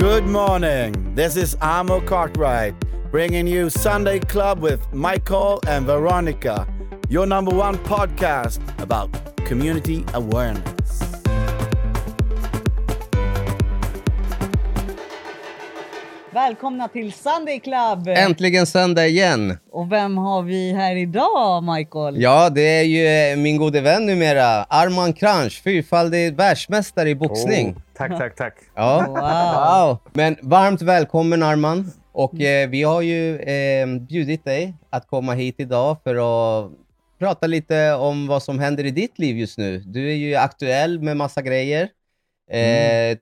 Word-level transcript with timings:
Good 0.00 0.24
morning. 0.24 1.14
This 1.14 1.36
is 1.36 1.58
Amo 1.60 2.00
Cartwright 2.00 2.74
bringing 3.10 3.46
you 3.46 3.68
Sunday 3.68 4.18
Club 4.18 4.60
with 4.60 4.90
Michael 4.94 5.60
and 5.66 5.84
Veronica, 5.84 6.66
your 7.10 7.26
number 7.26 7.54
one 7.54 7.76
podcast 7.76 8.60
about 8.80 9.10
community 9.44 10.06
awareness. 10.14 10.79
Välkomna 16.50 16.88
till 16.88 17.12
Sunday 17.12 17.60
Club! 17.60 18.08
Äntligen 18.08 18.66
söndag 18.66 19.06
igen! 19.06 19.58
Och 19.70 19.92
vem 19.92 20.18
har 20.18 20.42
vi 20.42 20.72
här 20.72 20.96
idag, 20.96 21.62
Michael? 21.62 22.20
Ja, 22.22 22.50
det 22.50 22.78
är 22.78 22.82
ju 22.82 23.06
eh, 23.06 23.36
min 23.36 23.56
gode 23.56 23.80
vän 23.80 24.06
numera, 24.06 24.64
Arman 24.64 25.12
Kranch, 25.12 25.62
fyrfaldig 25.62 26.36
världsmästare 26.36 27.10
i 27.10 27.14
boxning. 27.14 27.68
Oh, 27.68 27.82
tack, 27.96 28.18
tack, 28.18 28.36
tack. 28.36 28.54
Ja. 28.74 29.04
Wow. 29.08 29.88
Wow. 29.88 29.98
Men 30.12 30.36
varmt 30.42 30.82
välkommen 30.82 31.42
Arman. 31.42 31.92
Och 32.12 32.40
eh, 32.40 32.68
vi 32.68 32.82
har 32.82 33.02
ju 33.02 33.36
eh, 33.38 33.86
bjudit 33.86 34.44
dig 34.44 34.74
att 34.90 35.06
komma 35.06 35.34
hit 35.34 35.54
idag 35.58 35.96
för 36.04 36.14
att 36.14 36.70
prata 37.18 37.46
lite 37.46 37.92
om 37.94 38.26
vad 38.26 38.42
som 38.42 38.58
händer 38.58 38.84
i 38.84 38.90
ditt 38.90 39.18
liv 39.18 39.38
just 39.38 39.58
nu. 39.58 39.78
Du 39.78 40.10
är 40.10 40.16
ju 40.16 40.34
aktuell 40.34 41.00
med 41.00 41.16
massa 41.16 41.42
grejer. 41.42 41.88
Eh, 42.50 43.18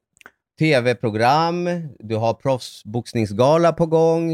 TV-program, 0.59 1.69
du 1.99 2.17
har 2.17 2.35
proffsboxningsgala 2.35 3.73
på 3.73 3.87
gång. 3.87 4.33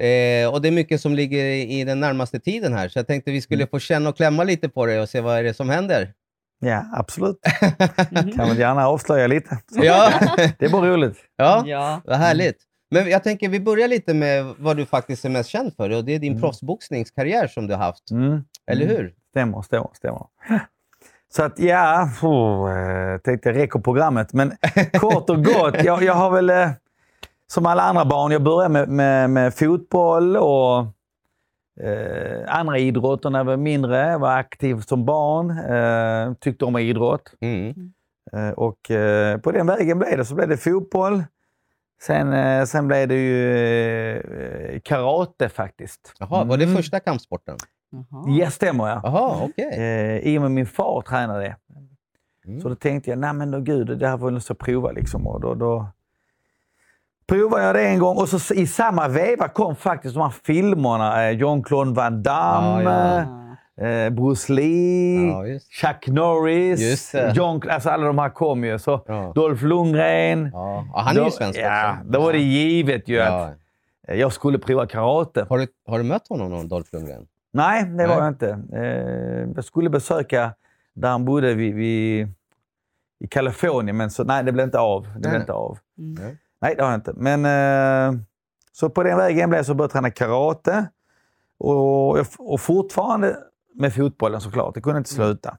Eh, 0.00 0.52
och 0.52 0.62
det 0.62 0.68
är 0.68 0.72
mycket 0.72 1.00
som 1.00 1.14
ligger 1.14 1.44
i, 1.44 1.80
i 1.80 1.84
den 1.84 2.00
närmaste 2.00 2.40
tiden 2.40 2.72
här. 2.74 2.88
Så 2.88 2.98
jag 2.98 3.06
tänkte 3.06 3.30
vi 3.30 3.40
skulle 3.40 3.66
få 3.66 3.78
känna 3.78 4.08
och 4.08 4.16
klämma 4.16 4.44
lite 4.44 4.68
på 4.68 4.86
dig 4.86 5.00
och 5.00 5.08
se 5.08 5.20
vad 5.20 5.38
är 5.38 5.42
det 5.42 5.54
som 5.54 5.68
händer. 5.70 6.12
Ja, 6.60 6.84
absolut. 6.92 7.36
Kan 8.36 8.48
väl 8.48 8.58
gärna 8.58 8.86
avslöja 8.88 9.26
lite. 9.26 9.58
Ja, 9.70 10.12
Det 10.58 10.64
är 10.64 10.68
bara 10.70 10.90
roligt. 10.90 11.16
ja. 11.36 11.62
Ja. 11.66 12.00
vad 12.04 12.16
härligt. 12.16 12.56
Men 12.90 13.10
jag 13.10 13.24
tänker 13.24 13.48
vi 13.48 13.60
börjar 13.60 13.88
lite 13.88 14.14
med 14.14 14.54
vad 14.58 14.76
du 14.76 14.86
faktiskt 14.86 15.24
är 15.24 15.28
mest 15.28 15.50
känd 15.50 15.74
för 15.76 15.90
och 15.90 16.04
det 16.04 16.14
är 16.14 16.18
din 16.18 16.40
proffsboxningskarriär 16.40 17.46
som 17.46 17.66
du 17.66 17.74
har 17.74 17.80
haft. 17.82 18.10
Mm. 18.10 18.44
Eller 18.70 18.84
Mm. 18.84 18.96
hur? 18.96 19.14
Stämmer, 19.30 19.62
stämmer, 19.62 19.88
stämmer. 19.94 20.22
Så 21.34 21.42
att 21.42 21.58
ja, 21.58 22.08
oh, 22.22 22.72
eh, 22.78 23.18
tänkte 23.18 23.48
jag 23.48 23.56
räcker 23.56 23.78
programmet. 23.78 24.32
Men 24.32 24.52
kort 25.00 25.30
och 25.30 25.44
gott, 25.44 25.84
jag, 25.84 26.02
jag 26.02 26.14
har 26.14 26.30
väl 26.30 26.50
eh, 26.50 26.70
som 27.46 27.66
alla 27.66 27.82
andra 27.82 28.04
barn, 28.04 28.32
jag 28.32 28.42
började 28.42 28.68
med, 28.72 28.88
med, 28.88 29.30
med 29.30 29.54
fotboll 29.54 30.36
och 30.36 30.78
eh, 31.84 32.44
andra 32.58 32.78
idrotter 32.78 33.30
när 33.30 33.38
jag 33.38 33.44
var 33.44 33.56
mindre. 33.56 33.98
Jag 34.10 34.18
var 34.18 34.36
aktiv 34.36 34.80
som 34.80 35.04
barn, 35.04 35.50
eh, 35.50 36.34
tyckte 36.40 36.64
om 36.64 36.76
idrott. 36.78 37.32
Mm. 37.40 37.92
Eh, 38.32 38.50
Och 38.50 38.90
eh, 38.90 39.38
på 39.38 39.52
den 39.52 39.66
vägen 39.66 39.98
blev 39.98 40.18
det. 40.18 40.24
Så 40.24 40.34
blev 40.34 40.48
det 40.48 40.56
fotboll. 40.56 41.24
Sen, 42.02 42.32
eh, 42.32 42.64
sen 42.64 42.88
blev 42.88 43.08
det 43.08 43.14
ju 43.14 44.16
eh, 44.18 44.80
karate 44.84 45.48
faktiskt. 45.48 46.12
Jaha, 46.18 46.44
var 46.44 46.56
det 46.56 46.64
Mm. 46.64 46.76
första 46.76 47.00
kampsporten? 47.00 47.56
Jaha. 47.90 48.24
Ja, 48.28 48.50
stämmer 48.50 48.88
ja. 48.88 49.00
Jaha, 49.02 49.36
okej. 49.42 49.68
Eh, 49.72 50.18
I 50.18 50.38
och 50.38 50.42
med 50.42 50.50
min 50.50 50.66
far 50.66 51.00
tränade 51.02 51.40
det. 51.40 51.56
Mm. 52.46 52.60
Så 52.60 52.68
då 52.68 52.74
tänkte 52.74 53.10
jag, 53.10 53.18
nej 53.18 53.32
men 53.32 53.50
då 53.50 53.60
gud, 53.60 53.98
det 53.98 54.08
här 54.08 54.18
får 54.18 54.32
jag 54.32 54.42
så 54.42 54.54
prova 54.54 54.90
liksom. 54.92 55.26
Och 55.26 55.40
då, 55.40 55.54
då 55.54 55.86
provade 57.26 57.64
jag 57.64 57.74
det 57.74 57.88
en 57.88 57.98
gång 57.98 58.16
och 58.16 58.28
så 58.28 58.54
i 58.54 58.66
samma 58.66 59.08
veva 59.08 59.48
kom 59.48 59.76
faktiskt 59.76 60.14
de 60.14 60.20
här 60.22 60.34
filmerna. 60.44 61.28
Eh, 61.28 61.38
Jean-Claude 61.38 61.94
Van 61.94 62.22
Damme, 62.22 62.82
Ja, 62.84 63.24
Ah. 63.80 63.84
Eh, 63.84 64.10
Bruce 64.10 64.52
Lee, 64.52 65.26
Ja, 65.28 65.46
just. 65.46 65.72
Chuck 65.72 66.06
Norris. 66.08 67.14
John, 67.34 67.60
alltså 67.70 67.90
alla 67.90 68.06
de 68.06 68.18
här 68.18 68.28
kom 68.30 68.64
ju. 68.64 68.78
Så 68.78 69.00
Ja. 69.06 69.32
Dolph 69.34 69.64
Lundgren. 69.64 70.50
Ja. 70.52 70.84
ja, 70.94 71.00
han 71.00 71.16
är 71.16 71.24
ju 71.24 71.30
svensk 71.30 71.58
Ja, 71.60 71.92
också. 71.92 72.04
då 72.10 72.20
var 72.20 72.32
det 72.32 72.38
givet 72.38 73.08
ju 73.08 73.14
Ja. 73.16 73.44
att 74.08 74.18
jag 74.18 74.32
skulle 74.32 74.58
prova 74.58 74.86
karate. 74.86 75.46
Har, 75.48 75.58
du, 75.58 75.66
har 75.86 75.98
du 75.98 76.04
mött 76.04 76.28
honom 76.28 76.50
någon, 76.50 76.68
Dolph 76.68 76.88
Lundgren? 76.92 77.26
Nej, 77.58 77.84
det 77.84 77.90
Nej. 77.90 78.06
var 78.06 78.14
jag 78.16 78.28
inte. 78.28 78.50
Eh, 78.72 79.52
jag 79.56 79.64
skulle 79.64 79.90
besöka 79.90 80.54
där 80.94 81.08
han 81.10 81.24
bodde 81.24 81.54
vid, 81.54 81.74
vid, 81.74 82.28
i 83.20 83.26
Kalifornien, 83.30 83.96
men 83.96 84.10
så, 84.10 84.24
nej, 84.24 84.44
det 84.44 84.52
blev 84.52 84.64
inte 84.64 84.78
av. 84.78 85.02
Det 85.14 85.18
blev 85.20 85.32
Nej. 85.32 85.40
inte 85.40 85.52
av. 85.52 85.78
Mm. 85.98 86.36
Nej, 86.60 86.74
det 86.76 86.82
har 86.82 86.90
jag 86.90 86.98
inte. 86.98 87.12
Men, 87.16 87.44
eh, 87.44 88.20
så 88.72 88.90
på 88.90 89.02
den 89.02 89.18
vägen 89.18 89.48
blev 89.50 89.58
jag 89.58 89.66
så 89.66 89.74
började 89.74 89.84
jag 89.84 89.92
träna 89.92 90.10
karate. 90.10 90.86
Och, 91.58 92.18
och 92.38 92.60
fortfarande 92.60 93.36
med 93.74 93.94
fotbollen 93.94 94.40
såklart. 94.40 94.74
Det 94.74 94.80
kunde 94.80 94.98
inte 94.98 95.10
sluta. 95.10 95.56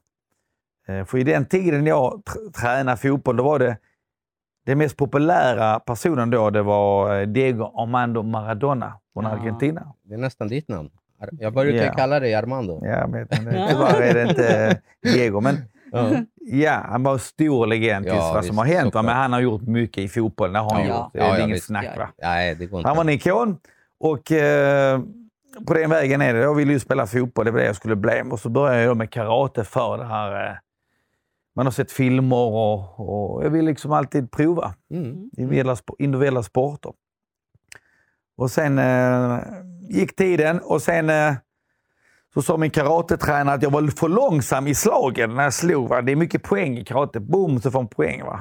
Eh, 0.88 1.04
för 1.04 1.18
i 1.18 1.24
den 1.24 1.44
tiden 1.46 1.86
jag 1.86 2.22
tr- 2.26 2.52
tränade 2.52 2.96
fotboll, 2.96 3.36
då 3.36 3.44
var 3.44 3.58
det 3.58 3.76
den 4.66 4.78
mest 4.78 4.96
populära 4.96 5.80
personen 5.80 6.30
då, 6.30 6.50
det 6.50 6.62
var 6.62 7.20
eh, 7.20 7.26
Diego 7.26 7.64
Armando 7.82 8.22
Maradona 8.22 8.98
från 9.12 9.24
Ja. 9.24 9.30
Argentina. 9.30 9.94
Det 10.02 10.14
är 10.14 10.18
nästan 10.18 10.48
ditt 10.48 10.68
namn. 10.68 10.90
Jag 11.38 11.54
ju 11.66 11.72
Ja. 11.76 11.92
kalla 11.92 12.20
dig 12.20 12.34
Armando. 12.34 12.80
Ja, 12.86 13.06
men 13.06 13.26
det- 13.30 13.36
tyvärr 13.70 14.00
är 14.02 14.14
det 14.14 14.22
inte 14.30 14.80
Diego. 15.02 15.40
Men 15.40 15.56
Ja. 15.92 16.10
ja, 16.36 16.80
han 16.88 17.02
var 17.02 17.12
en 17.12 17.18
stor 17.18 17.66
legend 17.66 18.04
tills 18.04 18.16
Ja, 18.16 18.32
vad 18.34 18.44
som 18.44 18.56
visst, 18.56 18.58
har 18.58 18.64
hänt. 18.66 18.94
Va? 18.94 19.02
Men 19.02 19.16
han 19.16 19.32
har 19.32 19.40
gjort 19.40 19.62
mycket 19.62 19.98
i 20.04 20.08
fotboll. 20.08 20.52
Det 20.52 20.58
har 20.58 20.70
han 20.74 20.86
Ja. 20.88 20.96
gjort. 21.04 21.10
Det 21.12 21.18
är 21.20 21.28
Ja, 21.38 21.38
inget 21.44 21.56
visst. 21.56 21.66
snack. 21.66 21.84
Ja, 21.96 22.00
Va? 22.02 22.08
Nej, 22.22 22.54
det 22.54 22.66
går 22.66 22.80
inte. 22.80 22.88
Han 22.88 22.96
var 22.96 23.04
en 23.04 23.08
ikon. 23.10 23.58
Och 24.00 24.32
eh, 24.32 25.00
på 25.66 25.74
den 25.74 25.90
vägen 25.90 26.20
är 26.22 26.34
det. 26.34 26.40
Jag 26.40 26.54
ville 26.54 26.72
ju 26.72 26.78
spela 26.80 27.06
fotboll. 27.06 27.44
Det 27.44 27.50
var 27.50 27.58
det 27.60 27.66
jag 27.66 27.76
skulle 27.76 27.96
bli. 27.96 28.22
Och 28.30 28.40
så 28.40 28.48
började 28.48 28.82
jag 28.82 28.96
med 28.96 29.10
karate 29.10 29.64
för 29.64 29.98
det 29.98 30.04
här. 30.04 30.46
Eh, 30.50 30.54
man 31.56 31.66
har 31.66 31.70
sett 31.70 31.92
filmer 31.92 32.36
och, 32.36 33.00
och 33.00 33.44
jag 33.44 33.50
vill 33.50 33.64
liksom 33.64 33.92
alltid 33.92 34.30
prova 34.30 34.74
Mm. 34.90 35.30
individuella, 35.36 35.76
individuella 35.98 36.42
sporter. 36.42 36.92
Och 38.40 38.50
sen 38.50 38.78
eh, 38.78 39.38
gick 39.88 40.16
tiden 40.16 40.60
och 40.60 40.82
sen 40.82 41.10
eh, 41.10 41.34
så 42.34 42.42
sa 42.42 42.56
min 42.56 42.70
karatetränare 42.70 43.54
att 43.54 43.62
jag 43.62 43.70
var 43.70 43.86
för 43.86 44.08
långsam 44.08 44.66
i 44.66 44.74
slagen 44.74 45.34
när 45.34 45.42
jag 45.42 45.54
slog. 45.54 45.88
Va? 45.88 46.02
Det 46.02 46.12
är 46.12 46.16
mycket 46.16 46.42
poäng 46.42 46.78
i 46.78 46.84
karate. 46.84 47.20
Boom 47.20 47.60
så 47.60 47.70
får 47.70 47.78
man 47.78 47.88
poäng. 47.88 48.24
Va? 48.24 48.40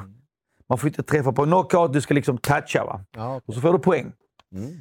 Man 0.70 0.78
får 0.78 0.88
inte 0.88 1.04
träffa 1.04 1.32
på 1.32 1.44
knockout, 1.44 1.94
du 1.94 2.02
ska 2.02 2.14
liksom 2.14 2.38
toucha. 2.38 2.86
Va? 2.86 3.02
Ja, 3.12 3.42
Och 3.48 3.54
så 3.54 3.62
får 3.62 3.74
du 3.74 3.80
poäng. 3.80 4.12
mm. 4.56 4.80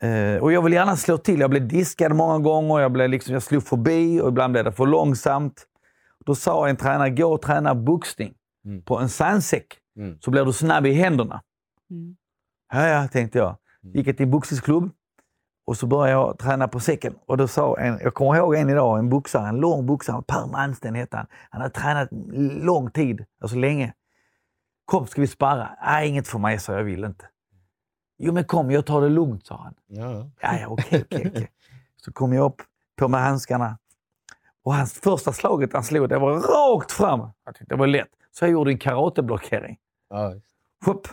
Eh, 0.00 0.42
och 0.42 0.52
jag 0.52 0.62
vill 0.62 0.72
gärna 0.72 0.96
slå 0.96 1.18
till. 1.18 1.40
Jag 1.40 1.50
blev 1.50 1.68
diskad 1.68 2.12
många 2.14 2.38
gånger. 2.38 2.80
Jag, 2.80 2.92
blev 2.92 3.08
liksom, 3.10 3.32
jag 3.32 3.42
slog 3.42 3.62
förbi 3.62 4.20
och 4.20 4.28
ibland 4.28 4.52
blev 4.52 4.64
det 4.64 4.72
för 4.72 4.86
långsamt. 4.86 5.66
Då 6.26 6.34
sa 6.34 6.68
en 6.68 6.76
tränare, 6.76 7.10
gå 7.10 7.32
och 7.34 7.42
träna 7.42 7.74
boxning 7.74 8.34
Mm. 8.64 8.82
på 8.82 8.98
en 8.98 9.08
sandsäck. 9.08 9.66
Mm. 9.98 10.18
Så 10.20 10.30
blir 10.30 10.44
du 10.44 10.52
snabb 10.52 10.86
i 10.86 10.92
händerna. 10.92 11.42
Mm. 11.90 12.16
Ja, 12.72 12.88
ja, 12.88 13.08
tänkte 13.08 13.38
jag. 13.38 13.56
Gick 13.94 14.06
jag 14.06 14.16
till 14.16 14.24
en 14.24 14.30
boxningsklubb 14.30 14.90
och 15.66 15.76
så 15.76 15.86
började 15.86 16.12
jag 16.12 16.38
träna 16.38 16.68
på 16.68 16.80
säcken. 16.80 17.14
Och 17.26 17.36
då 17.36 17.48
sa 17.48 17.78
en, 17.78 17.98
jag 18.02 18.14
kommer 18.14 18.36
ihåg 18.36 18.54
en 18.54 18.70
idag, 18.70 18.98
en 18.98 19.08
boxare, 19.08 19.48
en 19.48 19.56
lång 19.56 19.86
boxare, 19.86 20.22
Per 20.22 20.46
Mansten 20.46 20.94
hette 20.94 21.16
han. 21.16 21.26
Han 21.50 21.60
hade 21.60 21.74
tränat 21.74 22.08
lång 22.62 22.90
tid, 22.90 23.24
alltså 23.40 23.56
länge. 23.56 23.94
Kom, 24.84 25.06
ska 25.06 25.20
vi 25.20 25.26
sparra? 25.26 25.70
Nej, 25.82 26.08
inget 26.08 26.28
för 26.28 26.38
mig, 26.38 26.58
sa 26.58 26.72
jag. 26.72 26.84
Vill 26.84 27.04
inte. 27.04 27.24
Jo, 28.18 28.32
men 28.32 28.44
kom, 28.44 28.70
jag 28.70 28.86
tar 28.86 29.00
det 29.00 29.08
lugnt, 29.08 29.46
sa 29.46 29.56
han. 29.56 29.74
Ja. 29.86 30.30
Ja, 30.40 30.58
ja, 30.60 30.68
okej, 30.68 31.04
okej, 31.04 31.30
okej. 31.30 31.50
Så 31.96 32.12
kom 32.12 32.32
jag 32.32 32.44
upp, 32.44 32.62
på 32.96 33.08
med 33.08 33.20
handskarna. 33.20 33.78
Och 34.64 34.74
hans 34.74 34.92
första 34.92 35.32
slaget 35.32 35.72
han 35.72 35.84
slog, 35.84 36.08
det 36.08 36.18
var 36.18 36.32
rakt 36.32 36.92
fram. 36.92 37.20
Jag 37.44 37.54
tyckte 37.54 37.74
det 37.74 37.78
var 37.78 37.86
lätt. 37.86 38.08
Så 38.30 38.44
jag 38.44 38.52
gjorde 38.52 38.70
en 38.70 38.78
karateblockering. 38.78 39.78
Ja. 40.10 40.34
Hopp. 40.84 41.08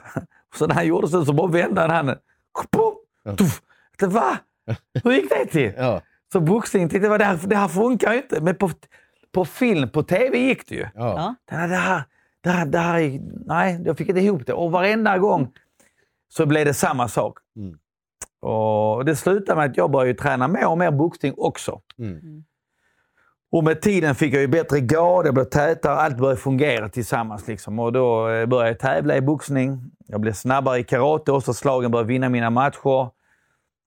Så 0.55 0.67
när 0.67 0.75
han 0.75 0.87
gjorde 0.87 1.07
så, 1.07 1.25
så 1.25 1.33
bara 1.33 1.47
vände 1.47 1.81
han 1.81 1.89
handen. 1.89 2.17
Ja. 3.23 4.07
Va? 4.07 4.37
Hur 5.03 5.11
gick 5.11 5.29
det 5.29 5.45
till? 5.45 5.73
Ja. 5.77 6.01
Så 6.33 6.39
boxning, 6.39 6.89
tänkte 6.89 7.07
jag, 7.07 7.19
det 7.19 7.25
här, 7.25 7.39
det 7.47 7.55
här 7.55 7.67
funkar 7.67 8.11
ju 8.13 8.17
inte. 8.17 8.41
Men 8.41 8.55
på, 8.55 8.69
på 9.31 9.45
film, 9.45 9.89
på 9.89 10.03
tv 10.03 10.37
gick 10.37 10.69
det 10.69 10.75
ju. 10.75 10.87
Ja. 10.95 11.35
Det 11.45 11.55
här, 11.55 11.67
det 11.67 11.75
här, 11.75 12.03
det 12.43 12.49
här, 12.49 12.65
det 12.65 12.77
här 12.79 12.99
är- 12.99 13.21
nej, 13.45 13.81
jag 13.85 13.97
fick 13.97 14.09
inte 14.09 14.21
ihop 14.21 14.45
det. 14.45 14.53
Och 14.53 14.71
varenda 14.71 15.17
gång 15.17 15.51
så 16.29 16.45
blev 16.45 16.65
det 16.65 16.73
samma 16.73 17.07
sak. 17.07 17.37
Mm. 17.55 17.77
Och 18.51 19.05
Det 19.05 19.15
slutade 19.15 19.59
med 19.61 19.69
att 19.71 19.77
jag 19.77 19.91
började 19.91 20.19
träna 20.19 20.47
mer 20.47 20.67
och 20.67 20.77
mer 20.77 20.91
boxning 20.91 21.33
också. 21.37 21.81
Mm. 21.99 22.43
Och 23.51 23.63
med 23.63 23.81
tiden 23.81 24.15
fick 24.15 24.33
jag 24.33 24.41
ju 24.41 24.47
bättre 24.47 24.79
gard, 24.79 25.25
jag 25.25 25.33
blev 25.33 25.43
tätare, 25.43 25.95
allt 25.95 26.17
började 26.17 26.41
fungera 26.41 26.89
tillsammans. 26.89 27.47
Liksom. 27.47 27.79
Och 27.79 27.91
då 27.93 28.29
eh, 28.29 28.45
började 28.45 28.69
jag 28.69 28.79
tävla 28.79 29.17
i 29.17 29.21
boxning. 29.21 29.79
Jag 30.07 30.21
blev 30.21 30.33
snabbare 30.33 30.79
i 30.79 30.83
karate 30.83 31.31
och 31.31 31.43
så 31.43 31.53
slagen 31.53 31.91
började 31.91 32.07
vinna 32.07 32.29
mina 32.29 32.49
matcher. 32.49 33.09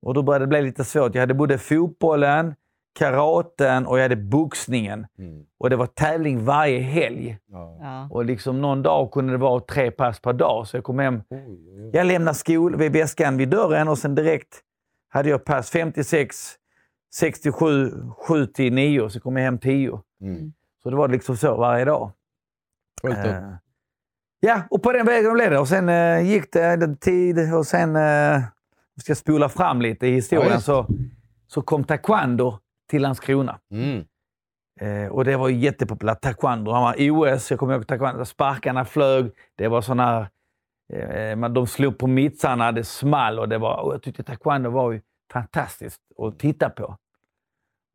Och 0.02 0.14
då 0.14 0.22
började 0.22 0.44
det 0.44 0.48
bli 0.48 0.62
lite 0.62 0.84
svårt. 0.84 1.14
Jag 1.14 1.22
hade 1.22 1.34
både 1.34 1.58
fotbollen, 1.58 2.54
karaten 2.98 3.86
och 3.86 3.98
jag 3.98 4.02
hade 4.02 4.16
boxningen. 4.16 5.06
Mm. 5.18 5.44
Och 5.58 5.70
det 5.70 5.76
var 5.76 5.86
tävling 5.86 6.44
varje 6.44 6.80
helg. 6.80 7.38
Ja. 7.50 8.08
Och 8.10 8.24
liksom 8.24 8.60
någon 8.60 8.82
dag 8.82 9.12
kunde 9.12 9.32
det 9.32 9.38
vara 9.38 9.60
tre 9.60 9.90
pass 9.90 10.20
per 10.20 10.32
dag. 10.32 10.66
Så 10.66 10.76
jag 10.76 10.84
kom 10.84 10.98
hem. 10.98 11.22
Jag 11.92 12.06
lämnade 12.06 12.34
skol 12.34 12.76
vid 12.76 12.92
väskan 12.92 13.36
vid 13.36 13.48
dörren 13.48 13.88
och 13.88 13.98
sen 13.98 14.14
direkt 14.14 14.60
hade 15.08 15.28
jag 15.28 15.44
pass 15.44 15.70
56, 15.70 16.54
67, 17.14 17.92
7 18.28 18.46
till 18.46 18.72
9. 18.72 19.10
Så 19.10 19.20
kom 19.20 19.36
jag 19.36 19.44
hem 19.44 19.58
10. 19.58 20.00
Mm. 20.22 20.52
Så 20.82 20.90
det 20.90 20.96
var 20.96 21.08
liksom 21.08 21.36
så 21.36 21.56
varje 21.56 21.84
dag. 21.84 22.10
Eh, 23.04 23.52
Ja, 24.40 24.62
och 24.70 24.82
på 24.82 24.92
den 24.92 25.06
vägen 25.06 25.32
blev 25.34 25.50
det. 25.50 25.58
Och 25.58 25.68
sen 25.68 25.88
eh, 25.88 26.20
gick 26.30 26.52
det 26.52 26.64
en 26.64 26.96
tid 26.96 27.54
och 27.54 27.66
sen, 27.66 27.96
eh, 27.96 28.40
ska 29.00 29.14
spola 29.14 29.48
fram 29.48 29.82
lite 29.82 30.06
i 30.06 30.10
historien, 30.10 30.52
Ja, 30.52 30.60
så, 30.60 30.86
så 31.46 31.62
kom 31.62 31.84
taekwondo 31.84 32.58
till 32.90 33.02
Landskrona. 33.02 33.58
Mm. 33.72 34.04
Eh, 34.80 35.12
och 35.12 35.24
det 35.24 35.36
var 35.36 35.48
jättepopulärt. 35.48 36.20
Taekwondo. 36.20 36.70
Han 36.72 36.82
var 36.82 36.94
OS, 37.10 37.50
jag 37.50 37.60
kommer 37.60 37.74
ihåg 37.74 37.86
taekwondo. 37.86 38.24
Sparkarna 38.24 38.84
flög. 38.84 39.30
Det 39.56 39.68
var 39.68 39.82
här, 39.98 40.28
eh, 40.92 41.36
man- 41.36 41.54
de 41.54 41.66
slog 41.66 41.98
på 41.98 42.06
mittsarna, 42.06 42.72
det 42.72 42.84
small 42.84 43.38
och 43.38 43.48
det 43.48 43.58
var, 43.58 43.80
och 43.82 43.94
jag 43.94 44.02
tyckte 44.02 44.22
taekwondo 44.22 44.70
var 44.70 44.92
ju 44.92 45.00
fantastiskt 45.32 46.00
att 46.18 46.38
titta 46.38 46.70
på. 46.70 46.96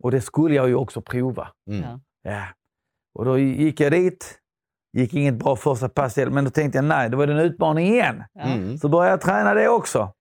Och 0.03 0.11
det 0.11 0.21
skulle 0.21 0.55
jag 0.55 0.67
ju 0.67 0.75
också 0.75 1.01
prova. 1.01 1.47
Mm. 1.69 1.99
Ja. 2.23 2.45
Och 3.13 3.25
då 3.25 3.37
gick 3.37 3.79
jag 3.79 3.91
dit. 3.91 4.39
Gick 4.97 5.13
inget 5.13 5.33
bra 5.33 5.55
första 5.55 5.89
pass, 5.89 6.17
men 6.17 6.43
då 6.43 6.49
tänkte 6.49 6.77
jag 6.77 6.85
nej, 6.85 7.09
då 7.09 7.17
var 7.17 7.27
det 7.27 7.33
en 7.33 7.39
utmaning 7.39 7.87
igen. 7.87 8.23
Mm. 8.39 8.77
Så 8.77 8.89
började 8.89 9.09
jag 9.09 9.21
träna 9.21 9.53
det 9.53 9.69
också. 9.69 10.13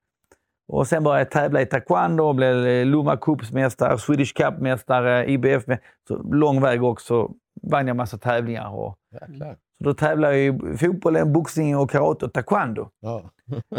Och 0.68 0.88
sen 0.88 1.04
började 1.04 1.20
jag 1.20 1.30
tävla 1.30 1.62
i 1.62 1.66
taekwondo 1.66 2.24
och 2.24 2.34
blev 2.34 2.66
eh, 2.66 2.86
Lomma 2.86 3.16
Cups-mästare, 3.16 3.98
Swedish 3.98 4.34
Cup-mästare, 4.34 5.26
IBF. 5.26 5.66
-mästare. 5.66 5.78
Så 6.08 6.22
lång 6.22 6.60
väg 6.60 6.84
också. 6.84 7.30
Vann 7.62 7.86
jag 7.86 7.96
massa 7.96 8.18
tävlingar. 8.18 8.68
Och, 8.68 8.96
Jäklar. 9.12 9.56
så 9.78 9.84
då 9.84 9.94
tävlade 9.94 10.38
jag 10.38 10.54
i 10.74 10.76
fotboll, 10.76 11.26
boxning, 11.26 11.76
och 11.76 11.90
karate 11.90 12.24
och 12.24 12.32
taekwondo. 12.32 12.90
Ja. 13.00 13.30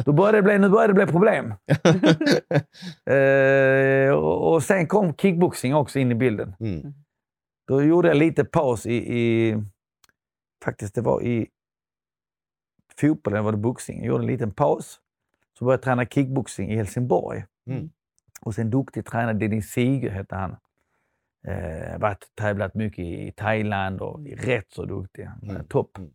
Då 0.06 0.14
började 0.14 0.38
det 0.38 0.42
bli, 0.42 0.58
nu 0.60 0.70
började 0.70 0.94
det 0.94 1.06
bli 1.06 1.12
problem. 1.12 1.46
eh, 3.06 4.14
och, 4.14 4.54
och 4.54 4.64
sen 4.64 4.88
kom 4.88 5.14
kickboxing 5.14 5.76
också 5.76 6.00
in 6.00 6.12
i 6.12 6.16
bilden. 6.16 6.56
Mm. 6.60 6.94
Då 7.68 7.84
gjorde 7.84 8.08
jag 8.08 8.18
lite 8.18 8.46
paus 8.46 8.86
i, 8.86 8.96
i 8.96 9.58
faktiskt 10.64 10.96
det 10.96 11.02
var 11.02 11.22
i 11.22 11.48
fotbollen, 13.00 13.44
var 13.44 13.52
det 13.52 13.58
boxning. 13.58 13.98
Jag 13.98 14.08
gjorde 14.08 14.24
en 14.24 14.28
liten 14.28 14.52
paus. 14.52 15.00
Så 15.58 15.66
började 15.66 15.80
jag 15.80 15.84
träna 15.84 16.06
kickboxing 16.06 16.72
i 16.72 16.76
Helsingborg. 16.76 17.46
Mm. 17.68 17.90
Och 18.42 18.56
sen 18.56 18.70
duktig 18.70 19.06
tränare, 19.06 19.34
Dennis 19.34 19.72
Sige 19.72 20.10
hette 20.10 20.36
han. 20.36 20.56
Eh, 21.48 22.00
varit 22.00 22.26
tävlat 22.36 22.76
mycket 22.76 23.06
i 23.06 23.34
Thailand 23.38 24.02
och 24.02 24.20
är 24.28 24.36
rätt 24.36 24.72
så 24.72 24.86
duktig. 24.86 25.30
Mm. 25.44 25.66
Topp. 25.66 25.98
Mm. 25.98 26.10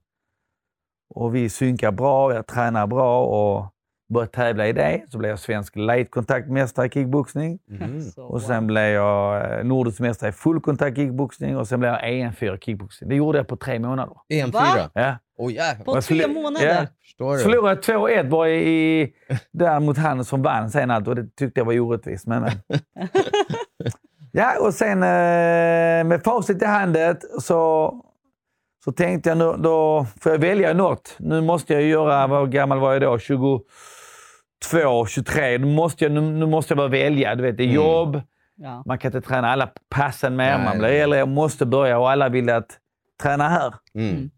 Och 1.14 1.34
vi 1.34 1.48
synkar 1.48 1.92
bra, 1.92 2.34
jag 2.34 2.46
tränar 2.46 2.86
bra 2.86 3.26
och 3.26 3.74
började 4.08 4.32
tävla 4.32 4.68
i 4.68 4.72
det. 4.72 5.02
Så 5.08 5.18
blev 5.18 5.28
jag 5.28 5.38
svensk 5.38 5.76
lightkontaktmästare 5.76 6.86
i 6.86 6.90
kickboxning. 6.90 7.58
Mm. 7.70 8.02
Och 8.16 8.42
sen 8.42 8.66
blev 8.66 8.84
jag 8.84 9.58
eh, 9.58 9.64
nordisk 9.64 10.00
mästare 10.00 10.30
i 10.30 10.32
fullkontakt 10.32 10.96
kickboxning 10.96 11.56
och 11.56 11.68
sen 11.68 11.80
blev 11.80 11.92
jag 11.92 12.02
EM4 12.02 12.58
kickboxing. 12.58 13.08
Det 13.08 13.14
gjorde 13.14 13.38
jag 13.38 13.48
på 13.48 13.56
tre 13.56 13.78
månader. 13.78 14.16
EM4. 14.32 14.52
Va? 14.52 14.90
Ja. 14.94 15.16
Åh 15.38 15.52
jävlar. 15.52 15.84
På 15.84 15.96
Jag 15.96 16.04
tre 16.04 16.28
månader? 16.28 16.88
Ja. 17.18 17.38
Förlorade 17.38 17.80
2-1 17.80 18.28
bara 18.28 18.48
i, 18.48 19.00
i, 19.00 19.14
där 19.52 19.80
mot 19.80 19.98
han 19.98 20.24
som 20.24 20.42
vann 20.42 20.70
sen 20.70 20.90
allt 20.90 21.08
och 21.08 21.14
det 21.14 21.36
tyckte 21.36 21.60
jag 21.60 21.64
var 21.64 21.80
orättvist. 21.80 22.26
Men, 22.26 22.42
men. 22.42 22.78
ja, 24.32 24.60
och 24.60 24.74
sen 24.74 25.02
eh, 25.02 26.04
med 26.08 26.20
facit 26.24 26.62
i 26.62 26.64
handet 26.64 27.18
så, 27.42 27.94
så 28.84 28.92
tänkte 28.92 29.28
jag 29.28 29.38
nu, 29.38 29.54
då 29.58 30.06
får 30.20 30.32
jag 30.32 30.38
välja 30.38 30.72
något. 30.72 31.16
Nu 31.18 31.40
måste 31.40 31.72
jag 31.72 31.82
göra, 31.82 32.26
vad 32.26 32.52
gammal 32.52 32.78
var 32.78 32.92
jag 32.92 33.02
då? 33.02 33.18
22, 33.18 35.06
23. 35.06 35.58
Nu 35.58 35.66
måste 35.66 36.04
jag, 36.04 36.12
nu, 36.12 36.20
nu 36.20 36.46
måste 36.46 36.72
jag 36.72 36.76
bara 36.78 36.88
välja. 36.88 37.34
Du 37.34 37.42
vet, 37.42 37.56
det 37.56 37.62
är 37.62 37.64
Mm. 37.64 37.76
jobb, 37.76 38.20
Ja. 38.60 38.82
man 38.86 38.98
kan 38.98 39.08
inte 39.14 39.28
träna 39.28 39.48
alla 39.52 39.68
passen 39.88 40.36
mer. 40.36 40.56
Nej, 40.58 40.64
man 40.64 40.78
blir 40.78 40.88
äldre, 40.88 41.18
jag 41.18 41.28
måste 41.28 41.66
börja 41.66 41.98
och 41.98 42.10
alla 42.10 42.28
vill 42.28 42.50
att 42.50 42.78
träna 43.22 43.48
här. 43.48 43.74
Mm. 43.94 44.30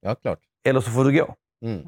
Ja, 0.00 0.14
klart. 0.14 0.38
Eller 0.64 0.80
så 0.80 0.90
får 0.90 1.04
du 1.04 1.12
gå. 1.18 1.34
Mm. 1.64 1.80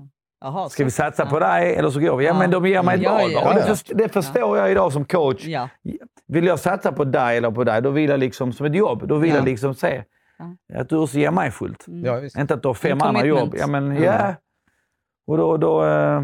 Jaha, 0.42 0.68
Ska 0.68 0.84
vi 0.84 0.90
satsa 0.90 1.22
ja. 1.22 1.30
på 1.30 1.38
dig 1.38 1.74
eller 1.76 1.90
så 1.90 2.00
går 2.00 2.16
vi? 2.16 2.24
Ja, 2.24 2.32
Ja. 2.32 2.38
men 2.38 2.50
de 2.50 2.66
ger 2.66 2.82
mig 2.82 2.94
ett 2.96 3.02
Ja, 3.02 3.20
ja, 3.28 3.64
ja. 3.66 3.74
det 3.94 4.08
förstår 4.08 4.58
jag 4.58 4.70
idag 4.70 4.92
som 4.92 5.04
coach. 5.04 5.44
Ja. 5.46 5.68
Vill 6.26 6.46
jag 6.46 6.58
satsa 6.58 6.92
på 6.92 7.04
dig 7.04 7.36
eller 7.36 7.50
på 7.50 7.64
dig, 7.64 7.82
då 7.82 7.90
vill 7.90 8.10
jag 8.10 8.20
liksom 8.20 8.52
som 8.52 8.66
ett 8.66 8.74
jobb. 8.74 9.08
Då 9.08 9.16
vill 9.16 9.30
Ja. 9.30 9.36
jag 9.36 9.44
liksom 9.44 9.74
se 9.74 10.04
att 10.74 10.88
du 10.88 10.96
också 10.96 11.18
ger 11.18 11.30
mig 11.30 11.50
fullt. 11.50 11.86
Mm. 11.88 12.04
Ja, 12.04 12.16
visst. 12.16 12.38
Inte 12.38 12.54
att 12.54 12.62
du 12.62 12.68
har 12.68 12.74
fem 12.74 12.92
En 12.92 13.02
andra 13.02 13.24
jobb. 13.26 13.38
commitment. 13.38 13.60
Ja, 13.60 13.66
men, 13.66 13.90
Mm. 13.90 14.02
ja. 14.02 14.34
Och 15.26 15.36
då, 15.36 15.56
då, 15.56 15.84
eh, 15.86 16.22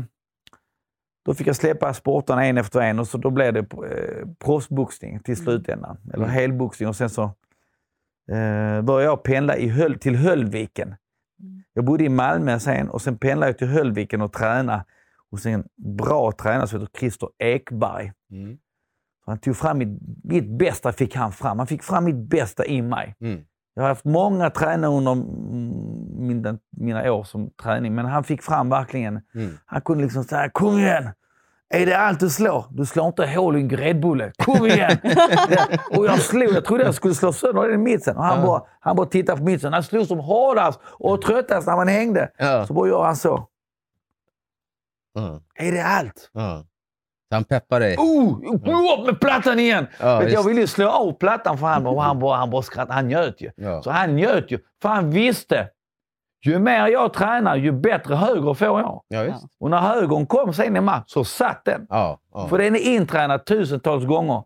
då 1.26 1.34
fick 1.34 1.46
jag 1.46 1.56
släppa 1.56 1.94
sporterna 1.94 2.44
en 2.46 2.58
efter 2.58 2.80
en 2.80 2.98
och 2.98 3.06
så 3.08 3.18
då 3.18 3.30
blev 3.30 3.52
det 3.52 3.58
eh, 3.60 4.26
proffsboxning 4.44 5.20
till 5.20 5.36
slutändan. 5.36 5.96
Eller 6.14 6.24
Mm. 6.24 6.30
helboxning. 6.30 6.88
Och 6.88 6.96
sen 6.96 7.10
så 7.10 7.22
eh, 8.32 8.82
började 8.82 9.04
jag 9.04 9.22
pendla 9.22 9.56
i 9.56 9.68
Höll, 9.68 9.98
till 9.98 10.16
Höllviken. 10.16 10.94
Jag 11.78 11.84
bodde 11.84 12.04
i 12.04 12.08
Malmö 12.08 12.58
sen 12.58 12.90
och 12.90 13.02
sen 13.02 13.18
pendlade 13.18 13.50
jag 13.50 13.58
till 13.58 13.68
Höllviken 13.68 14.20
och 14.20 14.32
tränade 14.32 14.84
hos 15.30 15.46
en 15.46 15.64
bra 15.76 16.32
tränare 16.32 16.66
som 16.66 16.80
heter 16.80 16.98
Christer 16.98 17.28
Ekberg. 17.38 18.12
Mm. 18.30 18.58
Han 19.26 19.38
tog 19.38 19.56
fram 19.56 19.78
mitt, 19.78 19.98
mitt 20.24 20.58
bästa, 20.58 20.92
fick 20.92 21.16
han 21.16 21.32
fram. 21.32 21.58
Han 21.58 21.66
fick 21.66 21.82
fram 21.82 22.04
mitt 22.04 22.16
bästa 22.16 22.66
i 22.66 22.82
mig. 22.82 23.16
Mm. 23.20 23.44
Jag 23.74 23.82
har 23.82 23.88
haft 23.88 24.04
många 24.04 24.50
tränare 24.50 24.90
under 24.90 25.14
mina, 26.20 26.58
mina 26.70 27.12
år 27.12 27.24
som 27.24 27.50
träning, 27.62 27.94
men 27.94 28.06
han 28.06 28.24
fick 28.24 28.42
fram 28.42 28.68
verkligen... 28.68 29.20
Mm. 29.34 29.50
Han 29.66 29.80
kunde 29.80 30.04
liksom 30.04 30.24
säga 30.24 30.50
kom 30.50 30.78
igen! 30.78 31.10
Är 31.74 31.86
det 31.86 31.98
allt 31.98 32.20
du 32.20 32.30
slår? 32.30 32.64
Du 32.70 32.86
slår 32.86 33.06
inte 33.06 33.26
hål 33.26 33.56
i 33.56 33.60
en 33.60 33.68
gräddbulle. 33.68 34.32
Kom 34.38 34.66
igen! 34.66 34.98
Och 35.96 36.06
jag 36.06 36.18
slog. 36.20 36.50
Jag 36.54 36.64
trodde 36.64 36.84
jag 36.84 36.94
skulle 36.94 37.14
slå 37.14 37.32
sönder 37.32 37.68
den 37.68 37.82
mitsen. 37.82 38.16
Och 38.16 38.24
han, 38.24 38.40
Ja. 38.40 38.46
bara, 38.46 38.62
han 38.80 38.96
bara 38.96 39.06
tittade 39.06 39.38
på 39.38 39.44
mitsen. 39.44 39.72
Han 39.72 39.82
slog 39.82 40.06
som 40.06 40.18
hårdast 40.18 40.80
och 40.84 41.22
tröttast 41.22 41.66
när 41.66 41.76
man 41.76 41.88
hängde. 41.88 42.30
Ja. 42.38 42.66
Så 42.66 42.74
bara 42.74 42.88
gör 42.88 43.02
han 43.04 43.16
så. 43.16 43.46
Ja. 45.14 45.40
Är 45.54 45.72
det 45.72 45.84
allt? 45.84 46.30
Så 47.28 47.34
han 47.34 47.44
peppar 47.44 47.80
dig. 47.80 47.96
Oh, 47.96 48.38
oh, 48.38 49.00
upp 49.00 49.06
med 49.06 49.20
plattan 49.20 49.58
igen! 49.58 49.86
Ja, 50.00 50.22
jag 50.22 50.42
ville 50.44 50.60
ju 50.60 50.66
slå 50.66 50.88
av 50.88 51.12
plattan 51.12 51.58
för 51.58 51.66
han, 51.66 51.86
och 51.86 52.02
han 52.02 52.18
bara, 52.18 52.36
han 52.36 52.50
bara 52.50 52.62
skrattade. 52.62 52.92
Han 52.94 53.08
njöt 53.08 53.40
ju. 53.40 53.50
Ja. 53.56 53.82
Så 53.82 53.90
han 53.90 54.16
njöt 54.16 54.50
ju. 54.50 54.58
För 54.82 54.88
han 54.88 55.10
visste, 55.10 55.68
ju 56.46 56.58
mer 56.58 56.86
jag 56.86 57.12
tränar, 57.12 57.56
ju 57.56 57.72
bättre 57.72 58.14
höger 58.14 58.54
får 58.54 58.66
jag. 58.80 59.02
Ja, 59.08 59.22
visst. 59.22 59.46
Och 59.60 59.70
när 59.70 59.78
högern 59.80 60.26
kom 60.26 60.52
sen 60.52 60.76
i 60.76 60.80
match 60.80 61.04
så 61.06 61.24
satt 61.24 61.64
den. 61.64 61.86
Ja. 61.90 62.18
ja. 62.32 62.48
För 62.48 62.58
den 62.58 62.74
är 62.76 62.80
intränad 62.80 63.44
tusentals 63.44 64.04
gånger. 64.04 64.42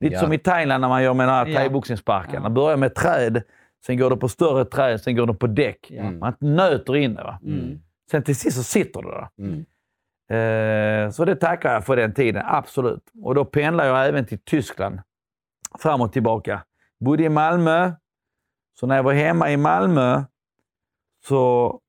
Lite 0.00 0.14
Ja. 0.14 0.20
som 0.20 0.32
i 0.32 0.38
Thailand 0.38 0.80
när 0.80 0.88
man 0.88 1.02
gör 1.02 1.14
med 1.14 1.28
den 1.28 1.34
här 1.34 1.44
thaiboxningssparken. 1.54 2.34
Ja. 2.34 2.40
Man 2.40 2.54
börjar 2.54 2.76
med 2.76 2.94
träd, 2.94 3.42
sen 3.86 3.98
går 3.98 4.10
det 4.10 4.16
på 4.16 4.28
större 4.28 4.64
träd, 4.64 5.00
sen 5.00 5.16
går 5.16 5.26
det 5.26 5.34
på 5.34 5.46
däck. 5.46 5.86
Ja. 5.90 6.02
Mm. 6.02 6.18
Man 6.18 6.34
nöter 6.40 6.96
in 6.96 7.14
det. 7.14 7.22
Va? 7.22 7.38
Mm. 7.44 7.78
Sen 8.10 8.22
till 8.22 8.36
sist 8.36 8.56
så 8.56 8.62
sitter 8.62 9.02
det 9.02 9.10
där. 9.10 9.28
Mm. 9.38 9.64
Eh, 10.30 11.10
så 11.10 11.24
det 11.24 11.36
tackar 11.36 11.72
jag 11.72 11.84
för 11.86 11.96
den 11.96 12.14
tiden, 12.14 12.42
absolut. 12.46 13.02
Och 13.22 13.34
då 13.34 13.44
pendlar 13.44 13.84
jag 13.84 14.06
även 14.08 14.26
till 14.26 14.38
Tyskland. 14.38 15.00
Fram 15.78 16.00
och 16.00 16.12
tillbaka. 16.12 16.62
Bodde 17.00 17.22
i 17.22 17.28
Malmö. 17.28 17.92
Så 18.80 18.86
när 18.86 18.96
jag 18.96 19.02
var 19.02 19.12
hemma 19.12 19.50
i 19.50 19.56
Malmö 19.56 20.22
så 21.28 21.80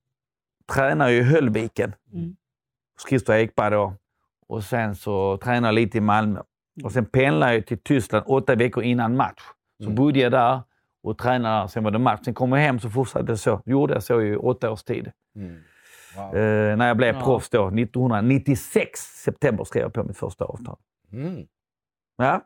tränade 0.73 1.11
jag 1.13 1.19
i 1.19 1.23
Höllviken. 1.31 1.95
Mm. 2.13 2.35
Hos 2.95 3.09
Christer 3.09 3.33
Ekberg 3.33 3.71
då. 3.71 3.93
Och 4.47 4.63
sen 4.63 4.95
så 4.95 5.37
tränade 5.37 5.67
jag 5.67 5.75
lite 5.75 5.97
i 5.97 6.01
Malmö. 6.01 6.41
Och 6.83 6.91
sen 6.91 7.05
pendlade 7.05 7.53
jag 7.53 7.65
till 7.67 7.77
Tyskland 7.83 8.23
åtta 8.27 8.55
veckor 8.55 8.83
innan 8.83 9.15
match. 9.15 9.41
Så 9.79 9.83
Mm. 9.83 9.95
bodde 9.95 10.19
jag 10.19 10.31
där 10.31 10.61
och 11.03 11.17
tränade. 11.17 11.69
Sen 11.69 11.83
var 11.83 11.91
det 11.91 11.99
match. 11.99 12.19
Sen 12.25 12.33
kom 12.33 12.51
jag 12.51 12.59
hem 12.59 12.79
så 12.79 12.89
fortsatte 12.89 13.31
jag 13.31 13.39
så. 13.39 13.61
Gjorde 13.65 13.93
jag 13.93 14.03
så 14.03 14.21
i 14.21 14.35
åtta 14.35 14.71
års 14.71 14.83
tid. 14.83 15.11
Mm. 15.35 15.61
Wow. 16.15 16.35
Eh, 16.37 16.77
när 16.77 16.87
jag 16.87 16.97
blev 16.97 17.15
Ja. 17.15 17.21
proffs 17.21 17.49
då, 17.49 17.69
1996, 17.69 18.99
september, 18.99 19.63
skrev 19.63 19.83
jag 19.83 19.93
på 19.93 20.03
mitt 20.03 20.17
första 20.17 20.45
avtal. 20.45 20.77
Mm. 21.11 21.47
Ja. 22.17 22.41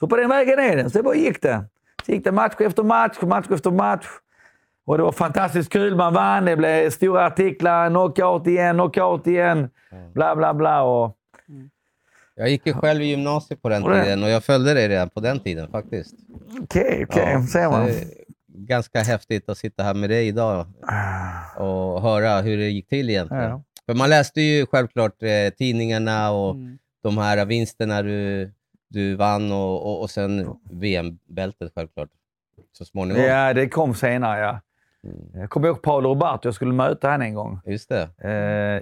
Så 0.00 0.08
på 0.08 0.16
den 0.16 0.28
vägen 0.28 0.58
är 0.58 0.76
det. 0.76 0.90
Så 0.90 0.98
det 0.98 1.02
bara 1.04 1.14
gick 1.14 1.42
det. 1.42 1.64
Så 2.06 2.12
gick 2.12 2.24
det 2.24 2.32
match 2.32 2.54
efter 2.58 2.82
match, 2.82 3.22
match 3.22 3.46
efter 3.50 3.70
match. 3.70 4.06
Och 4.86 4.96
det 4.98 5.04
var 5.04 5.12
fantastiskt 5.12 5.72
kul. 5.72 5.96
Man 5.96 6.14
vann, 6.14 6.44
det 6.44 6.56
blev 6.56 6.90
stora 6.90 7.26
artiklar, 7.26 7.88
knockout 7.90 8.46
igen, 8.46 8.74
knockout 8.76 9.26
igen, 9.26 9.70
bla 10.14 10.36
bla 10.36 10.54
bla. 10.54 10.82
Och, 10.82 11.16
Jag 12.36 12.48
gick 12.48 12.66
ju 12.66 12.72
själv 12.72 13.02
i 13.02 13.04
gymnasiet 13.04 13.62
på 13.62 13.68
den 13.68 13.82
Och 13.84 13.90
det- 13.90 14.04
tiden 14.04 14.22
och 14.22 14.28
jag 14.28 14.44
följde 14.44 14.74
dig 14.74 14.88
redan 14.88 15.10
på 15.10 15.20
den 15.20 15.40
tiden 15.40 15.70
faktiskt. 15.70 16.14
Okej, 16.62 17.06
okej, 17.08 17.28
Ja, 17.32 17.42
ser 17.46 17.70
man. 17.70 17.88
Ganska 18.56 19.00
häftigt 19.02 19.48
att 19.48 19.58
sitta 19.58 19.82
här 19.82 19.94
med 19.94 20.10
dig 20.10 20.28
idag 20.28 20.66
och 21.56 22.02
höra 22.02 22.40
hur 22.40 22.56
det 22.56 22.68
gick 22.68 22.88
till 22.88 23.10
egentligen. 23.10 23.44
Ja. 23.50 23.62
För 23.86 23.94
man 23.94 24.10
läste 24.10 24.40
ju 24.40 24.66
självklart 24.66 25.22
eh, 25.22 25.54
tidningarna 25.58 26.30
och 26.30 26.54
Mm. 26.54 26.78
de 27.02 27.18
här 27.18 27.44
vinsterna 27.44 28.02
du, 28.02 28.50
du 28.88 29.14
vann 29.16 29.52
och, 29.52 29.82
och, 29.86 30.00
och 30.02 30.10
sen 30.10 30.48
VM-bältet 30.70 31.72
självklart 31.74 32.08
så 32.72 32.84
småningom. 32.84 33.22
Ja, 33.22 33.52
det 33.54 33.68
kom 33.68 33.94
senare. 33.94 34.40
Ja. 34.40 34.60
Mm. 35.04 35.40
Jag 35.40 35.50
kommer 35.50 35.68
ihåg 35.68 35.82
Paolo 35.82 36.08
Roberto, 36.08 36.40
jag 36.48 36.54
skulle 36.54 36.72
möta 36.72 37.06
honom 37.10 37.22
en 37.22 37.34
gång. 37.34 37.60
Just 37.66 37.88
det. 37.88 38.02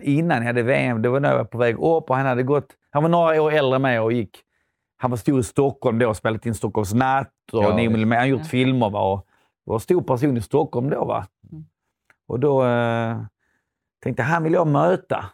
Eh, 0.00 0.08
innan 0.18 0.36
jag 0.38 0.44
hade 0.44 0.62
VM, 0.62 1.02
det 1.02 1.08
var 1.08 1.20
när 1.20 1.28
jag 1.30 1.36
var 1.38 1.44
på 1.44 1.58
väg 1.58 1.74
upp 1.74 2.10
och 2.10 2.16
han 2.16 2.26
hade 2.26 2.42
gått... 2.42 2.66
Han 2.90 3.02
var 3.02 3.10
några 3.10 3.42
år 3.42 3.52
äldre 3.52 3.76
än 3.76 3.82
mig 3.82 4.00
och 4.00 4.12
gick... 4.12 4.40
Han 4.96 5.10
var 5.10 5.18
stor 5.18 5.40
i 5.40 5.42
Stockholm 5.42 5.98
då 5.98 6.08
och 6.08 6.16
spelat 6.16 6.46
in 6.46 6.54
Stockholms 6.54 6.94
natt 6.94 7.28
och 7.52 7.62
Ja, 7.64 7.76
Nio 7.76 7.82
visst. 7.82 7.92
millimeter. 7.92 8.20
Han 8.20 8.28
gjort 8.28 8.40
Ja. 8.40 8.44
filmer 8.44 8.90
va? 8.90 9.00
och 9.12 9.26
var 9.64 9.74
en 9.76 9.80
stor 9.80 10.02
person 10.02 10.36
i 10.36 10.40
Stockholm 10.40 10.90
då. 10.90 11.04
Va? 11.04 11.26
Mm. 11.52 11.64
Och 12.28 12.40
då, 12.40 12.64
eh, 12.66 13.16
Tänkte 14.02 14.22
han 14.22 14.42
vill 14.42 14.52
jag 14.52 14.66
möta. 14.66 15.24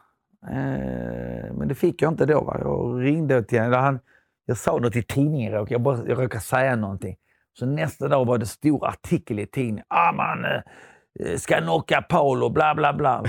Eh, 0.50 1.52
men 1.54 1.68
det 1.68 1.75
fick 1.75 2.02
jag 2.02 2.12
inte 2.12 2.26
då. 2.26 2.40
Va? 2.40 2.57
Jag 2.61 3.02
ringde 3.04 3.42
till 3.42 3.61
honom. 3.61 3.80
Han, 3.80 3.99
jag 4.45 4.57
sa 4.57 4.78
något 4.78 4.97
i 4.97 5.02
tidningen, 5.02 5.52
jag, 5.52 5.71
jag, 5.71 5.80
bara, 5.80 5.97
jag 5.97 6.23
råkade 6.23 6.40
säga 6.40 6.76
någonting. 6.76 7.16
Så 7.59 7.67
nästa 7.67 8.09
dag 8.09 8.25
var 8.25 8.38
det 8.38 8.47
stor 8.47 8.87
artikel 8.87 9.38
i 9.38 9.47
tidningen. 9.47 9.85
Ah, 9.88 10.12
man 10.12 10.45
eh, 10.45 11.37
ska 11.38 11.61
knocka 11.61 12.03
Paolo, 12.03 12.50
bla 12.50 12.75
bla 12.75 12.93
bla. 12.93 13.25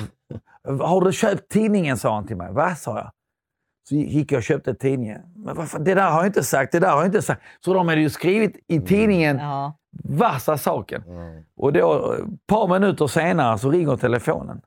Har 0.64 1.02
du 1.02 1.14
köpt 1.14 1.50
tidningen? 1.52 1.98
sa 1.98 2.16
han 2.16 2.28
till 2.28 2.38
mig. 2.38 2.52
Va? 2.54 2.76
sa 2.76 2.98
jag. 2.98 3.12
Så 3.90 3.96
gick 3.96 4.32
jag 4.32 4.38
och 4.38 4.44
köpte 4.44 4.74
tidningen. 4.76 5.22
Men 5.36 5.56
varför, 5.56 5.80
det 5.80 5.94
där 5.94 6.12
har 6.12 6.18
jag 6.18 6.26
inte 6.26 6.44
sagt, 6.44 6.72
det 6.72 6.80
där 6.80 6.90
har 6.92 6.98
jag 6.98 7.06
inte 7.06 7.22
sagt. 7.22 7.42
Så 7.66 7.74
de 7.74 7.88
hade 7.88 8.02
ju 8.02 8.10
skrivit 8.10 8.66
i 8.68 8.80
tidningen 8.82 9.38
Ja. 9.38 9.78
värsta 10.04 10.58
saken. 10.58 11.04
Mm. 11.04 11.44
Och 11.58 11.74
då, 11.74 12.14
ett 12.14 12.48
par 12.48 12.68
minuter 12.80 13.08
senare 13.08 13.58
så 13.58 13.72
ringer 13.72 13.98
telefonen. 13.98 14.62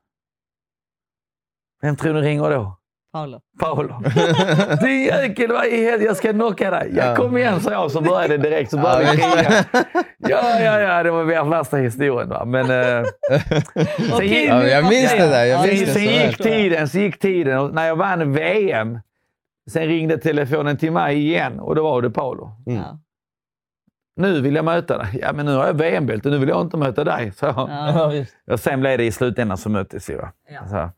Vem 1.81 1.95
tror 1.95 2.13
ni 2.13 2.21
ringer 2.21 2.49
då? 2.49 2.77
Paolo. 3.13 3.39
Paolo. 3.59 3.95
Din 4.81 5.03
jäkel, 5.03 5.51
vad 5.51 5.65
i 5.65 5.83
helvete, 5.83 6.03
jag 6.03 6.17
ska 6.17 6.31
knocka 6.33 6.71
dig. 6.71 6.91
Ja, 6.95 7.05
Ja. 7.05 7.15
kom 7.15 7.37
igen, 7.37 7.61
sa 7.61 7.71
jag. 7.71 7.91
Så 7.91 8.01
började 8.01 8.37
det 8.37 8.49
direkt. 8.49 8.71
Så 8.71 8.77
började 8.77 9.03
Ja, 9.03 9.11
vi 9.11 9.17
kriga. 9.17 9.65
Ja, 10.17 10.59
ja, 10.59 10.79
ja, 10.79 11.03
det 11.03 11.11
var 11.11 11.49
värsta 11.49 11.77
historien. 11.77 12.29
Va? 12.29 12.45
Men, 12.45 12.71
eh, 12.71 12.77
Okej, 14.13 14.27
gick- 14.27 14.47
Ja, 14.49 14.63
jag 14.63 14.89
minns 14.89 15.11
det 15.11 15.17
där, 15.29 15.45
jag 15.45 15.59
Ja, 15.59 15.67
minns 15.67 15.79
sen, 15.79 15.87
det 15.87 15.93
sen 15.93 15.93
så 15.93 15.99
gick 16.27 16.39
väl. 16.39 16.53
tiden, 16.53 16.87
så 16.89 16.97
gick 16.99 17.19
tiden. 17.19 17.59
Och 17.59 17.73
när 17.73 17.87
jag 17.87 17.95
vann 17.95 18.33
VM, 18.33 18.99
sen 19.71 19.85
ringde 19.87 20.17
telefonen 20.17 20.77
till 20.77 20.91
mig 20.91 21.17
igen 21.17 21.59
och 21.59 21.75
då 21.75 21.83
var 21.83 22.01
det 22.01 22.09
Paolo. 22.09 22.51
Mm. 22.67 22.79
Ja. 22.81 22.99
Nu 24.15 24.41
vill 24.41 24.55
jag 24.55 24.65
möta 24.65 24.97
dig. 24.97 25.19
Ja, 25.21 25.33
men 25.33 25.45
nu 25.45 25.55
har 25.55 25.65
jag 25.65 25.73
VM-bälte. 25.73 26.29
Nu 26.29 26.37
vill 26.37 26.49
jag 26.49 26.61
inte 26.61 26.77
möta 26.77 27.03
dig. 27.03 27.31
Så, 27.35 27.45
Ja. 27.45 28.11
och 28.51 28.59
sen 28.59 28.79
blev 28.79 28.97
det 28.97 29.03
i 29.03 29.11
slutändan 29.11 29.57
så 29.57 29.69
möttes 29.69 30.09
vi. 30.09 30.15
Va? 30.15 30.31
Ja. 30.49 30.67
Så, 30.67 30.89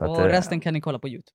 så 0.00 0.04
att, 0.04 0.10
Och 0.10 0.20
eh, 0.20 0.24
resten 0.28 0.60
kan 0.60 0.74
ni 0.74 0.80
kolla 0.80 0.98
på 0.98 1.08
Youtube. 1.08 1.32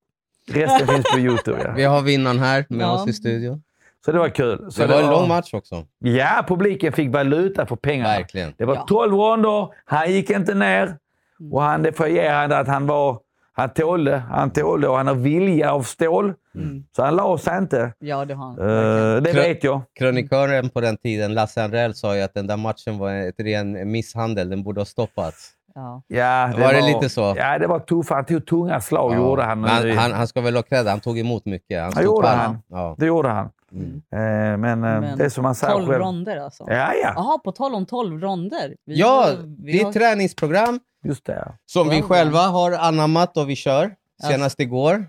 resten 0.50 0.86
finns 0.88 1.12
på 1.12 1.18
Youtube. 1.28 1.62
Ja. 1.64 1.72
Vi 1.76 1.84
har 1.84 2.02
vinnaren 2.02 2.38
här 2.38 2.66
med 2.68 2.80
Ja. 2.84 2.92
oss 3.02 3.08
i 3.08 3.12
studion. 3.12 3.62
Så 4.04 4.12
det 4.12 4.18
var 4.18 4.28
kul. 4.28 4.66
Så 4.72 4.80
Det 4.82 4.86
var 4.88 5.02
en 5.02 5.10
lång 5.10 5.28
match 5.28 5.54
också. 5.54 5.84
Ja, 5.98 6.44
publiken 6.48 6.92
fick 6.92 7.12
valuta 7.12 7.66
för 7.66 7.76
pengarna. 7.76 8.08
Verkligen. 8.10 8.52
Det 8.58 8.64
var 8.64 8.74
Ja. 8.74 8.84
12 8.88 9.14
ronder. 9.14 9.68
Han 9.84 10.12
gick 10.12 10.30
inte 10.30 10.54
ner. 10.54 10.96
Mm. 11.40 11.52
Och 11.52 11.62
han, 11.62 11.82
det 11.82 11.92
får 11.92 12.06
jag 12.08 12.14
ge 12.24 12.28
han 12.30 12.52
att 12.52 12.68
han 12.68 12.86
var... 12.86 13.18
Han 13.58 13.70
tålde, 13.70 14.16
han 14.16 14.50
tålde 14.50 14.88
och 14.88 14.96
han 14.96 15.06
har 15.06 15.14
vilja 15.14 15.72
av 15.72 15.82
stål. 15.82 16.34
Mm. 16.54 16.84
Så 16.96 17.02
han 17.04 17.16
la 17.16 17.38
sig 17.38 17.58
inte. 17.58 17.92
Ja, 17.98 18.24
det 18.24 18.34
har 18.34 18.46
han. 18.46 18.56
Verkligen. 18.56 19.22
det 19.22 19.32
Krö- 19.32 19.48
vet 19.48 19.64
jag. 19.64 19.82
Krönikören 19.98 20.68
på 20.68 20.80
den 20.80 20.96
tiden, 20.96 21.34
Lasse 21.34 21.64
Anrell, 21.64 21.94
sa 21.94 22.16
ju 22.16 22.22
att 22.22 22.34
den 22.34 22.46
där 22.46 22.56
matchen 22.56 22.98
var 22.98 23.14
ett 23.14 23.34
ren 23.40 23.90
misshandel. 23.90 24.48
Den 24.50 24.62
borde 24.62 24.80
ha 24.80 24.84
stoppats. 24.86 25.52
Ja. 25.76 26.02
Ja, 26.06 26.50
Var 26.58 26.72
det 26.72 26.80
lite 26.82 27.08
så? 27.08 27.34
Ja, 27.36 27.58
det 27.58 27.66
var 27.66 27.78
tufft. 27.78 28.10
Han 28.10 28.24
tog 28.24 28.46
tunga 28.46 28.80
slag, 28.80 29.14
gjorde 29.14 29.42
han. 29.42 29.60
Men 29.60 29.70
han, 29.70 29.90
han, 29.98 30.12
han 30.12 30.26
ska 30.28 30.40
väl 30.40 30.56
ha 30.56 30.62
cred. 30.62 30.86
Han 30.86 31.00
tog 31.00 31.18
emot 31.18 31.44
mycket. 31.44 31.82
Han 31.82 31.92
Ja, 31.96 32.02
gjorde 32.02 32.28
han. 32.28 32.58
Ja. 32.68 32.94
Det 32.98 33.06
gjorde 33.06 33.28
han. 33.28 33.50
Mm. 33.72 33.94
Eh, 34.12 34.58
men, 34.58 34.64
eh, 34.84 35.00
Men 35.00 35.18
det 35.18 35.24
är 35.24 35.28
som 35.28 35.44
han 35.44 35.54
säger 35.54 35.72
12 35.74 35.86
själv. 35.86 36.00
ronder 36.02 36.36
alltså. 36.36 36.64
Ja, 36.68 36.92
ja. 37.02 37.12
Jaha, 37.16 37.38
på 37.38 37.52
tal 37.52 37.74
om 37.74 37.86
12 37.86 38.20
ronder. 38.20 38.74
Vi 38.86 38.98
ja, 39.00 39.06
har- 39.08 39.36
vi 39.64 39.72
det 39.72 39.78
är 39.80 39.82
har- 39.84 39.90
ett 39.90 39.96
träningsprogram 39.96 40.80
Just 41.04 41.24
det. 41.26 41.52
som 41.66 41.88
vi 41.88 42.02
själva 42.02 42.38
har 42.40 42.72
anammat 42.72 43.36
och 43.36 43.50
vi 43.50 43.56
kör. 43.56 43.94
Senast 44.22 44.60
igår. 44.60 45.04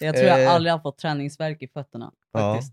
Jag 0.00 0.14
tror 0.16 0.26
jag 0.28 0.42
Eh. 0.44 0.54
aldrig 0.54 0.72
har 0.72 0.78
fått 0.78 0.98
träningsverk 0.98 1.62
i 1.62 1.68
fötterna 1.68 2.10
Ja. 2.32 2.40
faktiskt. 2.54 2.72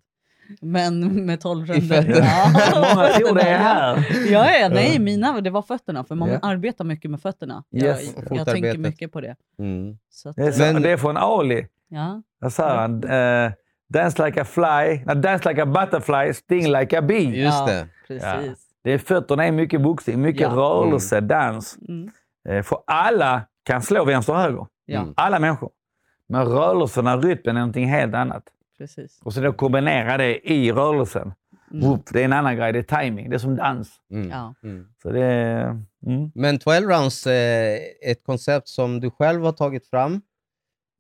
Men 0.61 1.25
med 1.25 1.39
12 1.41 1.69
I 1.69 1.73
ronder. 1.73 1.87
fötterna. 2.01 2.27
Många 2.95 3.07
tror 3.07 3.35
det 3.35 3.41
är 3.41 3.57
här. 3.57 4.07
Ja, 4.31 4.51
ja, 4.51 4.69
nej, 4.69 4.99
mina, 4.99 5.41
det 5.41 5.49
var 5.49 5.61
fötterna. 5.61 6.03
För 6.03 6.15
man 6.15 6.29
Ja. 6.29 6.39
arbetar 6.41 6.85
mycket 6.85 7.11
med 7.11 7.21
fötterna. 7.21 7.63
Yes. 7.71 7.83
Jag, 7.83 8.23
jag 8.23 8.27
tänker 8.27 8.45
Fotarbetet. 8.45 8.79
mycket 8.79 9.11
på 9.11 9.21
det. 9.21 9.35
Mm. 9.59 9.97
Så 10.09 10.29
att, 10.29 10.35
Det 10.35 10.43
är, 10.47 10.51
så, 10.51 10.59
Men- 10.73 10.81
det 10.81 10.89
är 10.91 10.97
från 10.97 11.17
Ali. 11.17 11.67
ja. 11.89 12.21
Där 12.41 12.49
säger 12.49 12.75
han. 12.75 13.03
eh, 13.03 13.51
dance 13.89 14.25
like 14.25 14.41
a 14.41 14.45
fly. 14.45 15.03
No, 15.05 15.13
dance 15.13 15.49
like 15.49 15.61
a 15.61 15.65
butterfly, 15.65 16.33
sting 16.33 16.71
like 16.71 16.97
a 16.97 17.01
bee. 17.01 17.23
Just 17.43 17.57
ja, 17.59 17.65
det. 17.65 17.87
Precis. 18.07 18.57
Det 18.83 18.93
är 18.93 18.97
fötterna 18.97 19.45
är 19.45 19.51
mycket 19.51 19.81
boxning, 19.81 20.21
mycket 20.21 20.41
Ja. 20.41 20.49
rörelse, 20.49 21.19
dans. 21.21 21.77
Mm. 21.87 22.09
Eh, 22.49 22.63
för 22.63 22.77
alla 22.87 23.41
kan 23.63 23.81
slå 23.81 24.05
vänster 24.05 24.33
och 24.33 24.39
höger. 24.39 24.65
Ja, 24.85 24.99
Mm. 25.01 25.13
Alla 25.17 25.39
människor. 25.39 25.69
Men 26.29 26.45
rörelserna, 26.45 27.17
rytmen 27.17 27.55
är 27.55 27.59
någonting 27.59 27.89
helt 27.89 28.15
annat. 28.15 28.43
Precis. 28.77 29.19
Och 29.23 29.33
så 29.33 29.41
då 29.41 29.53
kombinera 29.53 30.17
det 30.17 30.51
i 30.51 30.71
rörelsen. 30.71 31.33
Mm. 31.73 31.91
Upp, 31.91 32.01
det 32.13 32.21
är 32.21 32.25
en 32.25 32.33
annan 32.33 32.55
grej, 32.55 32.73
det 32.73 32.79
är 32.79 33.01
timing. 33.03 33.29
Det 33.29 33.35
är 33.35 33.39
som 33.39 33.55
dans. 33.55 33.89
Mm. 34.11 34.29
Ja. 34.29 34.53
Mm. 34.63 34.87
Så 35.01 35.09
det. 35.09 35.23
Mm, 36.05 36.31
Men 36.35 36.59
12 36.59 36.87
rounds 36.89 37.27
är 37.27 37.77
ett 38.05 38.23
koncept 38.23 38.67
som 38.67 38.99
du 38.99 39.09
själv 39.11 39.43
har 39.43 39.51
tagit 39.51 39.87
fram 39.87 40.21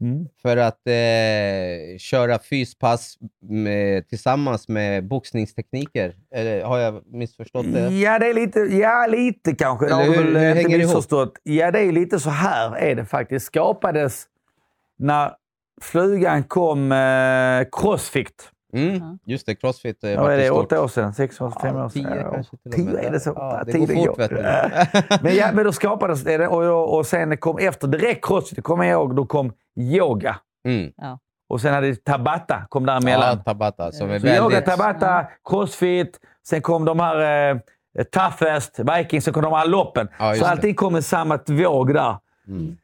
mm. 0.01 0.27
för 0.41 0.57
att 0.57 0.87
eh, 0.87 1.97
köra 1.97 2.39
fyspass 2.39 3.17
med, 3.41 4.07
tillsammans 4.09 4.67
med 4.67 5.07
boxningstekniker. 5.07 6.15
Eller 6.31 6.63
har 6.63 6.77
jag 6.77 7.03
missförstått 7.13 7.73
det? 7.73 7.89
Ja, 7.89 8.19
det 8.19 8.29
är 8.29 8.33
lite, 8.33 8.59
ja, 8.59 9.07
lite 9.09 9.55
kanske. 9.55 9.85
Eller 9.85 9.99
Jag 9.99 10.05
har 10.05 10.15
hur- 10.15 10.23
väl 10.23 10.35
hur 10.37 10.49
inte 10.49 10.61
hänger 10.61 10.77
det 10.77 10.83
ihop? 10.83 11.37
Ja, 11.43 11.71
det 11.71 11.79
är 11.79 11.91
lite 11.91 12.19
så 12.19 12.29
här 12.29 12.75
är 12.75 12.95
det 12.95 13.05
faktiskt. 13.05 13.45
Skapades 13.45 14.25
när 14.99 15.31
flugan 15.81 16.43
kom 16.43 16.91
eh, 16.91 17.67
crossfit. 17.71 18.51
Mm. 18.73 19.19
Just 19.25 19.45
det, 19.45 19.55
crossfit 19.55 20.03
har 20.03 20.09
Ja, 20.09 20.31
är 20.31 20.37
det 20.37 20.45
stort. 20.45 20.65
åtta 20.65 20.81
år 20.83 20.87
sedan? 20.87 21.13
Sex 21.13 21.41
år? 21.41 21.53
Fem 21.61 21.75
år 21.75 21.89
sedan? 21.89 22.03
tio 22.03 22.15
Ja, 22.15 22.31
kanske 22.33 22.57
till 22.57 22.71
och 22.71 22.75
Tio 22.75 22.85
med. 22.85 23.05
är 23.05 23.11
det 23.11 23.19
så? 23.19 23.33
Ja, 23.35 23.63
det 23.65 23.79
går 23.79 24.05
fort, 24.05 24.19
vet 24.19 24.29
du. 24.29 24.35
men, 25.21 25.35
ja, 25.35 25.51
men 25.53 25.65
då 25.65 25.71
skapades 25.71 26.23
det 26.23 26.47
och, 26.47 26.63
och, 26.63 26.97
och 26.97 27.05
sen 27.05 27.37
kom 27.37 27.57
efter 27.57 27.87
direkt 27.87 28.25
crossfit, 28.25 28.63
kommer 28.63 28.83
jag 28.83 28.91
ihåg, 28.91 29.15
då 29.15 29.25
kom 29.25 29.53
yoga. 29.77 30.35
Mm. 30.65 30.91
Och 31.49 31.61
sen 31.61 31.73
hade 31.73 31.95
Tabata 31.95 32.65
kom 32.69 32.85
däremellan. 32.85 33.37
Ja, 33.37 33.43
Tabata 33.43 33.91
som 33.91 34.09
är 34.11 34.19
Så 34.19 34.27
yoga, 34.27 34.41
väldigt... 34.49 34.65
Tabata, 34.65 35.27
crossfit, 35.49 36.19
sen 36.47 36.61
kom 36.61 36.85
de 36.85 36.99
här 36.99 37.51
eh, 37.51 38.03
Toughest, 38.03 38.79
Vikings, 38.79 39.23
sen 39.25 39.33
kom 39.33 39.43
de 39.43 39.53
här 39.53 39.67
loppen. 39.67 40.07
Ja, 40.19 40.33
så 40.35 40.43
det. 40.43 40.49
allting 40.49 40.75
kom 40.75 40.95
i 40.95 41.01
samma 41.01 41.39
våg 41.47 41.93
där. 41.93 42.15
Mm. 42.47 42.77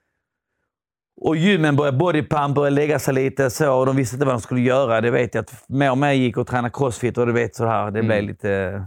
Och 1.23 1.35
gymmen 1.35 1.75
började, 1.75 1.97
bodypump 1.97 2.55
började 2.55 2.75
lägga 2.75 2.99
sig 2.99 3.13
lite 3.13 3.49
så 3.49 3.79
och 3.79 3.85
de 3.85 3.95
visste 3.95 4.15
inte 4.15 4.25
vad 4.25 4.35
de 4.35 4.41
skulle 4.41 4.61
göra. 4.61 5.01
Det 5.01 5.11
vet 5.11 5.35
jag 5.35 5.41
att 5.41 5.63
mer 5.69 5.91
och 5.91 5.97
mer 5.97 6.11
gick 6.11 6.37
och 6.37 6.47
tränade 6.47 6.71
crossfit 6.73 7.17
och 7.17 7.25
du 7.27 7.31
vet 7.33 7.55
så 7.55 7.65
här. 7.65 7.91
Det 7.91 7.99
Mm. 7.99 8.07
blev 8.07 8.23
lite... 8.23 8.83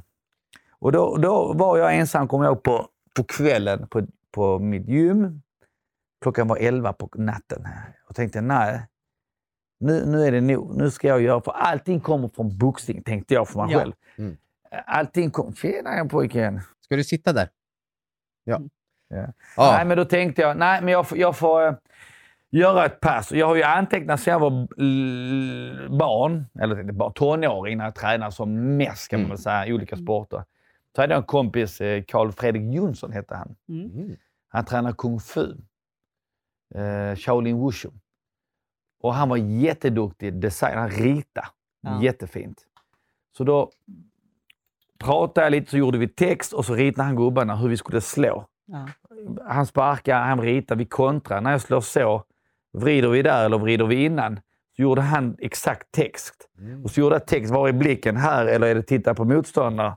Och 0.78 0.92
då, 0.92 1.16
då 1.16 1.52
var 1.52 1.78
jag 1.78 1.94
ensam, 1.96 2.28
kommer 2.28 2.44
jag 2.44 2.52
ihåg, 2.54 2.62
på, 2.62 2.86
på 3.16 3.24
kvällen 3.24 3.86
på, 3.88 4.06
på 4.34 4.58
mitt 4.58 4.88
gym. 4.88 5.42
Klockan 6.22 6.48
var 6.48 6.56
11 6.56 6.92
på 6.92 7.10
natten. 7.14 7.66
Och 8.08 8.14
tänkte, 8.16 8.40
nej. 8.40 8.80
Nu, 9.80 10.06
nu 10.06 10.24
är 10.26 10.32
det 10.32 10.40
nog. 10.40 10.76
Nu 10.76 10.90
ska 10.90 11.08
jag 11.08 11.22
göra... 11.22 11.40
För 11.40 11.52
allting 11.52 12.00
kommer 12.00 12.28
från 12.28 12.58
boxning, 12.58 13.02
tänkte 13.02 13.34
jag 13.34 13.48
för 13.48 13.62
mig 13.64 13.72
Ja. 13.72 13.78
själv. 13.78 13.92
Mm. 14.18 14.36
Allting 14.86 15.30
kom... 15.30 15.54
Tjena 15.54 16.04
pojken! 16.04 16.60
Ska 16.80 16.96
du 16.96 17.04
sitta 17.04 17.32
där? 17.32 17.48
Ja. 18.44 18.60
Ja. 19.08 19.26
Ja. 19.56 19.72
Nej, 19.76 19.84
men 19.86 19.96
då 19.96 20.04
tänkte 20.04 20.42
jag, 20.42 20.56
nej, 20.56 20.80
men 20.82 20.92
jag, 20.92 21.08
får- 21.08 21.18
jag 21.18 21.36
får 21.36 21.76
göra 22.50 22.84
ett 22.86 23.00
pass. 23.00 23.32
Jag 23.32 23.46
har 23.46 23.56
ju 23.56 23.62
antecknat 23.62 24.20
sedan 24.20 24.32
jag 24.32 24.40
var 24.40 24.50
barn, 25.98 26.46
eller 26.60 26.92
barn, 26.92 27.12
tonåring, 27.12 27.78
när 27.78 27.84
jag 27.84 27.94
tränade 27.94 28.32
som 28.32 28.76
mest 28.76 29.08
kan 29.10 29.18
man 29.20 29.24
Mm. 29.24 29.30
väl 29.30 29.38
säga, 29.38 29.66
i 29.66 29.72
olika 29.72 29.96
sporter. 29.96 30.44
Så 30.94 31.00
hade 31.02 31.14
jag 31.14 31.20
en 31.20 31.26
kompis, 31.26 31.80
eh, 31.80 32.02
Carl 32.08 32.32
Fredrik 32.32 32.74
Jonsson 32.74 33.12
hette 33.12 33.34
han. 33.34 33.56
Mm. 33.68 34.16
Han 34.48 34.64
tränade 34.64 34.94
kung 34.98 35.20
fu. 35.20 35.56
Eh, 36.74 37.16
Shaolin 37.16 37.64
Wushu. 37.64 37.88
Och 39.02 39.14
han 39.14 39.28
var 39.28 39.36
jätteduktig 39.36 40.34
design. 40.40 40.78
Han 40.78 40.90
ritade 40.90 41.46
Ja. 41.82 42.02
jättefint. 42.02 42.62
Så 43.36 43.44
då 43.44 43.70
pratade 44.98 45.46
jag 45.46 45.50
lite, 45.50 45.70
så 45.70 45.76
gjorde 45.76 45.98
vi 45.98 46.08
text 46.08 46.52
och 46.52 46.64
så 46.64 46.74
ritade 46.74 47.02
han 47.06 47.16
gubbarna 47.16 47.56
hur 47.56 47.68
vi 47.68 47.76
skulle 47.76 48.00
slå. 48.00 48.46
Ja. 48.66 48.88
Han 49.48 49.66
sparkar, 49.66 50.20
han 50.20 50.40
ritar, 50.40 50.76
vi 50.76 50.84
kontrar. 50.84 51.40
När 51.40 51.50
jag 51.50 51.60
slår 51.60 51.80
så, 51.80 52.24
vrider 52.76 53.08
vi 53.08 53.22
där 53.22 53.44
eller 53.44 53.58
vrider 53.58 53.86
vi 53.86 54.04
innan? 54.04 54.40
Så 54.76 54.82
gjorde 54.82 55.00
han 55.00 55.36
exakt 55.38 55.92
text. 55.92 56.48
Mm. 56.58 56.84
Och 56.84 56.90
så 56.90 57.00
gjorde 57.00 57.14
jag 57.14 57.26
text, 57.26 57.52
var 57.52 57.68
är 57.68 57.72
blicken 57.72 58.16
här 58.16 58.46
eller 58.46 58.66
är 58.66 58.74
det 58.74 58.82
titta 58.82 59.14
på 59.14 59.24
motståndare? 59.24 59.96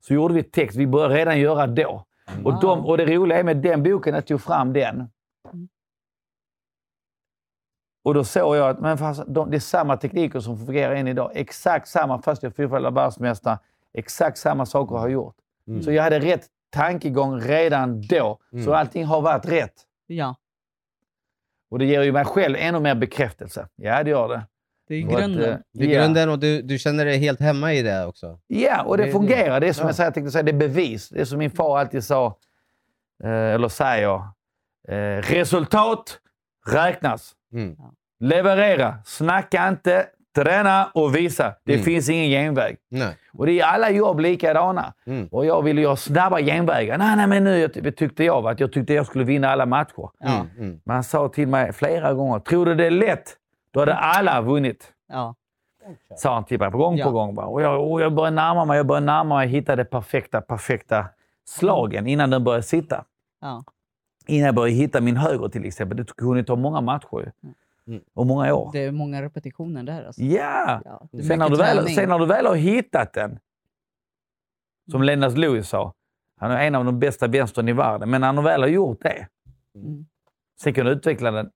Så 0.00 0.14
gjorde 0.14 0.34
vi 0.34 0.42
text, 0.42 0.76
vi 0.76 0.86
började 0.86 1.14
redan 1.14 1.40
göra 1.40 1.66
då. 1.66 2.04
Och, 2.44 2.60
de, 2.60 2.86
och 2.86 2.96
det 2.96 3.06
roliga 3.06 3.38
är 3.38 3.44
med 3.44 3.56
den 3.56 3.82
boken, 3.82 4.14
jag 4.14 4.26
tog 4.26 4.40
fram 4.40 4.72
den. 4.72 5.08
Och 8.04 8.14
då 8.14 8.24
såg 8.24 8.56
jag 8.56 8.70
att 8.70 8.80
men 8.80 8.98
fast, 8.98 9.22
de, 9.26 9.50
det 9.50 9.56
är 9.56 9.60
samma 9.60 9.96
tekniker 9.96 10.40
som 10.40 10.66
fungerar 10.66 10.94
än 10.94 11.08
idag. 11.08 11.30
Exakt 11.34 11.88
samma, 11.88 12.22
fast 12.22 12.42
jag 12.42 12.50
är 12.50 12.54
fyrfaldig 12.54 12.92
världsmästare. 12.92 13.58
Exakt 13.92 14.38
samma 14.38 14.66
saker 14.66 14.96
har 14.96 15.02
jag 15.02 15.12
gjort. 15.12 15.36
Mm. 15.66 15.82
Så 15.82 15.92
jag 15.92 16.02
hade 16.02 16.18
rätt 16.18 16.46
tankegång 16.70 17.40
redan 17.40 18.00
då. 18.00 18.38
Mm. 18.52 18.64
Så 18.64 18.74
allting 18.74 19.04
har 19.04 19.20
varit 19.20 19.46
rätt. 19.46 19.74
ja, 20.06 20.34
Och 21.70 21.78
det 21.78 21.84
ger 21.84 22.02
ju 22.02 22.12
mig 22.12 22.24
själv 22.24 22.56
ännu 22.58 22.80
mer 22.80 22.94
bekräftelse. 22.94 23.68
Ja, 23.76 24.02
det 24.02 24.10
gör 24.10 24.28
det. 24.28 24.46
det 24.88 24.94
är 24.94 25.06
Och 25.06 25.12
att, 25.12 25.18
grunden. 25.20 25.50
eh, 25.50 25.56
Det 25.72 25.84
är 25.84 25.88
ja. 25.88 26.00
grunden 26.02 26.28
och 26.28 26.38
du, 26.38 26.62
du 26.62 26.78
känner 26.78 27.04
dig 27.04 27.18
helt 27.18 27.40
hemma 27.40 27.72
i 27.74 27.82
det 27.82 28.06
också? 28.06 28.38
Ja, 28.46 28.82
och 28.82 28.96
det, 28.96 29.04
Det- 29.04 29.12
fungerar. 29.12 29.60
Det 29.60 29.68
är 29.68 29.72
som 29.72 29.82
ja. 29.82 29.88
jag, 29.88 29.94
säger, 29.96 30.06
jag 30.06 30.14
tänkte 30.14 30.30
säga, 30.30 30.42
det 30.42 30.50
är 30.50 30.58
bevis. 30.58 31.08
Det 31.08 31.20
är 31.20 31.24
som 31.24 31.38
min 31.38 31.50
far 31.50 31.78
alltid 31.78 32.04
sa, 32.04 32.38
eh, 33.24 33.30
eller 33.30 33.68
säger. 33.68 34.14
Eh, 34.88 35.22
resultat 35.22 36.18
räknas. 36.72 37.32
Mm. 37.52 37.76
Leverera. 38.20 38.98
Snacka 39.04 39.68
inte. 39.68 40.06
Träna 40.44 40.90
och 40.94 41.16
visa. 41.16 41.54
Det 41.64 41.72
Mm. 41.72 41.84
finns 41.84 42.08
ingen 42.08 42.30
genväg. 42.30 42.76
Nej. 42.90 43.16
Och 43.32 43.46
det 43.46 43.60
är 43.60 43.64
alla 43.66 43.90
jobb 43.90 44.20
likadana. 44.20 44.92
Mm. 45.06 45.26
Och 45.32 45.46
jag 45.46 45.62
ville 45.62 45.80
ju 45.80 45.86
ha 45.86 45.96
snabba 45.96 46.40
genvägar. 46.40 46.98
Nej, 46.98 47.16
nej, 47.16 47.26
men 47.26 47.44
nu 47.44 47.58
jag 47.58 47.96
tyckte 47.96 48.24
jag 48.24 48.46
att 48.48 48.60
jag 48.60 48.72
tyckte 48.72 48.94
jag 48.94 49.06
skulle 49.06 49.24
vinna 49.24 49.48
alla 49.48 49.66
matcher. 49.66 50.08
Mm. 50.20 50.46
Mm. 50.58 50.80
Men 50.84 50.94
han 50.94 51.04
sa 51.04 51.28
till 51.28 51.48
mig 51.48 51.72
flera 51.72 52.12
gånger, 52.14 52.38
tror 52.38 52.66
du 52.66 52.74
det 52.74 52.86
är 52.86 52.90
lätt? 52.90 53.36
Då 53.70 53.80
hade 53.80 53.94
alla 53.94 54.40
vunnit. 54.40 54.92
Ja. 55.12 55.34
Sa 56.16 56.34
han 56.34 56.44
till 56.44 56.58
mig 56.58 56.70
på 56.70 56.78
gång 56.78 56.94
på 56.96 57.00
Ja. 57.00 57.10
gång. 57.10 57.34
va. 57.34 57.44
Och 57.44 57.62
jag, 57.62 57.90
och 57.92 58.00
jag 58.00 58.12
började 58.14 58.36
närma 58.36 58.64
mig, 58.64 58.76
jag 58.76 58.86
började 58.86 59.06
närma 59.06 59.36
mig, 59.36 59.48
hitta 59.48 59.76
det 59.76 59.84
perfekta, 59.84 60.40
perfekta 60.40 61.04
slagen 61.48 62.06
innan 62.06 62.30
den 62.30 62.44
började 62.44 62.62
sitta. 62.62 63.04
Ja. 63.40 63.64
Innan 64.26 64.46
jag 64.46 64.54
började 64.54 64.74
hitta 64.76 65.00
min 65.00 65.16
höger 65.16 65.48
till 65.48 65.64
exempel. 65.64 65.96
Det 65.96 66.16
kunde 66.16 66.44
ta 66.44 66.56
många 66.56 66.80
matcher 66.80 67.18
ju. 67.18 67.50
Mm. 67.88 68.00
Och 68.14 68.26
många 68.26 68.54
år. 68.54 68.70
Det 68.72 68.78
är 68.84 68.92
många 68.92 69.22
repetitioner 69.22 69.82
där. 69.82 70.04
Alltså. 70.04 70.22
Ja! 70.22 70.80
Ja, 70.84 71.08
Sen 71.22 71.38
när, 71.38 71.48
du 71.50 71.56
väl, 71.56 71.76
träning. 71.76 71.94
sen 71.94 72.08
när 72.08 72.18
du 72.18 72.26
väl 72.26 72.46
har 72.46 72.54
hittat 72.54 73.12
den, 73.12 73.38
som 74.90 75.02
Lennart 75.02 75.36
Lewis 75.36 75.68
sa, 75.68 75.94
han 76.36 76.50
är 76.50 76.66
en 76.66 76.74
av 76.74 76.84
de 76.84 76.98
bästa 76.98 77.26
vänstern 77.26 77.68
i 77.68 77.72
världen, 77.72 78.10
men 78.10 78.20
när 78.20 78.32
han 78.32 78.44
väl 78.44 78.60
har 78.60 78.68
gjort 78.68 79.02
det, 79.02 79.26
Mm. 79.74 80.06
sen 80.60 80.74
kan 80.74 80.86
du 80.86 80.92
utveckla 80.92 81.30
den 81.30 81.50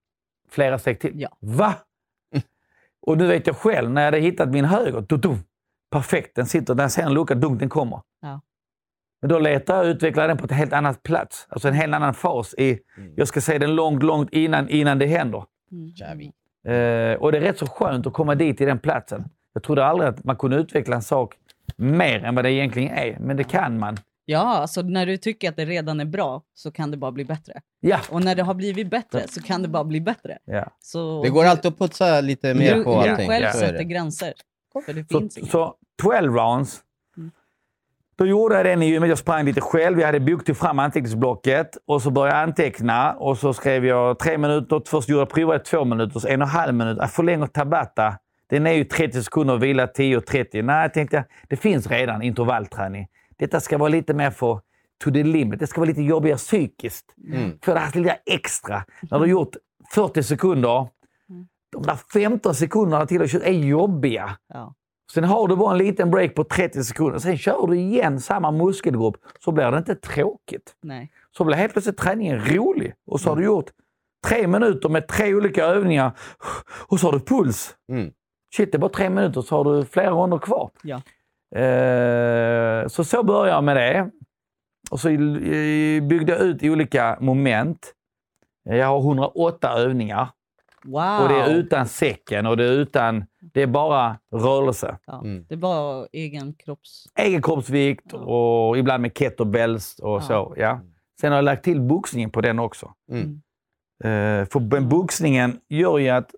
flera 0.51 0.79
steg 0.79 1.01
till. 1.01 1.21
Ja. 1.21 1.29
Va? 1.41 1.75
Och 3.07 3.19
nu 3.19 3.27
vet 3.27 3.47
jag 3.47 3.57
själv, 3.57 3.91
när 3.91 4.01
jag 4.03 4.07
hade 4.07 4.19
hittat 4.19 4.49
min 4.49 4.65
höger, 4.65 5.01
dum, 5.01 5.21
dum, 5.21 5.37
perfekt, 5.91 6.37
den 6.37 6.47
sitter, 6.47 6.75
den 6.75 6.91
ser 6.91 7.03
en 7.03 7.15
lucka, 7.15 7.35
dunk, 7.35 7.61
den 7.61 7.69
kommer. 7.69 8.01
Ja. 8.21 8.41
Men 9.21 9.29
då 9.29 9.39
letar 9.39 9.75
jag 9.77 9.85
och 9.87 9.89
utvecklar 9.91 10.29
den 10.29 10.37
på 10.39 10.45
ett 10.45 10.51
helt 10.53 10.73
annat 10.73 11.03
plats. 11.03 11.47
Alltså 11.51 11.69
en 11.69 11.75
helt 11.75 11.95
annan 11.95 12.15
fas. 12.15 12.55
I, 12.59 12.79
Mm. 12.97 13.13
Jag 13.17 13.29
ska 13.29 13.41
se 13.41 13.59
den 13.59 13.75
långt, 13.75 14.03
långt 14.03 14.31
innan, 14.33 14.69
innan 14.69 14.99
det 14.99 15.07
händer. 15.07 15.45
Mm. 15.73 15.93
Xavi. 15.95 16.33
Eh, 16.67 17.19
och 17.23 17.33
det 17.33 17.39
är 17.39 17.41
rätt 17.41 17.59
så 17.59 17.67
skönt 17.67 18.07
att 18.07 18.13
komma 18.13 18.35
dit 18.35 18.61
i 18.61 18.65
den 18.65 18.79
platsen. 18.79 19.25
Jag 19.53 19.63
trodde 19.63 19.85
aldrig 19.87 20.09
att 20.11 20.25
man 20.25 20.37
kunde 20.37 20.57
utveckla 20.57 20.97
en 20.97 21.03
sak 21.03 21.35
mer 21.77 22.25
än 22.25 22.35
vad 22.35 22.45
det 22.45 22.53
egentligen 22.53 22.91
är. 22.91 23.19
Men 23.21 23.37
det 23.37 23.45
kan 23.45 23.79
man. 23.79 23.97
Ja, 24.25 24.39
alltså 24.41 24.83
när 24.83 25.07
du 25.07 25.17
tycker 25.17 25.49
att 25.49 25.57
det 25.57 25.65
redan 25.65 26.01
är 26.01 26.05
bra 26.05 26.43
så 26.55 26.71
kan 26.73 26.91
det 26.91 26.97
bara 26.97 27.13
bli 27.13 27.25
bättre. 27.25 27.61
Ja. 27.81 27.99
Och 28.11 28.25
när 28.25 28.35
det 28.35 28.43
har 28.43 28.55
blivit 28.55 28.91
bättre 28.91 29.29
så 29.29 29.43
kan 29.43 29.63
det 29.63 29.69
bara 29.69 29.85
bli 29.85 30.01
bättre. 30.01 30.39
ja. 30.45 30.67
Så 30.81 31.23
Det 31.23 31.29
går 31.31 31.45
alltid 31.45 31.73
att 31.73 31.79
putsa 31.79 32.21
lite 32.21 32.55
mer 32.55 32.75
du, 32.75 32.85
på 32.85 33.03
du 33.03 33.11
allting. 33.11 33.29
själv 33.29 33.47
Så 33.47 33.59
är 33.59 33.61
sätter 33.69 33.83
gränser. 33.85 34.33
För 34.87 34.93
det 34.93 35.05
Så, 35.11 35.19
finns 35.21 35.39
inget. 35.39 35.51
så 35.51 35.75
12 36.03 36.35
rounds. 36.35 36.81
Då 38.23 38.27
gjorde 38.27 38.55
jag 38.55 38.65
den 38.65 38.83
i 38.83 38.87
gymmet. 38.87 39.09
Jag 39.09 39.19
sprang 39.19 39.45
lite 39.45 39.61
själv. 39.61 40.01
Jag 40.01 40.07
hade 40.07 40.21
bokat 40.21 40.57
fram 40.57 40.79
anteckningsblocket 40.79 41.77
och 41.87 42.03
så 42.03 42.11
började 42.11 42.39
jag 42.39 42.49
anteckna. 42.49 43.13
Och 43.13 43.39
så 43.39 43.55
skrev 43.55 43.85
jag 43.85 44.19
tre 44.19 44.39
minuter. 44.39 44.83
Först 44.87 45.09
gjorde 45.09 45.21
jag 45.21 45.29
provade 45.29 45.59
jag 45.59 45.65
två 45.65 45.85
minuter, 45.85 46.29
en 46.29 46.43
och 46.43 46.49
en 46.49 46.55
halv 46.55 46.75
minut. 46.75 46.99
Jag 47.01 47.11
förlänger 47.11 47.47
Tabata. 47.47 48.19
Den 48.51 48.67
är 48.67 48.73
ju 48.73 48.85
30 48.85 49.23
sekunder 49.23 49.55
och 49.55 49.63
vila 49.63 49.87
10 49.87 50.17
och 50.17 50.27
30. 50.27 50.63
Nej, 50.63 50.83
jag 50.83 50.95
tänkte 50.95 51.25
det 51.49 51.57
finns 51.57 51.87
redan 51.87 52.23
intervallträning. 52.23 53.07
Detta 53.39 53.61
ska 53.61 53.79
vara 53.79 53.89
lite 53.89 54.15
mer 54.15 54.31
för 54.31 54.61
to 55.05 55.11
the 55.11 55.23
limit. 55.23 55.61
Det 55.61 55.67
ska 55.67 55.81
vara 55.81 55.89
lite 55.89 56.03
jobbigare 56.03 56.39
psykiskt. 56.39 57.15
Mm. 57.33 57.59
För 57.63 57.75
det 57.75 57.81
här 57.81 57.93
lilla 57.93 58.17
extra. 58.27 58.85
När 59.03 59.19
du 59.19 59.19
har 59.19 59.27
gjort 59.27 59.57
40 59.95 60.23
sekunder. 60.23 60.89
De 61.73 61.83
där 61.83 61.99
15 62.13 62.55
sekunderna 62.55 63.07
till 63.07 63.23
och 63.23 63.35
är 63.35 63.53
jobbiga. 63.53 64.37
Ja. 64.49 64.75
Sen 65.15 65.25
har 65.25 65.49
du 65.49 65.57
bara 65.57 65.73
en 65.73 65.79
liten 65.79 66.11
break 66.11 66.35
på 66.35 66.45
30 66.45 66.85
sekunder. 66.85 67.19
Sen 67.19 67.39
kör 67.39 67.67
du 67.67 67.79
igen 67.79 68.21
samma 68.21 68.51
muskelgrupp. 68.51 69.17
Så 69.45 69.53
blir 69.53 69.71
det 69.71 69.79
inte 69.79 69.95
tråkigt. 69.95 70.75
Nej. 70.83 71.13
Så 71.37 71.45
blir 71.45 71.57
helt 71.57 71.73
plötsligt 71.73 71.97
träningen 71.97 72.41
rolig. 72.41 72.95
Och 73.07 73.21
så 73.21 73.29
har 73.29 73.37
du 73.37 73.45
gjort 73.45 73.71
tre 74.27 74.47
minuter 74.47 74.89
med 74.89 75.09
tre 75.09 75.35
olika 75.35 75.65
övningar. 75.65 76.13
Och 76.87 77.01
så 77.01 77.07
har 77.07 77.13
du 77.13 77.21
puls. 77.21 77.77
Mm. 77.93 78.13
Shit, 78.57 78.73
det 78.73 78.77
är 78.77 78.81
bara 78.81 78.91
tre 78.91 79.11
minuter 79.11 79.41
så 79.41 79.57
har 79.57 79.65
du 79.75 79.85
flera 79.85 80.11
ronder 80.11 80.39
kvar. 80.39 80.71
Ja. 80.83 80.97
Eh, 81.61 82.89
så 82.89 83.05
så 83.05 83.23
började 83.23 83.51
jag 83.51 83.65
med 83.65 83.77
det. 83.77 84.11
Och 84.91 85.01
så 85.01 85.09
eh, 85.09 86.03
byggde 86.03 86.33
jag 86.33 86.41
ut 86.41 86.63
i 86.63 86.71
olika 86.71 87.19
moment. 87.21 87.93
Jag 88.65 88.87
har 88.87 88.99
108 88.99 89.73
övningar. 89.73 90.29
Wow. 90.85 91.23
Och 91.23 91.29
det 91.29 91.35
är 91.35 91.55
utan 91.55 91.87
säcken 91.87 92.47
och 92.47 92.57
det 92.57 92.65
är 92.65 92.73
utan... 92.73 93.25
Det 93.45 93.63
är 93.63 93.67
bara 93.67 94.19
rörelse. 94.35 94.99
Ja. 95.07 95.21
Mm. 95.25 95.45
Det 95.49 95.55
är 95.55 95.59
bara 95.59 96.07
egen 96.13 96.55
kropps... 96.55 97.07
egen 97.19 97.43
kroppsvikt 97.43 98.05
Ja. 98.13 98.19
och 98.19 98.79
ibland 98.79 99.03
med 99.03 99.15
kettlebells 99.19 99.99
och 99.99 100.17
Ja. 100.17 100.21
så. 100.21 100.55
Ja. 100.57 100.81
Sen 101.21 101.33
har 101.33 101.39
jag 101.39 101.45
lagt 101.45 101.65
till 101.65 101.81
boxningen 101.81 102.31
på 102.31 102.41
den 102.41 102.59
också. 102.59 102.93
Mm. 103.11 103.43
Eh, 104.05 104.47
för 104.49 104.61
den 104.61 104.89
boxningen 104.89 105.61
gör 105.69 105.99
ju 105.99 106.09
att 106.09 106.31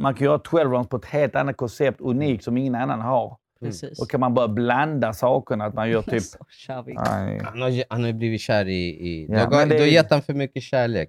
man 0.00 0.14
kan 0.14 0.24
göra 0.24 0.38
12 0.38 0.70
rounds 0.72 0.88
på 0.88 0.96
ett 0.96 1.04
helt 1.04 1.36
annat 1.36 1.56
koncept, 1.56 2.00
unikt, 2.00 2.44
som 2.44 2.56
ingen 2.56 2.74
annan 2.74 3.00
har. 3.00 3.36
Precis. 3.60 3.98
Då 3.98 4.04
kan 4.06 4.20
man 4.20 4.34
börja 4.34 4.48
blanda 4.48 5.12
sakerna. 5.12 5.64
Att 5.64 5.74
man 5.74 5.90
gör 5.90 6.02
typ... 6.10 6.22
Han 7.44 7.62
har, 7.62 7.68
ju- 7.68 7.84
han 7.90 8.00
har 8.00 8.06
ju 8.08 8.12
blivit 8.14 8.40
kär 8.40 8.68
i... 8.68 8.88
i 8.88 9.26
Ja, 9.30 9.34
du, 9.34 9.40
har, 9.40 9.50
men 9.50 9.68
det 9.68 9.74
du 9.74 9.80
har 9.80 9.88
är- 9.88 9.92
gett 9.92 10.10
honom 10.10 10.22
för 10.22 10.34
mycket 10.34 10.62
kärlek. 10.62 11.08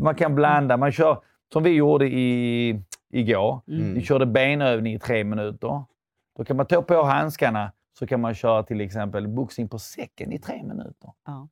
Man 0.00 0.14
kan 0.14 0.34
blanda. 0.34 0.76
Man 0.76 0.92
kör 0.92 1.18
som 1.52 1.62
vi 1.62 1.70
gjorde 1.70 2.06
i, 2.06 2.68
igår. 3.12 3.60
Mm. 3.68 3.94
Vi 3.94 4.02
körde 4.02 4.26
benövning 4.26 4.94
i 4.94 4.98
tre 4.98 5.24
minuter. 5.24 5.84
Då 6.36 6.44
kan 6.44 6.56
man 6.56 6.66
ta 6.66 6.82
på 6.82 7.02
handskarna 7.02 7.72
så 7.98 8.06
kan 8.06 8.20
man 8.20 8.34
köra 8.34 8.62
till 8.62 8.80
exempel 8.80 9.28
boxning 9.28 9.68
på 9.68 9.78
säcken 9.78 10.32
i 10.32 10.38
tre 10.38 10.62
minuter. 10.62 11.10
Ja. 11.26 11.48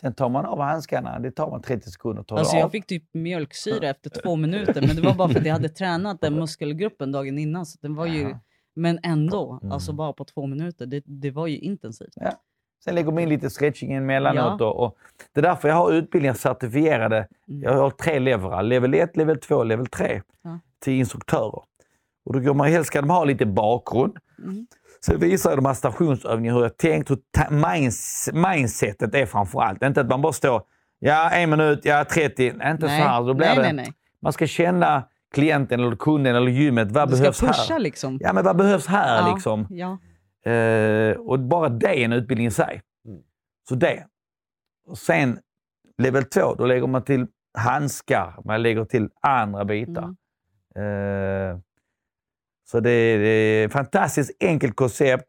Sen 0.00 0.14
tar 0.14 0.28
man 0.28 0.44
av 0.46 0.60
handskarna. 0.60 1.18
Det 1.18 1.30
tar 1.30 1.50
man 1.50 1.62
30 1.62 1.90
sekunder. 1.90 2.22
Tar 2.22 2.36
Alltså 2.36 2.56
av. 2.56 2.60
jag 2.60 2.70
fick 2.72 2.86
typ 2.86 3.04
mjölksyra 3.14 3.88
efter 3.88 4.10
två 4.10 4.36
minuter, 4.36 4.80
men 4.86 4.96
det 4.96 5.02
var 5.02 5.14
bara 5.14 5.28
för 5.28 5.40
att 5.40 5.46
jag 5.46 5.52
hade 5.52 5.68
tränat 5.68 6.20
den 6.20 6.34
muskelgruppen 6.38 7.12
dagen 7.12 7.38
innan. 7.38 7.66
Så 7.66 7.78
den 7.82 7.94
var 7.94 8.06
ju, 8.06 8.20
Ja. 8.22 8.38
men 8.74 8.98
ändå, 9.02 9.58
Mm. 9.62 9.72
alltså 9.72 9.92
bara 9.92 10.12
på 10.12 10.24
två 10.24 10.46
minuter. 10.46 10.86
Det, 10.86 11.02
det 11.06 11.30
var 11.30 11.46
ju 11.46 11.58
intensivt. 11.58 12.14
Sen 12.84 12.94
lägger 12.94 13.12
man 13.12 13.22
in 13.22 13.28
lite 13.28 13.50
stretching 13.50 13.92
emellanåt. 13.92 14.60
Och, 14.60 14.84
och 14.84 14.96
det 15.32 15.40
är 15.40 15.42
därför 15.42 15.68
jag 15.68 15.76
har 15.76 15.92
utbildningar 15.92 16.34
certifierade. 16.34 17.28
Mm. 17.48 17.62
Jag 17.62 17.72
har 17.76 17.90
tre 17.90 18.18
levelar. 18.18 18.62
Level 18.62 18.94
1, 18.94 19.16
level 19.16 19.38
2 19.40 19.64
level 19.64 19.86
3 19.86 20.22
Ja. 20.42 20.58
Till 20.84 20.92
instruktörer. 20.92 21.62
Och 22.24 22.32
då 22.32 22.40
går 22.40 22.54
man, 22.54 22.68
helst 22.68 22.86
ska 22.86 23.00
de 23.00 23.10
ha 23.10 23.24
lite 23.24 23.46
bakgrund. 23.46 24.16
Mm. 24.42 24.66
Sen 25.04 25.20
visar 25.20 25.50
jag 25.50 25.58
de 25.58 25.64
här 25.66 25.74
stationsövningarna 25.74 26.58
hur 26.58 26.64
jag 26.64 26.76
tänkt, 26.76 27.10
hur 27.10 27.18
minds, 27.50 28.30
mindsetet 28.32 29.14
är 29.14 29.26
framför 29.26 29.60
allt. 29.60 29.82
Inte 29.82 30.00
att 30.00 30.08
man 30.08 30.22
bara 30.22 30.32
står, 30.32 30.62
ja 30.98 31.30
en 31.30 31.50
minut, 31.50 31.80
ja 31.84 32.04
30, 32.04 32.46
inte 32.46 32.80
så 32.80 32.86
här. 32.88 33.22
Då 33.22 33.34
blir 33.34 33.46
nej, 33.46 33.56
det, 33.56 33.62
nej, 33.62 33.72
nej. 33.72 33.92
Man 34.22 34.32
ska 34.32 34.46
känna 34.46 35.04
klienten 35.34 35.80
eller 35.80 35.96
kunden 35.96 36.36
eller 36.36 36.50
gymmet. 36.50 36.92
Vad 36.92 37.08
Du 37.08 37.16
ska 37.16 37.22
behövs 37.22 37.40
pusha 37.40 37.72
här? 37.72 37.78
liksom. 37.78 38.18
Ja, 38.20 38.32
men 38.32 38.44
vad 38.44 38.56
behövs 38.56 38.86
här 38.86 39.18
Ja, 39.18 39.34
liksom? 39.34 39.66
Ja. 39.70 39.98
Eh, 40.52 41.16
och 41.16 41.40
bara 41.40 41.68
det 41.68 42.00
är 42.00 42.04
en 42.04 42.12
utbildning 42.12 42.46
i 42.46 42.50
sig. 42.50 42.82
Mm. 43.08 43.20
Så 43.68 43.74
det. 43.74 44.06
Och 44.86 44.98
sen 44.98 45.38
level 45.98 46.24
2, 46.24 46.54
då 46.54 46.66
lägger 46.66 46.86
man 46.86 47.04
till 47.04 47.26
handskar, 47.58 48.34
man 48.44 48.62
lägger 48.62 48.84
till 48.84 49.08
andra 49.22 49.64
bitar. 49.64 50.02
Mm. 50.02 50.16
Eh, 50.78 51.58
så 52.70 52.80
det 52.80 52.90
är, 52.90 53.18
det 53.18 53.28
är 53.28 53.66
ett 53.66 53.72
fantastiskt 53.72 54.30
enkelt 54.40 54.76
koncept. 54.76 55.28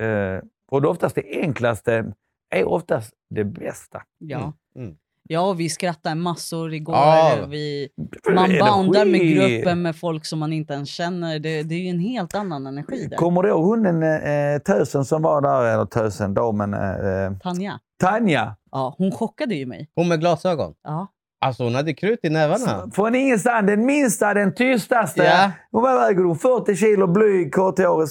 Eh, 0.00 0.44
och 0.70 0.82
det 0.82 0.88
oftast 0.88 1.14
det 1.14 1.40
enklaste 1.42 2.12
är 2.50 2.68
oftast 2.68 3.14
det 3.30 3.44
bästa. 3.44 4.02
Ja. 4.18 4.52
Mm. 4.76 4.96
ja, 5.22 5.40
och 5.40 5.60
vi 5.60 5.68
skrattar 5.68 6.14
massor 6.14 6.74
igår. 6.74 6.94
Ja. 6.94 7.46
Vi, 7.48 7.88
man 8.34 8.58
bandar 8.60 9.04
med 9.04 9.20
gruppen 9.20 9.82
med 9.82 9.96
folk 9.96 10.24
som 10.26 10.38
man 10.38 10.52
inte 10.52 10.74
ens 10.74 10.88
känner. 10.88 11.38
Det, 11.38 11.62
det 11.62 11.74
är 11.74 11.78
ju 11.78 11.88
en 11.88 12.00
helt 12.00 12.34
annan 12.34 12.66
energi 12.66 13.06
där. 13.06 13.16
Kommer 13.16 13.42
du 13.42 13.48
ihåg 13.48 13.64
hunden 13.64 14.02
eh, 14.02 14.58
Tösen 14.58 15.04
som 15.04 15.22
var 15.22 15.40
där, 15.40 15.74
eller 15.74 15.84
Tösen, 15.84 16.34
damen, 16.34 16.74
eh, 16.74 17.38
Tanja, 17.42 17.80
Tanja? 18.00 18.56
ja, 18.70 18.94
hon 18.98 19.12
chockade 19.12 19.54
ju 19.54 19.66
mig. 19.66 19.90
Hon 19.94 20.08
med 20.08 20.20
glasögon. 20.20 20.74
Ja. 20.82 21.06
Alltså 21.40 21.64
hon 21.64 21.74
hade 21.74 21.94
krut 21.94 22.18
i 22.22 22.30
nävarna. 22.30 22.90
Från 22.94 23.14
ingenstans, 23.14 23.66
den 23.66 23.86
minsta, 23.86 24.34
den 24.34 24.54
tystaste. 24.54 25.22
Ja. 25.24 25.50
Hon 25.72 25.82
var 25.82 25.98
väger 25.98 26.22
hon 26.24 26.38
40 26.38 26.76
kilo, 26.76 27.06
blyg, 27.06 27.54
korthårig. 27.54 28.08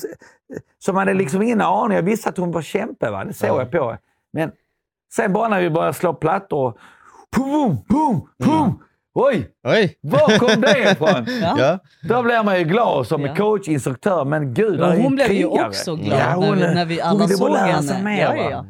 Så 0.79 0.93
man 0.93 1.07
hade 1.07 1.13
liksom 1.13 1.41
ingen 1.41 1.61
aning. 1.61 1.95
Jag 1.95 2.03
visste 2.03 2.29
att 2.29 2.37
hon 2.37 2.51
var 2.51 2.61
kämpe, 2.61 3.09
va? 3.11 3.23
det 3.25 3.33
såg 3.33 3.49
Ja. 3.49 3.59
jag 3.59 3.71
på 3.71 3.97
Men 4.33 4.51
sen 5.15 5.33
bara 5.33 5.47
när 5.47 5.61
vi 5.61 5.69
började 5.69 5.93
slå 5.93 6.13
plattor, 6.13 6.73
pum, 7.35 7.77
pum, 7.89 8.21
pum. 8.43 8.79
Oj, 9.19 9.49
Oj! 9.63 9.97
var 10.01 10.39
kom 10.39 10.61
det 10.61 10.91
ifrån? 10.91 11.25
Ja. 11.57 11.79
Då 12.09 12.23
blir 12.23 12.43
man 12.43 12.57
ju 12.59 12.63
glad 12.63 13.07
som 13.07 13.21
Ja. 13.25 13.35
coach, 13.35 13.67
instruktör. 13.67 14.25
Men 14.25 14.53
gud, 14.53 14.79
Men 14.79 15.01
hon 15.01 15.15
blev 15.15 15.31
ju 15.31 15.45
också 15.45 15.95
glad 15.95 16.19
Ja, 16.19 16.25
när, 16.39 16.47
hon, 16.47 16.55
vi, 16.57 16.61
när 16.73 16.85
vi 16.85 16.99
hon 17.01 17.09
alla 17.09 17.19
ville 17.25 17.37
såg 17.37 17.47
bara 17.49 17.53
lära 17.65 17.71
henne. 17.71 17.87
sig 17.87 18.03
mer. 18.03 18.21
ja, 18.35 18.35
ja, 18.51 18.65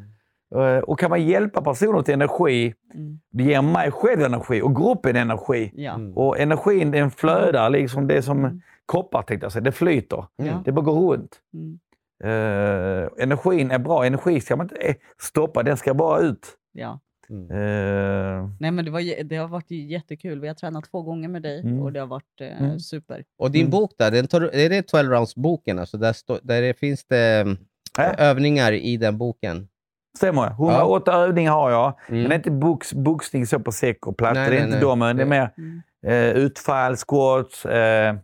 Och 0.86 1.00
kan 1.00 1.10
man 1.10 1.26
hjälpa 1.28 1.62
personer 1.62 2.02
till 2.02 2.14
energi, 2.14 2.74
Mm. 2.94 3.20
det 3.32 3.44
ger 3.44 3.62
mig 3.62 3.92
själv 3.92 4.22
energi 4.22 4.62
och 4.62 4.76
gruppen 4.76 5.16
energi. 5.16 5.72
Ja. 5.76 5.94
Mm. 5.94 6.14
Och 6.18 6.40
energin 6.40 6.92
den 6.92 7.12
flödar, 7.12 7.70
liksom 7.70 8.08
det 8.08 8.22
som 8.22 8.40
Mm. 8.46 8.62
koppar 8.86 9.22
tänkte 9.22 9.46
jag 9.46 9.52
säga. 9.52 9.62
Det 9.64 9.72
flyter. 9.72 10.26
Mm. 10.42 10.64
Det 10.66 10.72
bara 10.72 10.86
går 10.86 11.12
runt. 11.14 11.36
Mm. 11.54 11.80
Eh, 12.24 13.10
energin 13.18 13.72
är 13.72 13.80
bra. 13.80 14.06
Energi 14.06 14.42
ska 14.42 14.56
man 14.56 14.66
inte 14.66 14.76
eh, 14.88 14.96
stoppa, 15.22 15.64
den 15.64 15.78
ska 15.78 15.94
bara 15.94 16.20
ut. 16.20 16.48
ja. 16.74 17.00
Mm. 17.30 17.52
Eh, 17.52 18.50
Nej, 18.60 18.72
men 18.72 18.86
det, 18.86 18.92
var, 18.92 19.24
det 19.24 19.36
har 19.36 19.48
varit 19.48 19.72
jättekul. 19.72 20.40
Vi 20.40 20.48
har 20.48 20.56
tränat 20.56 20.86
två 20.92 21.02
gånger 21.02 21.30
med 21.30 21.42
dig 21.42 21.60
Mm. 21.62 21.82
och 21.82 21.94
det 21.94 22.00
har 22.00 22.08
varit 22.08 22.42
eh, 22.42 22.62
Mm. 22.64 22.80
super. 22.80 23.24
Och 23.38 23.52
din 23.52 23.62
Mm. 23.62 23.72
bok 23.72 23.92
där, 23.98 24.12
den 24.12 24.28
tar, 24.28 24.42
är 24.42 24.70
det 24.70 24.82
12 24.88 25.10
rounds-boken? 25.12 25.80
Alltså 25.80 25.98
där, 25.98 26.14
stå, 26.14 26.40
där 26.44 26.62
det 26.62 26.74
finns 26.74 27.06
det 27.06 27.46
Ja. 27.98 28.04
övningar 28.04 28.72
i 28.72 28.98
den 28.98 29.18
boken? 29.18 29.68
Stämmer. 30.18 30.48
108 30.52 31.14
övningar 31.14 31.52
har 31.52 31.72
jag. 31.72 31.94
Mm. 32.10 32.22
Men 32.22 32.30
det 32.30 32.36
är 32.36 32.38
inte 32.38 32.52
box, 32.52 32.94
boxning 32.94 33.48
så 33.48 33.60
på 33.60 33.72
säck 33.72 34.08
och 34.08 34.18
platta. 34.18 34.34
Det 34.40 34.46
är 34.46 34.50
nej, 34.50 34.58
inte 34.60 34.70
nej. 34.72 34.82
de, 34.82 35.00
det 35.00 35.24
är 35.24 35.26
mer 35.26 35.50
Mm. 35.58 35.82
eh, 36.08 36.44
utfall, 36.44 36.96
squats. 36.96 37.66
Eh, 37.66 38.16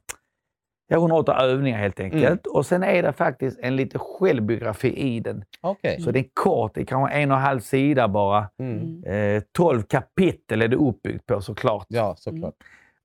ja, 0.88 0.98
108 0.98 1.36
övningar 1.42 1.78
helt 1.80 2.00
enkelt. 2.00 2.26
Mm. 2.26 2.40
Och 2.54 2.66
sen 2.66 2.84
är 2.84 3.04
det 3.04 3.14
faktiskt 3.14 3.60
en 3.62 3.76
liten 3.76 4.00
självbiografi 4.00 5.00
i 5.00 5.20
den. 5.20 5.44
Okej. 5.62 6.02
Så 6.02 6.12
det 6.12 6.20
är 6.20 6.26
kort, 6.34 6.72
det 6.76 6.82
är 6.82 6.86
kanske 6.86 7.14
en 7.16 7.32
och 7.32 7.38
en 7.38 7.44
halv 7.44 7.60
sida 7.60 8.08
bara. 8.08 8.50
Mm. 8.60 9.04
Mm. 9.06 9.36
Eh, 9.38 9.44
12 9.58 9.84
kapitel 9.84 10.62
är 10.62 10.68
det 10.68 10.76
uppbyggt 10.76 11.26
på 11.26 11.42
såklart. 11.42 11.86
Ja, 11.90 12.16
såklart. 12.18 12.54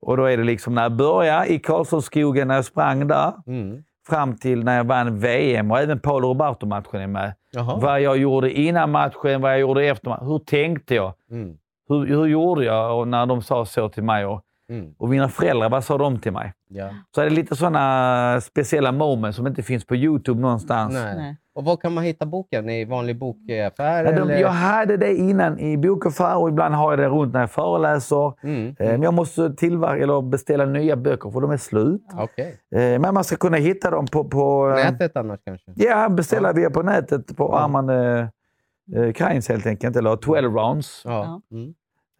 Och 0.01 0.17
då 0.17 0.25
är 0.25 0.37
det 0.37 0.43
liksom 0.43 0.75
när 0.75 0.81
jag 0.83 0.91
började 0.95 1.53
i 1.53 1.59
Karlsson 1.59 2.01
när 2.47 2.55
jag 2.55 2.65
sprang 2.65 3.07
där, 3.07 3.33
Mm. 3.47 3.83
Fram 4.09 4.37
till 4.37 4.63
när 4.63 4.77
jag 4.77 4.83
vann 4.83 5.19
VM 5.19 5.71
och 5.71 5.79
även 5.79 5.99
Paolo 5.99 6.27
Roberto-matchen 6.27 7.01
är 7.01 7.07
med. 7.07 7.33
Jaha. 7.51 7.79
Vad 7.79 8.01
jag 8.01 8.17
gjorde 8.17 8.51
innan 8.51 8.91
matchen, 8.91 9.41
vad 9.41 9.51
jag 9.51 9.59
gjorde 9.59 9.85
efter 9.85 10.09
matchen. 10.09 10.27
Hur 10.27 10.39
tänkte 10.39 10.95
jag? 10.95 11.13
Mm. 11.31 11.57
Hur, 11.89 12.05
hur 12.05 12.25
gjorde 12.25 12.63
jag 12.65 12.99
och 12.99 13.07
när 13.07 13.25
de 13.25 13.41
sa 13.41 13.65
så 13.65 13.89
till 13.89 14.03
mig? 14.03 14.25
Och, 14.25 14.41
Mm. 14.69 14.93
och 14.97 15.09
mina 15.09 15.29
föräldrar, 15.29 15.69
vad 15.69 15.83
sa 15.83 15.97
de 15.97 16.19
till 16.19 16.31
mig? 16.31 16.53
Ja. 16.69 16.89
Så 17.15 17.21
är 17.21 17.25
det 17.25 17.31
lite 17.31 17.55
sådana 17.55 18.41
speciella 18.41 18.91
moments 18.91 19.35
som 19.37 19.47
inte 19.47 19.63
finns 19.63 19.85
på 19.85 19.95
YouTube 19.95 20.41
någonstans. 20.41 20.93
Nej. 20.93 21.15
Nej. 21.17 21.37
Och 21.59 21.65
var 21.65 21.77
kan 21.77 21.93
man 21.93 22.03
hitta 22.03 22.25
boken? 22.25 22.69
I 22.69 22.85
vanlig 22.85 23.19
bokaffär? 23.19 24.03
Ja, 24.05 24.11
de, 24.11 24.17
eller? 24.21 24.37
jag 24.37 24.49
hade 24.49 24.97
det 24.97 25.15
innan 25.15 25.59
i 25.59 25.77
bokaffär 25.77 26.37
och 26.37 26.49
ibland 26.49 26.75
har 26.75 26.91
jag 26.91 26.99
det 26.99 27.07
runt 27.07 27.33
när 27.33 27.39
jag 27.39 27.51
föreläser. 27.51 28.33
Mm. 28.43 28.67
Eh, 28.67 28.73
Men 28.91 29.03
jag 29.03 29.13
måste 29.13 29.53
tillverka 29.53 30.03
eller 30.03 30.21
beställa 30.21 30.65
nya 30.65 30.95
böcker 30.95 31.31
för 31.31 31.41
de 31.41 31.51
är 31.51 31.57
slut. 31.57 32.01
Okej. 32.17 32.59
Eh, 32.75 32.99
Men 32.99 33.13
man 33.13 33.23
ska 33.23 33.35
kunna 33.35 33.57
hitta 33.57 33.89
dem 33.91 34.05
på... 34.11 34.23
på 34.23 34.69
eh, 34.69 34.91
Nätet 34.91 35.17
annars 35.17 35.39
kanske? 35.45 35.71
Ja, 35.75 36.09
beställa 36.09 36.53
via 36.53 36.69
på 36.69 36.81
nätet 36.81 37.37
på 37.37 37.43
Ja. 37.43 37.59
Armand 37.59 37.91
eh, 37.91 39.11
Kreins 39.13 39.49
helt 39.49 39.65
enkelt, 39.65 39.95
eller 39.95 40.15
12 40.15 40.53
rounds. 40.53 41.01
Ja. 41.05 41.41
Mm. 41.51 41.67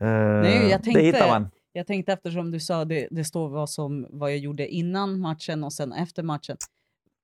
Eh, 0.01 0.41
Nej, 0.41 0.69
jag 0.71 0.83
tänkte- 0.83 1.01
Det 1.01 1.05
hittar 1.05 1.27
man. 1.27 1.49
Jag 1.73 1.87
tänkte 1.87 2.13
eftersom 2.13 2.51
du 2.51 2.59
sa 2.59 2.85
det, 2.85 3.07
det 3.11 3.23
står 3.23 3.49
vad, 3.49 3.69
som, 3.69 4.07
vad 4.09 4.29
jag 4.31 4.37
gjorde 4.37 4.67
innan 4.67 5.19
matchen 5.19 5.63
och 5.63 5.73
sen 5.73 5.93
efter 5.93 6.23
matchen. 6.23 6.57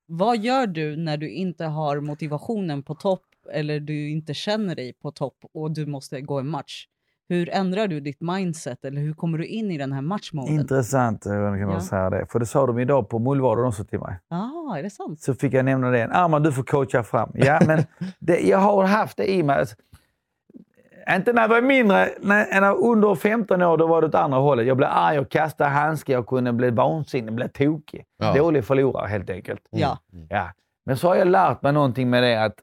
Vad 0.07 0.37
gör 0.37 0.67
du 0.67 0.95
när 0.95 1.17
du 1.17 1.29
inte 1.29 1.65
har 1.65 1.99
motivationen 1.99 2.83
på 2.83 2.95
topp 2.95 3.21
eller 3.53 3.79
du 3.79 4.09
inte 4.09 4.33
känner 4.33 4.75
dig 4.75 4.93
på 4.93 5.11
topp 5.11 5.37
och 5.53 5.71
du 5.71 5.85
måste 5.85 6.21
gå 6.21 6.39
en 6.39 6.47
match? 6.49 6.87
Hur 7.29 7.49
ändrar 7.49 7.87
du 7.87 7.99
ditt 7.99 8.21
mindset 8.21 8.85
eller 8.85 9.01
hur 9.01 9.13
kommer 9.13 9.37
du 9.37 9.45
in 9.45 9.71
i 9.71 9.77
den 9.77 9.91
här 9.91 10.01
matchmoden? 10.01 10.53
Intressant 10.53 11.25
eh, 11.25 11.31
att 11.51 11.59
kunna 11.59 11.73
Ja. 11.73 11.81
säga 11.81 12.09
det. 12.09 12.25
För 12.31 12.39
det 12.39 12.45
sa 12.45 12.67
de 12.67 12.79
idag 12.79 13.09
på 13.09 13.19
Mullvaden 13.19 13.65
också 13.65 13.83
till 13.85 13.99
mig. 13.99 14.19
ah, 14.29 14.75
är 14.77 14.83
det 14.83 14.89
sant? 14.89 15.21
Så 15.21 15.33
fick 15.33 15.53
jag 15.53 15.65
nämna 15.65 15.89
det. 15.89 16.05
Armand, 16.05 16.43
du 16.45 16.51
får 16.51 16.63
coacha 16.63 17.03
fram. 17.03 17.31
Ja, 17.33 17.59
men 17.67 17.83
det, 18.19 18.39
jag 18.39 18.57
har 18.57 18.83
haft 18.83 19.17
det 19.17 19.31
i 19.33 19.43
mig. 19.43 19.65
Inte 21.09 21.33
när 21.33 21.41
jag 21.41 21.49
var 21.49 21.61
mindre, 21.61 22.09
när 22.21 22.61
när 22.61 22.67
jag 22.67 22.79
under 22.79 23.15
15 23.15 23.61
år, 23.61 23.77
då 23.77 23.87
var 23.87 24.01
det 24.01 24.07
åt 24.07 24.15
andra 24.15 24.37
hållet. 24.39 24.67
Jag 24.67 24.77
blev 24.77 24.89
arg 24.91 25.19
och 25.19 25.29
kastade 25.31 25.69
handskar. 25.69 26.13
Jag 26.13 26.27
kunde 26.27 26.53
bli 26.53 26.69
vansinnig, 26.69 27.33
blev 27.33 27.47
tokig. 27.47 28.05
Ja. 28.17 28.33
Dålig 28.33 28.65
förlorare 28.65 29.07
helt 29.07 29.29
enkelt. 29.29 29.61
Ja. 29.69 29.97
Mm. 30.13 30.27
Ja. 30.29 30.51
Men 30.85 30.97
så 30.97 31.07
har 31.07 31.15
jag 31.15 31.27
lärt 31.27 31.61
mig 31.61 31.73
någonting 31.73 32.09
med 32.09 32.23
det 32.23 32.43
att, 32.43 32.59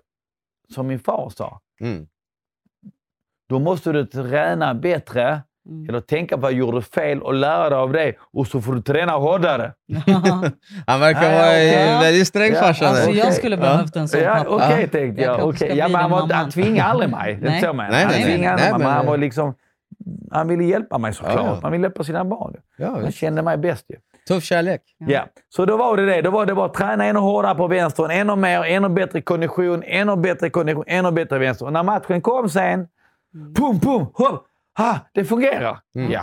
som 0.74 0.86
min 0.86 0.98
far 0.98 1.30
sa, 1.30 1.60
Mm. 1.80 2.06
då 3.48 3.58
måste 3.58 3.92
du 3.92 4.06
träna 4.06 4.74
bättre 4.74 5.42
Mm. 5.68 5.88
eller 5.88 6.00
tänka 6.00 6.36
på 6.36 6.40
vad 6.40 6.52
jag 6.52 6.58
gjorde 6.58 6.82
fel 6.82 7.22
och 7.22 7.34
lära 7.34 7.68
dig 7.70 7.78
av 7.78 7.92
det 7.92 8.14
och 8.32 8.46
så 8.46 8.60
får 8.60 8.74
du 8.74 8.82
träna 8.82 9.12
hårdare. 9.12 9.72
Han 10.86 11.00
verkar 11.00 11.22
Ja, 11.32 11.38
vara 11.38 12.00
väldigt 12.00 12.26
sträng 12.28 12.52
Ja, 12.52 12.60
farsan. 12.60 12.88
Alltså 12.88 13.10
jag 13.10 13.34
skulle 13.34 13.56
behövt 13.56 13.96
en 13.96 14.08
sån 14.08 14.20
Ja, 14.20 14.34
pappa. 14.34 14.50
Okej, 14.50 14.80
Ja. 14.82 14.88
tänkte 14.88 15.22
Jag 15.22 15.40
jag. 15.40 15.56
ska 15.56 15.74
Ja, 15.74 15.88
men 15.88 16.00
han, 16.00 16.10
var, 16.10 16.50
tvingade 16.50 16.84
aldrig 16.90 17.10
mig. 17.10 17.34
Det 17.42 17.48
Nej. 17.50 17.60
menar. 17.62 17.90
Nej, 17.90 18.04
Han 18.04 18.12
tvingade 18.12 18.56
nej, 18.56 18.70
aldrig 18.70 18.86
mig, 18.86 18.96
han 18.96 19.06
var 19.06 19.16
liksom... 19.16 19.54
Han 20.30 20.48
ville 20.48 20.64
hjälpa 20.64 20.98
mig 20.98 21.14
såklart. 21.14 21.34
Ja, 21.36 21.44
ja. 21.46 21.58
Han 21.62 21.72
ville 21.72 21.82
hjälpa 21.84 22.04
sina 22.04 22.24
barn. 22.24 22.54
Ja, 22.76 22.90
Han 23.02 23.12
kände 23.12 23.42
mig 23.42 23.56
bäst 23.58 23.84
ju. 23.88 23.96
Tuff 24.28 24.44
kärlek. 24.44 24.80
Ja. 24.98 25.26
Så 25.48 25.64
då 25.64 25.76
var 25.76 25.96
det 25.96 26.06
det. 26.06 26.22
Då 26.22 26.30
var 26.30 26.46
det 26.46 26.54
bara 26.54 26.66
att 26.66 26.74
träna 26.74 27.04
ännu 27.04 27.18
hårdare 27.18 27.54
på 27.54 27.66
vänstern, 27.66 28.10
ännu 28.10 28.36
mer, 28.36 28.62
ännu 28.64 28.88
bättre 28.88 29.20
kondition, 29.22 29.82
ännu 29.86 30.16
bättre 30.16 30.50
kondition, 30.50 30.84
ännu 30.86 31.10
bättre 31.10 31.38
vänster. 31.38 31.66
Och 31.66 31.72
när 31.72 31.82
matchen 31.82 32.20
kom 32.20 32.48
sen, 32.48 32.86
pum, 33.56 33.80
pum, 33.80 34.06
hopp, 34.14 34.46
ha, 34.78 34.98
det 35.12 35.24
fungerar. 35.24 35.78
Mm. 35.94 36.10
Ja, 36.12 36.22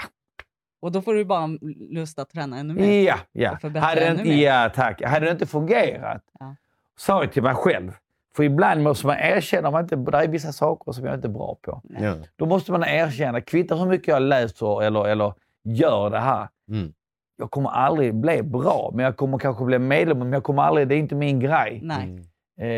Och 0.81 0.91
då 0.91 1.01
får 1.01 1.13
du 1.13 1.25
bara 1.25 1.47
lust 1.91 2.19
att 2.19 2.29
träna 2.29 2.59
ännu 2.59 2.73
mer. 2.73 3.01
ja, 3.03 3.15
ja. 3.31 3.57
Hade 3.79 4.01
ännu 4.01 4.11
inte, 4.19 4.23
mer. 4.29 4.43
ja, 4.45 4.71
tack. 4.75 5.01
Hade 5.03 5.25
det 5.25 5.31
inte 5.31 5.45
fungerat, 5.45 6.23
Ja. 6.39 6.55
sa 6.97 7.23
jag 7.23 7.31
till 7.31 7.43
mig 7.43 7.55
själv. 7.55 7.91
För 8.35 8.43
ibland 8.43 8.83
måste 8.83 9.07
man 9.07 9.15
erkänna 9.19 9.67
att 9.67 9.73
man 9.73 9.83
inte, 9.83 9.95
det 9.95 10.17
är 10.17 10.27
vissa 10.27 10.51
saker 10.51 10.91
som 10.91 11.05
jag 11.05 11.15
inte 11.15 11.27
är 11.27 11.31
bra 11.31 11.57
på. 11.61 11.81
Ja. 11.99 12.15
Då 12.35 12.45
måste 12.45 12.71
man 12.71 12.83
erkänna, 12.83 13.41
kvittar 13.41 13.75
hur 13.77 13.85
mycket 13.85 14.07
jag 14.07 14.21
läser 14.21 14.83
eller, 14.83 15.07
eller 15.07 15.33
gör 15.63 16.09
det 16.09 16.19
här. 16.19 16.47
Mm. 16.69 16.93
Jag 17.37 17.51
kommer 17.51 17.69
aldrig 17.69 18.15
bli 18.15 18.43
bra, 18.43 18.91
men 18.93 19.05
jag 19.05 19.17
kommer 19.17 19.37
kanske 19.37 19.65
bli 19.65 19.79
medlem, 19.79 20.19
men 20.19 20.33
jag 20.33 20.43
kommer 20.43 20.63
aldrig, 20.63 20.87
det 20.87 20.95
är 20.95 20.99
inte 20.99 21.15
min 21.15 21.39
grej. 21.39 21.79
Nej, 21.83 22.03
Mm. 22.03 22.25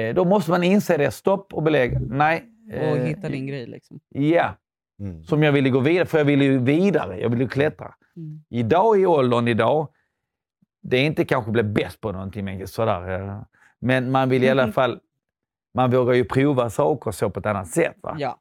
Eh, 0.09 0.15
då 0.15 0.25
måste 0.25 0.51
man 0.51 0.63
inse 0.63 0.97
det. 0.97 1.11
Stopp 1.11 1.53
och 1.53 1.63
belägg. 1.63 2.01
Nej. 2.01 2.43
och 2.67 2.97
eh, 2.97 3.03
hitta 3.05 3.29
din 3.29 3.47
grej 3.47 3.65
liksom. 3.65 3.99
Ja, 4.09 4.49
Mm. 5.01 5.23
som 5.23 5.43
jag 5.43 5.51
ville 5.51 5.69
gå 5.69 5.79
vidare, 5.79 6.05
för 6.05 6.17
jag 6.17 6.25
ville 6.25 6.45
ju 6.45 6.57
vidare. 6.57 7.19
Jag 7.21 7.29
ville 7.29 7.47
klättra. 7.47 7.93
Mm. 8.15 8.43
Idag 8.49 8.99
i 9.01 9.05
åldern 9.05 9.47
idag, 9.47 9.87
det 10.83 10.97
är 10.97 11.03
inte 11.05 11.25
kanske 11.25 11.51
bli 11.51 11.63
bäst 11.63 12.01
på 12.01 12.11
någonting, 12.11 12.45
men 12.45 12.67
sådär. 12.67 13.39
Men 13.79 14.11
man 14.11 14.29
vill 14.29 14.43
i 14.43 14.49
alla 14.49 14.71
fall, 14.71 14.99
man 15.73 15.91
vågar 15.91 16.13
ju 16.13 16.25
prova 16.25 16.69
saker 16.69 17.11
så 17.11 17.29
på 17.29 17.39
ett 17.39 17.45
annat 17.45 17.67
sätt. 17.67 17.95
Va? 18.01 18.15
Ja. 18.19 18.37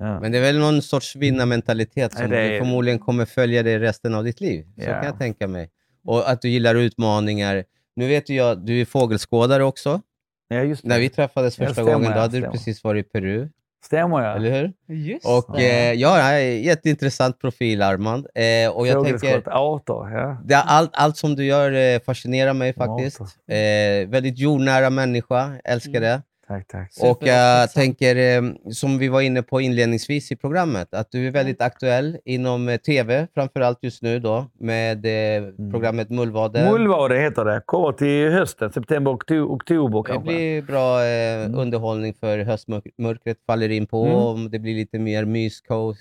Ja. 0.00 0.20
Men 0.20 0.32
det 0.32 0.38
är 0.38 0.42
väl 0.42 0.58
någon 0.58 0.82
sorts 0.82 1.16
vinnarmentalitet 1.16 2.12
som 2.12 2.20
Nej, 2.20 2.30
det 2.30 2.48
du 2.48 2.54
är- 2.54 2.58
förmodligen 2.60 2.98
kommer 2.98 3.24
följa 3.24 3.62
dig 3.62 3.78
resten 3.78 4.14
av 4.14 4.24
ditt 4.24 4.40
liv. 4.40 4.64
Så 4.76 4.82
Ja. 4.82 4.86
kan 4.94 5.04
jag 5.04 5.18
tänka 5.18 5.48
mig. 5.48 5.70
Och 6.04 6.30
att 6.30 6.42
du 6.42 6.48
gillar 6.48 6.74
utmaningar. 6.74 7.64
Nu 7.96 8.08
vet 8.08 8.28
ju 8.28 8.34
jag, 8.34 8.58
du 8.66 8.80
är 8.80 8.84
fågelskådare 8.84 9.64
också. 9.64 10.00
Ja, 10.48 10.62
just 10.62 10.82
det. 10.82 10.88
När 10.88 10.98
vi 10.98 11.08
träffades 11.08 11.56
första 11.56 11.82
gången, 11.82 12.12
då 12.12 12.18
hade 12.18 12.40
du 12.40 12.50
precis 12.50 12.84
varit 12.84 13.06
i 13.06 13.08
Peru, 13.08 13.48
Stämmer 13.84 14.22
jag? 14.22 14.36
eller 14.36 14.50
hur? 14.50 14.72
Just 14.96 15.26
Och 15.26 15.56
det. 15.56 15.88
eh, 15.88 15.92
ja, 15.92 16.38
jätteintressant 16.40 17.38
profil 17.40 17.82
Armand. 17.82 18.26
Eh, 18.34 18.70
och 18.76 18.86
jag 18.86 19.04
tänker, 19.04 19.42
arter. 19.48 20.18
Ja. 20.18 20.36
det, 20.44 20.54
allt, 20.56 20.90
allt 20.92 21.16
som 21.16 21.34
du 21.36 21.44
gör 21.44 21.72
eh, 21.72 22.00
fascinerar 22.00 22.54
mig 22.54 22.72
faktiskt. 22.72 23.20
Eh, 23.20 24.08
väldigt 24.08 24.38
jordnära 24.38 24.90
människa, 24.90 25.52
älskar 25.64 25.90
Mm. 25.90 26.02
det. 26.02 26.22
Tack, 26.48 26.68
tack. 26.68 26.92
Super 26.92 27.10
Och 27.10 27.18
jag 27.22 27.62
uppskattat. 27.64 27.74
tänker, 27.74 28.16
eh, 28.16 28.42
som 28.72 28.98
vi 28.98 29.08
var 29.08 29.20
inne 29.20 29.42
på 29.42 29.60
inledningsvis 29.60 30.32
i 30.32 30.36
programmet, 30.36 30.94
att 30.94 31.10
du 31.10 31.26
är 31.26 31.30
väldigt 31.30 31.62
aktuell 31.62 32.18
inom 32.24 32.68
eh, 32.68 32.76
TV, 32.76 33.26
framförallt 33.34 33.78
just 33.82 34.02
nu 34.02 34.18
då, 34.20 34.50
med 34.60 35.06
eh, 35.06 35.44
programmet 35.70 36.10
Mullvaden. 36.10 36.70
Mullvade 36.72 37.18
heter 37.20 37.44
det. 37.44 37.62
Kommer 37.66 37.92
till 37.92 38.30
hösten, 38.32 38.72
september, 38.72 39.12
oktober, 39.12 39.54
oktober 39.54 40.02
det 40.02 40.08
kanske. 40.12 40.32
blir 40.34 40.62
bra 40.62 41.04
eh, 41.04 41.60
underhållning 41.60 42.14
för 42.20 42.38
höstmörkret 42.38 43.38
faller 43.46 43.68
in 43.68 43.86
på. 43.86 44.04
Mm. 44.04 44.16
Om 44.16 44.50
det 44.50 44.58
blir 44.58 44.74
lite 44.74 44.98
mer 44.98 45.24
mysko 45.24 45.94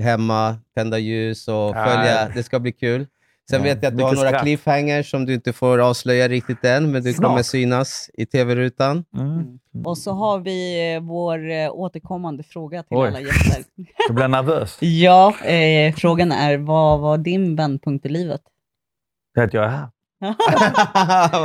hemma, 0.00 0.56
tända 0.76 0.98
ljus 0.98 1.48
och 1.48 1.54
Ja. 1.54 1.72
följa. 1.84 2.28
Det 2.34 2.42
ska 2.42 2.58
bli 2.60 2.72
kul. 2.72 3.06
Sen 3.50 3.58
Ja, 3.60 3.64
vet 3.74 3.82
jag 3.82 3.90
att 3.92 3.98
du 3.98 4.04
har 4.04 4.14
några 4.14 4.28
skratt. 4.28 4.42
cliffhangers 4.42 5.10
som 5.10 5.26
du 5.26 5.34
inte 5.34 5.52
får 5.52 5.78
avslöja 5.78 6.28
riktigt 6.28 6.64
än, 6.64 6.90
men 6.92 7.02
du 7.02 7.12
Snart. 7.12 7.28
kommer 7.28 7.42
synas 7.42 8.10
i 8.14 8.26
TV-rutan. 8.26 9.04
Mm. 9.16 9.58
Och 9.84 9.98
så 9.98 10.12
har 10.12 10.38
vi 10.38 10.92
eh, 10.94 11.00
vår 11.00 11.50
eh, 11.50 11.70
återkommande 11.74 12.42
fråga 12.42 12.82
till 12.82 12.96
Oj. 12.96 13.08
alla 13.08 13.20
gäster. 13.20 13.64
Jag 14.08 14.14
blir 14.16 14.28
nervös. 14.28 14.78
ja, 14.82 15.34
eh, 15.44 15.94
frågan 15.94 16.32
är 16.32 16.56
vad 16.58 17.00
var 17.00 17.18
din 17.18 17.56
vändpunkt 17.56 18.06
i 18.06 18.08
livet? 18.08 18.40
Det 19.34 19.40
är 19.40 19.44
att 19.44 19.54
jag 19.54 19.64
är 19.64 19.68
här. 19.68 19.88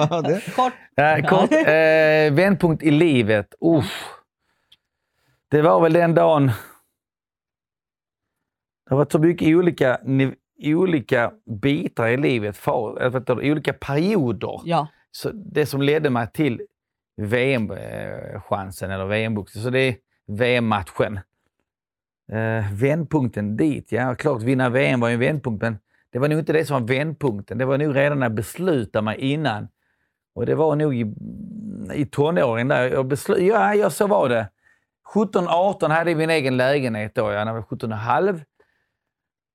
Vad? 0.09 0.25
Kort. 0.55 0.73
Eh, 0.97 1.29
kort, 1.29 1.51
eh, 1.67 2.33
vändpunkt 2.33 2.83
i 2.83 2.91
livet. 2.91 3.47
Uff. 3.61 4.03
Det 5.51 5.61
var 5.61 5.81
väl 5.81 5.93
den 5.93 6.15
dagen... 6.15 6.47
Det 8.85 8.93
har 8.93 8.97
varit 8.97 9.11
så 9.11 9.19
mycket 9.19 9.47
olika, 9.47 9.97
niv- 10.05 10.35
olika 10.63 11.32
bitar 11.62 12.08
i 12.08 12.17
livet, 12.17 12.67
eller 12.67 13.10
vet 13.10 13.28
du, 13.28 13.34
olika 13.34 13.73
perioder. 13.73 14.62
Ja. 14.65 14.88
Så 15.12 15.32
det 15.34 15.65
som 15.65 15.82
ledde 15.82 16.10
mig 16.10 16.28
till 16.34 16.62
VM-chansen, 17.17 18.91
eller 18.91 19.06
VM-boxning. 19.06 19.63
Så 19.63 19.69
det 19.69 19.80
är 19.80 19.95
VM-matchen. 20.28 21.19
Eh, 22.32 22.73
vändpunkten 22.73 23.58
dit, 23.58 23.91
ja. 23.91 24.15
Klart 24.15 24.41
vinna 24.41 24.69
VM 24.69 24.99
var 24.99 25.08
ju 25.08 25.13
en 25.13 25.19
vändpunkt, 25.19 25.62
men 25.62 25.78
det 26.12 26.19
var 26.19 26.28
nog 26.28 26.39
inte 26.39 26.54
det 26.54 26.65
som 26.65 26.82
var 26.82 26.88
vändpunkten. 26.88 27.58
Det 27.58 27.65
var 27.65 27.78
nog 27.78 27.95
redan 27.95 28.19
när 28.19 28.26
jag 28.26 28.34
beslutade 28.34 29.04
mig 29.04 29.17
innan. 29.17 29.67
Och 30.36 30.45
det 30.45 30.56
var 30.56 30.76
nog 30.76 30.95
i, 30.95 31.13
i 31.93 32.06
tonåren 32.06 32.67
där 32.67 32.89
jag 32.89 33.08
beslutade, 33.08 33.45
ja, 33.45 33.76
ja, 33.76 33.89
så 33.89 34.08
var 34.08 34.30
det. 34.30 34.49
17-18 35.13 35.89
hade 35.89 36.13
vi 36.13 36.23
en 36.23 36.30
egen 36.30 36.58
lägenhet 36.58 37.15
då, 37.15 37.23
när 37.23 37.45
jag 37.45 37.54
var 37.54 37.62
17 37.62 37.91
och 37.91 37.97
halv. 37.97 38.43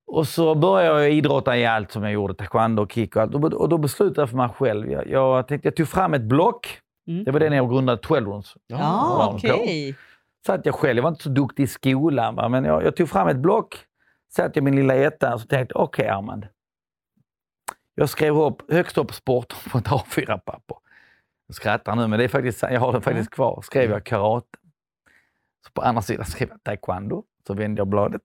Och 0.08 0.28
så 0.28 0.54
började 0.54 1.02
jag 1.02 1.12
idrotta 1.12 1.56
i 1.56 1.66
allt 1.66 1.92
som 1.92 2.02
jag 2.02 2.12
gjorde, 2.12 2.34
taekwondo 2.34 2.86
kick 2.86 3.16
och 3.16 3.22
allt. 3.22 3.34
Och 3.34 3.68
då 3.68 3.78
beslutade 3.78 4.20
jag 4.20 4.30
för 4.30 4.36
mig 4.36 4.48
själv. 4.48 4.90
Jag, 4.90 5.06
jag, 5.08 5.48
tänkte, 5.48 5.68
jag 5.68 5.76
tog 5.76 5.88
fram 5.88 6.14
ett 6.14 6.22
block. 6.22 6.80
Mm. 7.08 7.24
Det 7.24 7.30
var 7.30 7.40
det 7.40 7.50
när 7.50 7.56
jag 7.56 7.70
grundade 7.70 7.98
12 8.02 8.28
runs. 8.28 8.56
Ja, 8.66 8.78
Ja, 8.78 9.32
okej. 9.34 9.96
Satt 10.46 10.66
jag 10.66 10.74
själv. 10.74 10.96
Jag 10.96 11.02
var 11.02 11.10
inte 11.10 11.22
så 11.22 11.28
duktig 11.28 11.62
i 11.62 11.66
skolan, 11.66 12.34
va? 12.34 12.48
men 12.48 12.64
jag, 12.64 12.84
jag 12.84 12.96
tog 12.96 13.08
fram 13.08 13.28
ett 13.28 13.36
block. 13.36 13.78
Satt 14.28 14.56
jag 14.56 14.62
min 14.62 14.76
lilla 14.76 14.94
etta 14.94 15.34
och 15.34 15.40
så 15.40 15.46
tänkte 15.46 15.74
jag, 15.74 15.82
okej 15.82 16.08
Armand. 16.08 16.46
Jag 17.94 18.08
skrev 18.08 18.38
upp 18.40 18.72
högst 18.72 18.98
upp 18.98 19.14
sport 19.14 19.54
på 19.72 19.78
ett 19.78 19.86
A4-papper. 19.86 20.76
Jag 21.46 21.54
skrattar 21.54 21.96
nu, 21.96 22.06
men 22.06 22.18
det 22.18 22.24
är 22.24 22.28
faktiskt, 22.28 22.62
jag 22.62 22.80
har 22.80 22.92
den 22.92 23.02
faktiskt 23.02 23.30
kvar. 23.30 23.60
Skrev 23.64 23.90
jag 23.90 24.04
karate. 24.04 24.58
Så 25.66 25.72
på 25.72 25.82
andra 25.82 26.02
sidan 26.02 26.26
skrev 26.26 26.48
jag 26.48 26.62
taekwondo. 26.62 27.24
Så 27.46 27.54
vände 27.54 27.80
jag 27.80 27.88
bladet. 27.88 28.22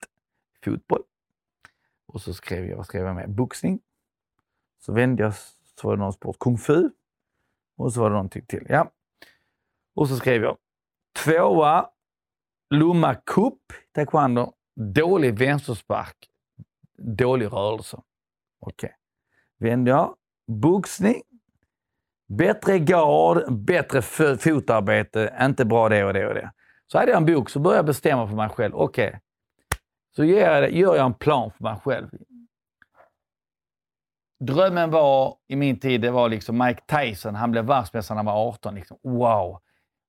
Fotboll. 0.66 1.02
Och 2.14 2.22
så 2.22 2.34
skrev 2.34 2.66
jag, 2.66 2.78
vad 2.78 2.86
skrev 2.86 3.06
jag 3.06 3.16
med? 3.16 3.30
Boxning. 3.30 3.80
Så 4.80 4.94
vände 4.94 5.24
jag, 5.24 5.34
så 5.80 5.88
var 5.88 5.96
det 5.96 6.04
någon 6.04 6.14
sport. 6.14 6.40
Kung 6.40 6.58
fu. 6.58 6.90
Och 7.78 7.94
så 7.94 8.02
var 8.02 8.10
det 8.10 8.16
någonting 8.16 8.46
till. 8.46 8.66
Ja. 8.70 8.92
Och 9.96 10.08
så 10.10 10.16
skrev 10.16 10.44
jag 10.44 10.58
tvåa, 11.24 11.90
Lomma 12.70 13.16
Cup, 13.16 13.60
taekwondo. 13.92 14.54
Dålig 14.76 15.40
vänsterspark. 15.40 16.30
Dålig 16.98 17.46
rörelse. 17.46 18.02
Okej. 18.60 18.96
Vände 19.60 19.92
jag. 19.92 20.16
Boxning. 20.48 21.22
Bättre 22.28 22.80
gard, 22.80 23.54
bättre 23.54 24.02
fotarbete, 24.38 25.38
inte 25.42 25.66
bra 25.66 25.90
det 25.90 26.04
och 26.04 26.14
det 26.14 26.28
och 26.28 26.34
det. 26.34 26.52
Så 26.88 26.98
hade 26.98 27.12
jag 27.12 27.18
en 27.18 27.26
bok, 27.26 27.50
så 27.50 27.60
började 27.60 27.78
jag 27.78 27.86
bestämma 27.86 28.28
för 28.28 28.36
mig 28.36 28.50
själv. 28.50 28.76
Okej, 28.76 29.20
så 30.16 30.24
gör 30.24 30.62
jag, 30.62 30.72
gör 30.72 30.96
jag 30.96 31.06
en 31.06 31.14
plan 31.14 31.52
för 31.52 31.64
mig 31.64 31.76
själv. 31.84 32.10
Drömmen 34.40 34.92
var, 34.92 35.38
i 35.48 35.56
min 35.56 35.80
tid, 35.80 36.02
det 36.02 36.12
var 36.12 36.30
liksom 36.30 36.58
Mike 36.58 36.82
Tyson. 36.88 37.36
Han 37.36 37.52
blev 37.52 37.66
världsmästare 37.66 38.16
när 38.16 38.24
han 38.24 38.26
var 38.26 38.48
18. 38.48 38.76
Liksom. 38.76 38.98
Wow! 39.04 39.60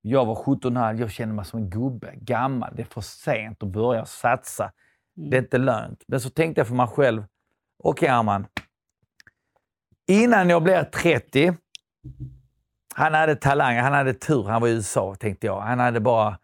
Jag 0.01 0.25
var 0.25 0.35
17 0.35 0.77
här, 0.77 0.95
jag 0.95 1.11
kände 1.11 1.35
mig 1.35 1.45
som 1.45 1.61
en 1.61 1.71
gubbe, 1.71 2.15
gammal. 2.17 2.73
Det 2.77 2.83
är 2.83 2.87
för 2.87 3.01
sent 3.01 3.63
att 3.63 3.69
börja 3.69 4.05
satsa. 4.05 4.73
Det 5.15 5.37
är 5.37 5.43
inte 5.43 5.59
lönt. 5.59 6.05
Men 6.07 6.21
så 6.21 6.31
tänkte 6.31 6.61
jag 6.61 6.69
för 6.69 6.75
mig 6.75 6.87
själv, 6.87 7.25
okej 7.79 8.09
Arman. 8.09 8.47
Innan 10.07 10.51
jag 10.51 10.63
blir 10.63 10.85
30, 10.85 11.57
han 12.95 13.15
hade 13.15 13.37
talang, 13.37 13.77
han 13.77 13.93
hade 13.93 14.15
tur, 14.15 14.45
han 14.45 14.61
var 14.61 14.69
i 14.69 14.73
USA 14.73 15.15
tänkte 15.15 15.47
jag. 15.47 15.61
Han 15.61 15.79
hade 15.79 16.01
bara 16.01 16.39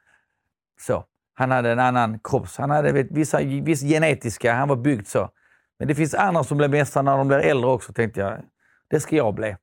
så. 0.81 1.05
Han 1.41 1.51
hade 1.51 1.73
en 1.73 1.79
annan 1.79 2.19
kropps... 2.25 2.57
Han 2.59 2.71
hade 2.71 2.93
vet, 2.93 3.11
vissa, 3.11 3.39
viss 3.39 3.81
genetiska, 3.81 4.55
han 4.55 4.69
var 4.69 4.77
byggd 4.77 5.07
så. 5.07 5.31
Men 5.79 5.89
det 5.89 5.95
finns 5.95 6.15
andra 6.15 6.45
som 6.45 6.59
blir 6.59 6.69
mästare 6.69 7.03
när 7.03 7.17
de 7.17 7.29
blir 7.29 7.39
äldre 7.39 7.71
också, 7.71 7.93
tänkte 7.93 8.21
jag. 8.21 8.43
Det 8.91 9.01
ska 9.01 9.17
jag 9.17 9.35
bli. 9.35 9.57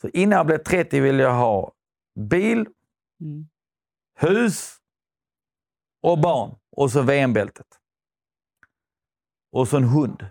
Så 0.00 0.08
innan 0.08 0.36
jag 0.36 0.46
blev 0.46 0.58
30 0.58 1.00
ville 1.00 1.22
jag 1.22 1.34
ha 1.34 1.72
bil, 2.20 2.66
Mm. 3.20 3.48
hus 4.18 4.76
och 6.02 6.18
barn. 6.18 6.54
Och 6.76 6.90
så 6.90 7.02
VM-bältet. 7.02 7.66
Och 9.52 9.68
så 9.68 9.76
en 9.76 9.84
hund. 9.84 10.26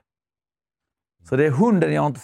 Så 1.30 1.36
det 1.36 1.46
är 1.46 1.52
hunden 1.52 1.94
jag 1.94 2.06
inte 2.06 2.20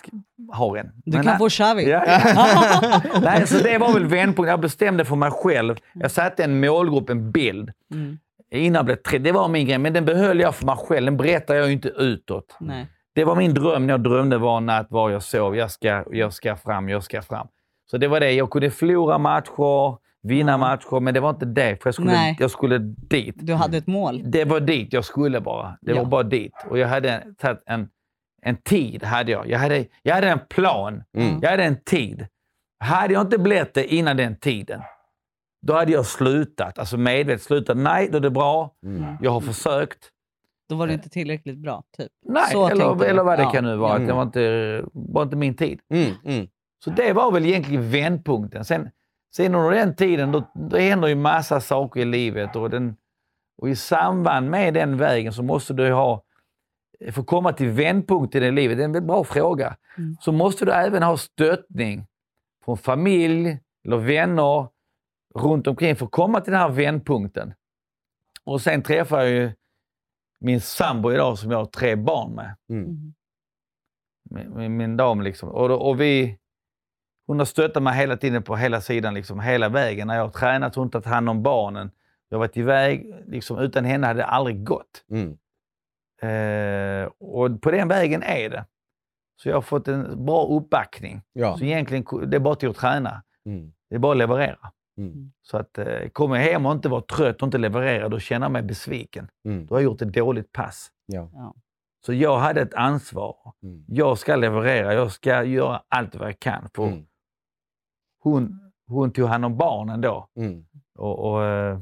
har 0.51 0.77
än. 0.77 0.91
Du 1.05 1.17
Men 1.17 1.25
kan 1.25 1.37
få 1.37 1.49
Xavi. 1.49 1.89
Ja, 1.89 2.03
ja. 2.05 3.01
Nej, 3.21 3.47
så 3.47 3.57
det 3.57 3.77
var 3.77 3.93
väl 3.93 4.05
vändpunkten. 4.05 4.49
Jag 4.51 4.61
bestämde 4.61 5.05
för 5.05 5.15
mig 5.15 5.31
själv. 5.31 5.75
Jag 5.93 6.11
satte 6.11 6.43
en 6.43 6.59
målgrupp, 6.59 7.09
en 7.09 7.31
bild. 7.31 7.71
Mm. 7.93 8.17
Innan 8.51 8.75
jag 8.75 8.85
blev 8.85 8.95
tre. 8.95 9.17
Det 9.19 9.31
var 9.31 9.47
min 9.47 9.67
grej, 9.67 9.77
men 9.77 9.93
den 9.93 10.05
behöll 10.05 10.39
jag 10.39 10.55
för 10.55 10.65
mig 10.65 10.75
själv. 10.77 11.05
Den 11.05 11.17
berättade 11.17 11.59
jag 11.59 11.67
ju 11.67 11.73
inte 11.73 11.89
utåt. 11.89 12.57
Nej. 12.59 12.87
Det 13.15 13.23
var 13.23 13.35
min 13.35 13.53
dröm 13.53 13.87
när 13.87 13.93
jag 13.93 14.03
drömde 14.03 14.37
var 14.37 14.61
natt 14.61 14.87
var 14.89 15.09
jag 15.09 15.23
sov. 15.23 15.55
Jag 15.55 15.71
ska, 15.71 16.03
jag 16.11 16.33
ska 16.33 16.55
fram, 16.55 16.89
jag 16.89 17.03
ska 17.03 17.21
fram. 17.21 17.47
Så 17.91 17.97
det 17.97 18.07
var 18.07 18.19
det. 18.19 18.31
Jag 18.31 18.49
kunde 18.49 18.71
förlora 18.71 19.17
matcher, 19.17 19.97
vinna 20.23 20.51
Ja. 20.51 20.57
matcher, 20.57 20.99
men 20.99 21.13
det 21.13 21.19
var 21.19 21.29
inte 21.29 21.45
det. 21.45 21.81
För 21.83 21.87
jag 21.87 21.93
skulle, 21.93 22.11
Nej. 22.11 22.37
jag 22.39 22.51
skulle 22.51 22.77
dit. 23.09 23.35
Du 23.37 23.53
hade 23.53 23.77
ett 23.77 23.87
mål. 23.87 24.21
Det 24.31 24.45
var 24.45 24.59
dit 24.59 24.93
jag 24.93 25.05
skulle 25.05 25.41
bara. 25.41 25.77
Det 25.81 25.91
Ja. 25.91 25.97
var 25.97 26.05
bara 26.05 26.23
dit. 26.23 26.53
Och 26.69 26.77
jag 26.77 26.87
hade 26.87 27.23
tagit 27.37 27.63
en, 27.65 27.89
en 28.41 28.55
tid. 28.55 29.03
hade 29.03 29.31
jag. 29.31 29.49
Jag, 29.49 29.59
hade, 29.59 29.85
jag 30.03 30.15
hade 30.15 30.27
en 30.29 30.39
plan. 30.49 31.03
Mm. 31.17 31.39
Jag 31.41 31.49
hade 31.49 31.63
en 31.63 31.83
tid. 31.83 32.27
Hade 32.79 33.13
jag 33.13 33.21
inte 33.21 33.37
blivit 33.37 33.73
det 33.73 33.93
innan 33.93 34.17
den 34.17 34.35
tiden, 34.39 34.81
då 35.61 35.73
hade 35.73 35.91
jag 35.91 36.05
slutat. 36.05 36.79
Alltså 36.79 36.97
medvetet 36.97 37.41
slutat. 37.41 37.77
Nej, 37.77 38.09
då 38.11 38.17
är 38.17 38.21
det 38.21 38.29
bra. 38.29 38.75
Mm. 38.85 39.03
Jag 39.21 39.31
har 39.31 39.41
försökt. 39.41 40.11
Då 40.69 40.75
var 40.75 40.87
det 40.87 40.93
inte 40.93 41.09
tillräckligt 41.09 41.57
bra, 41.57 41.83
typ. 41.97 42.11
Nej, 42.25 42.43
Så 42.51 42.67
eller, 42.67 43.03
eller 43.05 43.23
vad 43.23 43.39
det 43.39 43.43
Ja. 43.43 43.51
kan 43.51 43.63
nu 43.63 43.75
vara. 43.75 43.93
Att 43.93 44.07
Det 44.07 44.13
var 44.13 44.23
inte, 44.23 44.83
var 44.93 45.23
inte 45.23 45.35
min 45.35 45.55
tid. 45.55 45.79
Mm. 45.89 46.11
Mm. 46.25 46.47
Så 46.83 46.89
det 46.89 47.13
var 47.13 47.31
väl 47.31 47.45
egentligen 47.45 47.89
vändpunkten. 47.91 48.65
Sen, 48.65 48.89
sen 49.35 49.55
under 49.55 49.71
den 49.71 49.95
tiden, 49.95 50.31
då, 50.31 50.43
då 50.69 50.77
händer 50.77 51.07
ju 51.07 51.15
massa 51.15 51.61
saker 51.61 51.99
i 51.99 52.05
livet. 52.05 52.55
Och, 52.55 52.69
den, 52.69 52.95
och 53.61 53.69
i 53.69 53.75
samband 53.75 54.49
med 54.49 54.73
den 54.73 54.97
vägen 54.97 55.33
så 55.33 55.43
måste 55.43 55.73
du 55.73 55.91
ha, 55.91 56.23
för 57.11 57.21
att 57.21 57.27
komma 57.27 57.53
till 57.53 57.69
vändpunkten 57.69 58.43
i 58.43 58.51
livet, 58.51 58.77
det 58.77 58.83
är 58.83 58.85
en 58.85 58.91
väldigt 58.91 59.07
bra 59.07 59.23
fråga, 59.23 59.75
Mm. 59.97 60.15
så 60.21 60.31
måste 60.31 60.65
du 60.65 60.71
även 60.71 61.03
ha 61.03 61.17
stöttning 61.17 62.05
från 62.65 62.77
familj 62.77 63.59
eller 63.85 63.97
vänner 63.97 64.67
runt 65.35 65.67
omkring 65.67 65.95
för 65.95 66.05
att 66.05 66.11
komma 66.11 66.41
till 66.41 66.51
den 66.51 66.61
här 66.61 66.69
vändpunkten. 66.69 67.53
Och 68.43 68.61
sen 68.61 68.81
träffar 68.83 69.19
jag 69.21 69.29
ju 69.29 69.51
min 70.39 70.61
sambo 70.61 71.11
idag 71.11 71.37
som 71.37 71.51
jag 71.51 71.57
har 71.57 71.65
tre 71.65 71.95
barn 71.95 72.31
med 72.35 72.55
Mm. 72.69 72.83
Mm. 72.85 73.13
min, 74.29 74.57
min, 74.57 74.77
min 74.77 74.97
dam. 74.97 75.21
Liksom. 75.21 75.49
Och, 75.49 75.69
då- 75.69 75.75
och 75.81 76.01
vi, 76.01 76.37
hon 77.27 77.39
har 77.39 77.45
stöttat 77.45 77.83
mig 77.83 77.93
hela 77.97 78.17
tiden 78.17 78.43
på 78.43 78.55
hela 78.55 78.81
sidan, 78.81 79.13
liksom, 79.13 79.39
hela 79.39 79.69
vägen. 79.69 80.07
När 80.07 80.15
jag 80.15 80.23
har 80.23 80.29
tränat, 80.31 80.75
hon 80.75 80.83
har 80.85 80.89
tagit 80.91 81.05
hand 81.05 81.29
om 81.29 81.43
barnen. 81.43 81.91
Jag 82.29 82.37
har 82.37 82.39
varit 82.39 82.57
iväg. 82.57 83.13
Liksom, 83.27 83.59
utan 83.59 83.85
henne 83.85 84.07
hade 84.07 84.19
det 84.19 84.25
aldrig 84.25 84.63
gått. 84.63 85.05
Mm. 85.09 85.37
Eh, 86.21 87.05
och 87.19 87.61
på 87.61 87.71
den 87.71 87.87
vägen 87.87 88.23
är 88.23 88.49
det. 88.49 88.65
Så 89.41 89.49
jag 89.49 89.55
har 89.55 89.61
fått 89.61 89.87
en 89.87 90.25
bra 90.25 90.47
uppbackning. 90.47 91.21
Ja. 91.33 91.57
Så 91.57 91.63
egentligen, 91.63 92.05
det 92.29 92.37
är 92.37 92.39
bara 92.39 92.55
till 92.55 92.69
att 92.69 92.75
träna. 92.75 93.23
Mm. 93.45 93.73
Det 93.89 93.95
är 93.95 93.99
bara 93.99 94.11
att 94.11 94.17
leverera. 94.17 94.71
Mm. 94.97 95.31
Så 95.41 95.57
att 95.57 95.77
eh, 95.77 96.07
kommer 96.13 96.35
jag 96.35 96.43
hem 96.43 96.65
och 96.65 96.71
inte 96.71 96.89
vara 96.89 97.01
trött 97.01 97.41
och 97.41 97.45
inte 97.47 97.57
leverera, 97.57 98.09
då 98.09 98.19
känner 98.19 98.45
jag 98.45 98.51
mig 98.51 98.61
besviken. 98.63 99.29
Mm. 99.45 99.65
Då 99.65 99.75
har 99.75 99.79
jag 99.79 99.83
gjort 99.85 100.01
ett 100.01 100.13
dåligt 100.13 100.51
pass. 100.51 100.91
Ja. 101.05 101.29
Ja. 101.33 101.53
Så 102.05 102.13
jag 102.13 102.37
hade 102.39 102.61
ett 102.61 102.73
ansvar. 102.73 103.35
Mm. 103.63 103.85
Jag 103.87 104.17
ska 104.17 104.35
leverera, 104.35 104.93
jag 104.93 105.11
ska 105.11 105.43
göra 105.43 105.81
allt 105.87 106.15
vad 106.15 106.27
jag 106.27 106.39
kan. 106.39 106.69
För 106.75 106.87
Mm. 106.87 107.05
hon, 108.19 108.71
hon 108.87 109.11
tog 109.11 109.27
hand 109.27 109.45
om 109.45 109.57
barnen 109.57 110.01
då. 110.01 110.29
Mm. 110.37 110.65
Och, 110.99 111.19
och, 111.31 111.43
eh, 111.45 111.79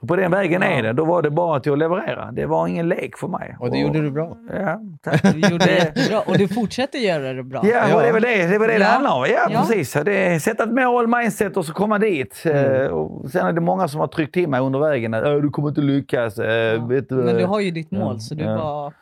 så 0.00 0.06
på 0.06 0.16
den 0.16 0.30
vägen 0.30 0.62
är 0.62 0.82
det. 0.82 0.92
Då 0.92 1.04
var 1.04 1.22
det 1.22 1.30
bara 1.30 1.60
till 1.60 1.72
att 1.72 1.78
leverera. 1.78 2.32
Det 2.32 2.46
var 2.46 2.66
ingen 2.66 2.88
lek 2.88 3.16
för 3.18 3.28
mig. 3.28 3.56
Och 3.60 3.70
det 3.70 3.78
gjorde 3.78 4.00
du 4.02 4.10
bra. 4.10 4.36
Ja, 4.54 4.80
tack. 5.02 5.22
Du 5.34 5.40
gjorde 5.40 5.64
det 5.64 5.74
jättebra. 5.74 6.20
Och 6.20 6.38
du 6.38 6.48
fortsätter 6.48 6.98
göra 6.98 7.32
det 7.32 7.42
bra. 7.42 7.60
Ja, 7.64 7.96
och 7.96 8.02
det 8.02 8.12
väl 8.12 8.22
det 8.22 8.46
det, 8.46 8.58
väl 8.58 8.68
det, 8.68 8.74
det 8.78 8.84
Ja. 8.84 8.86
handlar 8.86 9.14
om. 9.16 9.26
Ja, 9.28 9.48
Ja. 9.50 9.60
precis. 9.60 9.90
Så 9.92 10.02
Det 10.02 10.12
är 10.34 10.38
sätta 10.38 10.64
ett 10.64 10.72
mål, 10.72 11.06
mindset 11.06 11.56
och 11.56 11.64
så 11.66 11.72
komma 11.72 11.98
dit. 11.98 12.42
Mm. 12.44 12.82
Eh, 12.82 12.86
Och 12.88 13.30
sen 13.30 13.46
är 13.46 13.52
det 13.52 13.60
många 13.60 13.88
som 13.88 14.00
har 14.00 14.06
tryckt 14.06 14.34
till 14.34 14.48
mig 14.48 14.60
under 14.60 14.78
vägen. 14.78 15.14
att, 15.14 15.24
"Äh, 15.24 15.32
Du 15.34 15.50
kommer 15.50 15.68
inte 15.68 15.80
lyckas. 15.80 16.38
eh, 16.38 16.52
Ja. 16.52 16.86
Vet 16.86 17.08
du, 17.08 17.14
Men 17.14 17.36
du 17.36 17.44
har 17.44 17.60
ju 17.60 17.70
ditt 17.70 17.90
mål, 17.90 18.14
Ja, 18.14 18.18
så 18.18 18.34
du 18.34 18.44
ja. 18.44 18.56
bara... 18.56 18.92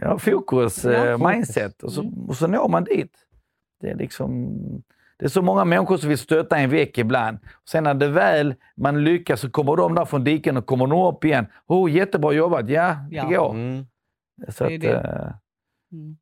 Ja, 0.00 0.18
fokus, 0.18 0.84
Ja, 0.84 0.92
eh, 0.92 1.16
fokus. 1.16 1.32
mindset. 1.34 1.82
Och 1.82 1.92
så, 1.92 2.00
Mm. 2.02 2.14
och 2.28 2.36
så 2.36 2.46
når 2.46 2.68
man 2.68 2.84
dit. 2.84 3.12
Det 3.80 3.90
är 3.90 3.94
liksom... 3.94 4.48
Det 5.18 5.24
är 5.24 5.28
så 5.28 5.42
många 5.42 5.64
människor 5.64 5.96
som 5.96 6.08
vill 6.08 6.18
stötta 6.18 6.56
en 6.58 6.70
veck 6.70 6.98
ibland. 6.98 7.38
Sen 7.70 7.84
när 7.84 7.94
det 7.94 8.08
väl 8.08 8.54
man 8.76 9.04
lyckas 9.04 9.40
så 9.40 9.50
kommer 9.50 9.76
de 9.76 9.94
där 9.94 10.04
från 10.04 10.24
diken 10.24 10.56
och 10.56 10.66
kommer 10.66 10.86
de 10.86 11.02
upp 11.02 11.24
igen. 11.24 11.46
Oh, 11.66 11.90
jättebra 11.90 12.32
jobbat. 12.32 12.68
Ja, 12.68 12.96
det 13.10 13.16
Ja. 13.16 13.24
går. 13.28 13.50
Mm. 13.54 13.86
Så 14.48 14.64
Det 14.64 14.74
är 14.74 14.74
att, 14.96 15.02
det. 15.02 15.08
eh, 15.08 15.32
Mm. 15.92 16.16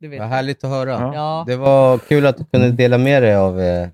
Du 0.00 0.08
vet. 0.08 0.20
Vad 0.20 0.28
härligt 0.28 0.64
att 0.64 0.70
höra. 0.70 0.90
Ja. 0.90 1.14
Ja. 1.14 1.44
Det 1.46 1.56
var 1.56 1.98
kul 1.98 2.26
att 2.26 2.36
du 2.38 2.44
kunde 2.44 2.70
dela 2.70 2.98
med 2.98 3.22
dig 3.22 3.36
av 3.36 3.60
eh, 3.60 3.88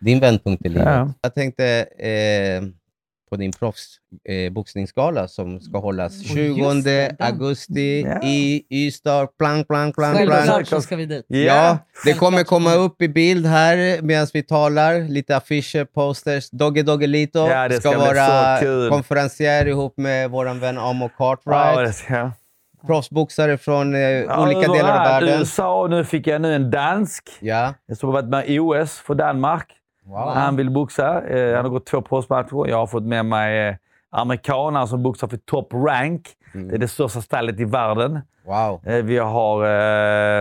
din 0.00 0.20
vändpunkt 0.20 0.66
i 0.66 0.68
livet. 0.68 0.86
Ja. 0.86 1.12
Jag 1.20 1.34
tänkte 1.34 1.64
eh, 1.98 2.62
på 3.30 3.36
din 3.36 3.52
proffsboxningsgala 3.52 5.20
eh, 5.20 5.26
som 5.26 5.60
ska 5.60 5.78
hållas 5.78 6.12
just 6.14 6.34
20 6.34 6.72
det, 6.84 7.16
den. 7.18 7.26
augusti 7.26 8.02
Ja. 8.02 8.20
i 8.22 8.62
Ystad. 8.70 9.26
Plang, 9.38 9.64
plang, 9.64 9.92
plang, 9.92 10.14
plang. 10.16 10.28
Självklart 10.28 10.66
så 10.66 10.80
ska 10.80 10.96
vi 10.96 11.06
dit. 11.06 11.24
Ja, 11.28 11.78
det 12.04 12.12
kommer 12.12 12.44
komma 12.44 12.74
upp 12.74 13.02
i 13.02 13.08
bild 13.08 13.46
här 13.46 14.02
medan 14.02 14.26
vi 14.32 14.42
talar. 14.42 15.08
Lite 15.08 15.36
affischer, 15.36 15.84
posters. 15.84 16.50
Dogge 16.50 16.82
Doggelito 16.82 17.38
Ja, 17.48 17.68
det 17.68 17.80
ska, 17.80 17.90
ska 17.90 17.98
vara 17.98 18.88
konferencier 18.90 19.66
ihop 19.66 19.94
med 19.96 20.30
vår 20.30 20.54
vän 20.60 20.78
Amo 20.78 21.08
Cartwright. 21.18 22.04
ja, 22.08 22.16
det. 22.16 22.32
Proffsboxare 22.86 23.58
från 23.58 23.94
eh, 23.94 24.00
Ja, 24.00 24.42
olika 24.42 24.72
delar 24.72 24.98
av 24.98 25.04
världen. 25.04 25.38
USA, 25.40 25.86
nu 25.90 26.04
fick 26.04 26.26
jag 26.26 26.40
nu 26.40 26.54
en 26.54 26.70
dansk. 26.70 27.30
Ja, 27.40 27.74
Jag 27.86 27.98
som 27.98 28.08
har 28.08 28.14
varit 28.14 28.28
med 28.30 28.48
i 28.48 28.58
OS 28.58 28.92
för 28.98 29.14
Danmark. 29.14 29.66
Wow. 30.06 30.28
Han 30.34 30.56
vill 30.56 30.70
boxa. 30.70 31.22
Eh, 31.26 31.54
han 31.56 31.64
har 31.64 31.70
gått 31.70 31.86
två 31.86 32.02
proffsmatcher. 32.02 32.68
Jag 32.68 32.76
har 32.76 32.86
fått 32.86 33.02
med 33.04 33.24
mig 33.26 33.68
eh, 33.68 33.74
amerikanare 34.10 34.86
som 34.86 35.02
boxar 35.02 35.28
för 35.28 35.36
top 35.36 35.72
rank. 35.74 36.28
Mm. 36.54 36.68
Det 36.68 36.74
är 36.74 36.78
det 36.78 36.88
största 36.88 37.20
stallet 37.20 37.60
i 37.60 37.64
världen. 37.64 38.20
Wow. 38.44 38.80
Eh, 38.86 39.04
vi 39.04 39.18
har 39.18 39.64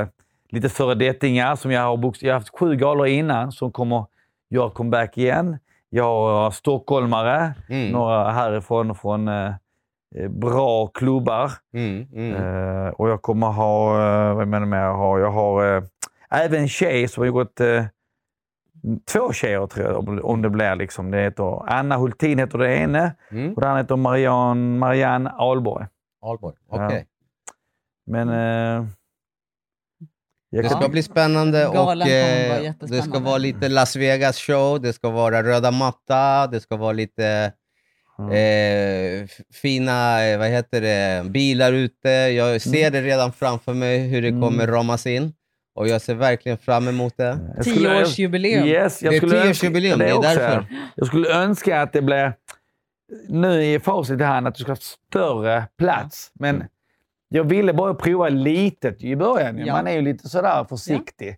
eh, 0.01 0.07
lite 0.49 0.69
föredettingar 0.69 1.55
som 1.55 1.71
jag 1.71 1.81
har 1.81 1.97
boxat. 1.97 2.23
Jag 2.23 2.33
har 2.33 2.39
haft 2.39 2.59
sju 2.59 2.75
galor 2.75 3.07
innan 3.07 3.51
som 3.51 3.71
kommer 3.71 4.05
göra 4.49 4.69
comeback 4.69 5.17
igen. 5.17 5.57
Jag 5.89 6.03
har 6.03 6.51
stockholmare, 6.51 7.53
Mm. 7.69 7.91
några 7.91 8.31
härifrån 8.31 8.95
från 8.95 9.27
eh, 9.27 9.51
eh, 10.15 10.29
bra 10.29 10.87
klubbar. 10.87 11.51
Mm. 11.73 12.07
Mm. 12.13 12.33
Eh, 12.35 12.87
och 12.89 13.09
jag 13.09 13.21
kommer 13.21 13.47
ha, 13.47 13.93
vad 14.33 14.47
menar 14.47 14.77
jag 14.77 14.93
har? 14.97 15.19
Jag 15.19 15.31
har 15.31 15.77
eh, 15.77 15.83
även 16.29 16.61
en 16.61 16.67
tjej 16.69 17.07
som 17.07 17.23
har 17.23 17.29
gått 17.31 17.59
två 19.11 19.33
tjejer 19.33 19.67
tror 19.67 19.85
jag, 19.85 20.25
om, 20.25 20.41
det 20.41 20.49
blir. 20.49 20.75
Liksom. 20.75 21.11
Det 21.11 21.21
heter, 21.21 21.69
Anna 21.69 21.97
Hultin 21.97 22.39
heter 22.39 22.57
det 22.57 22.75
ene 22.77 23.15
Mm. 23.31 23.53
och 23.53 23.61
det 23.61 23.67
andra 23.67 23.81
heter 23.81 23.95
Marianne, 23.95 24.77
Marianne 24.79 25.29
Ahlborg. 25.29 25.85
Allborg. 26.25 26.55
Ja. 26.71 26.85
Okej. 26.85 27.05
Men... 28.07 28.29
Eh, 28.29 28.85
jag 30.49 30.63
Det 30.63 30.69
kan- 30.69 30.79
ska 30.81 30.89
bli 30.89 31.03
spännande 31.03 31.67
och 31.67 31.91
eh, 31.91 32.73
det 32.79 33.01
ska 33.01 33.19
vara 33.19 33.37
lite 33.37 33.69
Las 33.69 33.95
Vegas 33.95 34.37
show, 34.39 34.81
det 34.81 34.93
ska 34.93 35.09
vara 35.09 35.43
röda 35.43 35.71
matta, 35.71 36.47
det 36.47 36.59
ska 36.59 36.75
vara 36.75 36.91
lite 36.91 37.53
Mm. 38.19 38.31
eh, 38.31 39.27
fina 39.61 40.25
eh, 40.25 40.37
vad 40.39 40.47
heter 40.47 40.81
det, 40.81 41.29
bilar 41.29 41.73
ute. 41.73 42.09
Jag 42.09 42.61
ser 42.61 42.91
det 42.91 43.01
redan 43.01 43.31
framför 43.33 43.73
mig 43.73 44.07
hur 44.07 44.21
det 44.21 44.27
Mm. 44.27 44.41
kommer 44.41 44.67
ramas 44.67 45.05
in 45.07 45.33
och 45.75 45.87
jag 45.87 46.01
ser 46.01 46.15
verkligen 46.15 46.57
fram 46.57 46.87
emot 46.87 47.17
det. 47.17 47.39
skulle- 47.61 47.75
Tioårsjubileum. 47.75 48.67
Yes, 48.67 49.03
jag 49.03 49.11
Det 49.13 49.15
är 49.15 49.19
skulle 49.19 49.41
tioårsjubileum, 49.41 50.01
önska- 50.01 50.21
det 50.21 50.27
är 50.27 50.35
därför. 50.35 50.65
Jag 50.95 51.07
skulle 51.07 51.29
önska 51.29 51.81
att 51.81 51.93
det 51.93 52.01
blev, 52.01 52.31
nu 53.29 53.63
i 53.63 53.79
facit 53.79 54.19
i 54.21 54.23
hand, 54.23 54.47
att 54.47 54.55
du 54.55 54.61
ska 54.63 54.71
ha 54.71 54.75
större 54.75 55.67
plats. 55.77 56.31
Men 56.33 56.63
jag 57.29 57.43
ville 57.43 57.73
bara 57.73 57.93
prova 57.93 58.29
litet 58.29 59.03
i 59.03 59.15
början. 59.15 59.57
Ja. 59.57 59.73
Man 59.73 59.87
är 59.87 59.91
ju 59.93 60.01
lite 60.01 60.29
sådär 60.29 60.65
försiktig. 60.69 61.37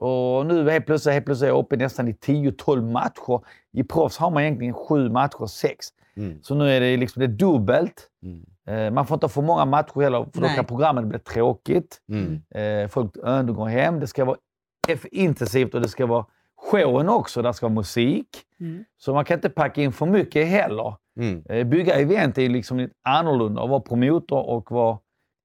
Och 0.00 0.46
nu 0.46 0.70
helt 0.70 0.86
plötsligt, 0.86 1.12
helt 1.14 1.24
plötsligt 1.26 1.46
är 1.46 1.52
jag 1.52 1.58
uppe 1.58 1.76
nästan 1.76 2.08
i 2.08 2.12
10-12 2.12 2.90
matcher. 2.92 3.40
I 3.72 3.84
proffs 3.84 4.16
har 4.18 4.30
man 4.30 4.42
egentligen 4.42 4.74
sju 4.74 5.08
matcher, 5.10 5.46
sex. 5.46 5.86
Mm. 6.16 6.38
Så 6.42 6.54
nu 6.54 6.70
är 6.70 6.80
det 6.80 6.96
liksom 6.96 7.20
det 7.20 7.26
dubbelt. 7.26 8.08
Mm. 8.22 8.46
Eh, 8.68 8.90
Man 8.90 9.06
får 9.06 9.14
inte 9.14 9.24
ha 9.26 9.28
för 9.28 9.42
många 9.42 9.64
matcher 9.64 10.00
heller, 10.00 10.24
för 10.34 10.40
då 10.40 10.46
Nej. 10.46 10.56
kan 10.56 10.64
programmet 10.64 11.04
bli 11.04 11.18
tråkigt. 11.18 12.00
Mm. 12.08 12.42
Eh, 12.82 12.88
Folk 12.88 13.14
de 13.24 13.54
går 13.54 13.66
hem. 13.66 14.00
Det 14.00 14.06
ska 14.06 14.24
vara 14.24 14.36
eff- 14.88 15.06
intensivt 15.12 15.74
och 15.74 15.80
det 15.80 15.88
ska 15.88 16.06
vara 16.06 16.26
showen 16.70 17.08
också. 17.08 17.42
Det 17.42 17.54
ska 17.54 17.66
vara 17.66 17.74
musik. 17.74 18.28
Mm. 18.60 18.84
Så 18.98 19.14
man 19.14 19.24
kan 19.24 19.34
inte 19.38 19.50
packa 19.50 19.82
in 19.82 19.92
för 19.92 20.06
mycket 20.06 20.46
heller. 20.48 20.94
Mm. 21.20 21.42
Eh, 21.48 21.64
Bygga 21.66 21.94
event 21.94 22.38
är 22.38 22.48
liksom 22.48 22.78
lite 22.78 22.94
annorlunda. 23.04 23.62
Att 23.62 23.70
vara 23.70 23.80
promotor 23.80 24.48
och 24.48 24.70
vara 24.70 24.98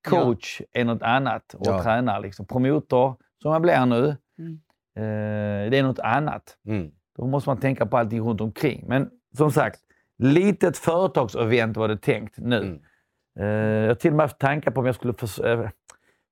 coach 0.10 0.62
är 0.72 0.86
något 0.86 1.02
annat. 1.02 1.54
Och 1.54 1.68
Ja. 1.68 1.84
träna 1.84 2.20
liksom. 2.20 2.46
Promotor, 2.46 3.16
som 3.42 3.52
jag 3.52 3.62
blir 3.62 3.86
nu, 3.86 4.16
Mm. 4.40 4.60
eh, 4.96 5.72
det 5.72 5.78
är 5.78 5.84
något 5.84 6.00
annat. 6.00 6.58
Mm. 6.68 6.92
Då 7.18 7.26
måste 7.28 7.50
man 7.50 7.58
tänka 7.58 7.86
på 7.86 7.98
allting 7.98 8.22
runt 8.22 8.42
omkring. 8.42 8.84
Men 8.88 9.10
som 9.38 9.52
sagt, 9.52 9.80
litet 10.18 10.78
företagsevent 10.78 11.78
var 11.78 11.88
det 11.88 11.98
tänkt 11.98 12.38
nu. 12.38 12.82
Eh, 13.40 13.46
jag 13.46 13.88
har 13.88 13.96
till 13.96 14.12
och 14.12 14.18
med 14.18 14.24
haft 14.24 14.40
tankar 14.40 14.72
på 14.72 14.80
om 14.80 14.86
jag 14.86 14.96
skulle 14.96 15.14
eh, 15.44 15.70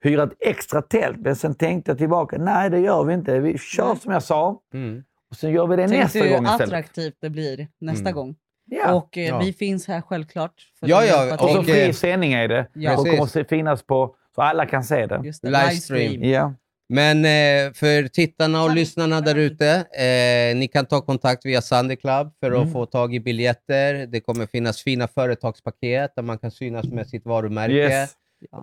hyra 0.03 0.23
ett 0.23 0.33
extra 0.39 0.81
tält. 0.81 1.17
Men 1.19 1.35
sen 1.35 1.55
tänkte 1.55 1.91
jag 1.91 1.97
tillbaka, 1.97 2.37
nej 2.37 2.69
det 2.69 2.79
gör 2.79 3.03
vi 3.03 3.13
inte. 3.13 3.39
Vi 3.39 3.57
kör 3.57 3.87
Nej. 3.87 3.97
som 3.97 4.11
jag 4.13 4.23
sa. 4.23 4.59
Mm. 4.73 5.03
Och 5.29 5.35
sen 5.37 5.51
gör 5.51 5.67
vi 5.67 5.75
det 5.75 5.87
Tänk 5.87 6.03
nästa 6.03 6.19
gång 6.19 6.27
hur 6.27 6.35
istället. 6.43 6.61
attraktivt 6.61 7.15
det 7.21 7.29
blir 7.29 7.67
nästa 7.79 8.01
Mm. 8.09 8.13
gång. 8.13 8.35
Ja. 8.65 8.93
Och 8.93 9.17
eh, 9.17 9.27
Ja. 9.27 9.39
vi 9.39 9.53
finns 9.53 9.87
här 9.87 10.01
självklart. 10.01 10.53
för 10.79 10.87
Ja, 10.87 11.01
att 11.03 11.07
ja, 11.29 11.33
Och 11.43 11.49
så 11.49 11.57
eh, 11.57 11.63
fri 11.63 11.93
sändning 11.93 12.33
är 12.33 12.47
det. 12.47 12.67
Ja. 12.73 12.97
Och 12.99 13.05
kommer 13.07 13.41
att 13.41 13.49
finnas 13.49 13.83
på, 13.83 14.15
så 14.35 14.41
alla 14.41 14.65
kan 14.65 14.83
se 14.83 15.05
det. 15.05 15.21
Just 15.23 15.41
det, 15.41 15.49
Livestream. 15.49 15.99
livestream. 16.11 16.31
Ja. 16.31 16.53
Men 16.93 17.17
eh, 17.25 17.73
för 17.73 18.07
tittarna 18.07 18.63
och 18.63 18.75
lyssnarna 18.75 19.21
där 19.21 19.35
ute, 19.35 19.67
eh, 19.91 20.57
ni 20.57 20.67
kan 20.73 20.85
ta 20.85 21.01
kontakt 21.01 21.45
via 21.45 21.61
Sunday 21.61 21.97
Club 21.97 22.31
för 22.39 22.51
att 22.51 22.57
Mm. 22.61 22.71
få 22.73 22.85
tag 22.85 23.15
i 23.15 23.19
biljetter. 23.19 24.07
Det 24.07 24.19
kommer 24.21 24.45
finnas 24.45 24.81
fina 24.83 25.07
företagspaket 25.07 26.11
där 26.15 26.23
man 26.23 26.37
kan 26.37 26.51
synas 26.51 26.85
med 26.85 27.07
sitt 27.07 27.25
varumärke. 27.25 27.73
Yes. 27.73 28.11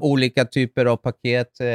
Olika 0.01 0.45
typer 0.45 0.87
av 0.87 0.97
paket 0.97 1.61
eh, 1.61 1.67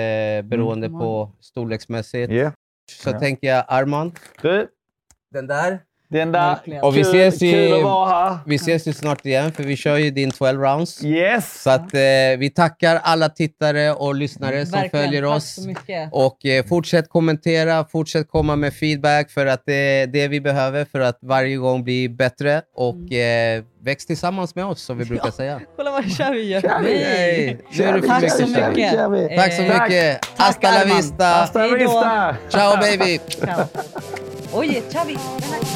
beroende 0.43 0.87
Mm. 0.87 0.99
på 0.99 1.31
storleksmässigt. 1.41 2.33
Ja. 2.33 2.51
Så 2.91 3.09
Ja. 3.09 3.19
tänker 3.19 3.47
jag, 3.47 3.65
Arman, 3.67 4.11
Du, 4.41 4.67
den 5.33 5.47
där. 5.47 5.79
Där. 6.13 6.49
Verkligen. 6.49 6.83
Och 6.83 6.97
vi 6.97 7.03
kul, 7.03 7.15
ses 7.15 7.39
kul 7.39 7.73
att 7.73 7.83
vara 7.83 8.09
här. 8.09 8.37
Vi 8.45 8.55
ses 8.55 8.87
ju 8.87 8.93
snart 8.93 9.25
igen 9.25 9.51
för 9.51 9.63
vi 9.63 9.75
kör 9.75 9.97
ju 9.97 10.11
din 10.11 10.31
12 10.31 10.61
rounds. 10.61 11.03
Yes. 11.03 11.61
Så 11.63 11.69
att, 11.69 11.93
eh, 11.93 11.99
vi 12.39 12.51
tackar 12.55 12.99
alla 13.03 13.29
tittare 13.29 13.91
och 13.93 14.15
lyssnare 14.15 14.65
som 14.65 14.79
Verkligen, 14.79 15.05
följer 15.05 15.21
tack 15.21 15.35
oss. 15.35 15.59
Och 16.11 16.45
eh, 16.45 16.65
fortsätt 16.65 17.09
kommentera, 17.09 17.85
fortsätt 17.85 18.29
komma 18.29 18.55
med 18.55 18.73
feedback 18.73 19.31
för 19.31 19.45
att 19.45 19.63
det 19.65 19.73
är 19.73 20.07
det 20.07 20.27
vi 20.27 20.41
behöver 20.41 20.85
för 20.85 20.99
att 20.99 21.17
varje 21.21 21.55
gång 21.57 21.83
bli 21.83 22.09
bättre 22.09 22.61
och 22.75 23.13
eh, 23.13 23.63
väx 23.83 24.05
tillsammans 24.05 24.55
med 24.55 24.65
oss 24.65 24.81
som 24.81 24.97
vi 24.97 25.05
brukar 25.05 25.31
säga. 25.31 25.61
Kolla 25.75 25.91
vad 25.91 26.11
kör 26.11 26.31
vi 26.33 26.43
gör. 26.43 26.61
Kör 26.61 26.79
vi. 26.83 27.57
Det 27.71 27.83
för 27.83 28.07
Tack 28.07 28.21
mycket 28.21 28.37
så 28.37 28.53
kör. 28.55 28.69
mycket. 28.69 28.91
Kör 28.91 29.09
vi. 29.09 29.35
Tack 29.37 29.53
så 29.53 29.61
mycket. 29.61 30.21
Tack, 30.21 30.37
Hasta 30.37 30.71
la 30.71 30.95
vista. 30.95 31.25
Hasta 31.25 31.67
la 31.67 31.75
vista. 31.75 32.35
Ciao 32.49 32.77
baby. 32.77 33.19
Ciao. 33.29 33.65
Oye, 34.53 34.83
Xavi, 34.91 35.15
ven 35.15 35.53
aquí. 35.55 35.73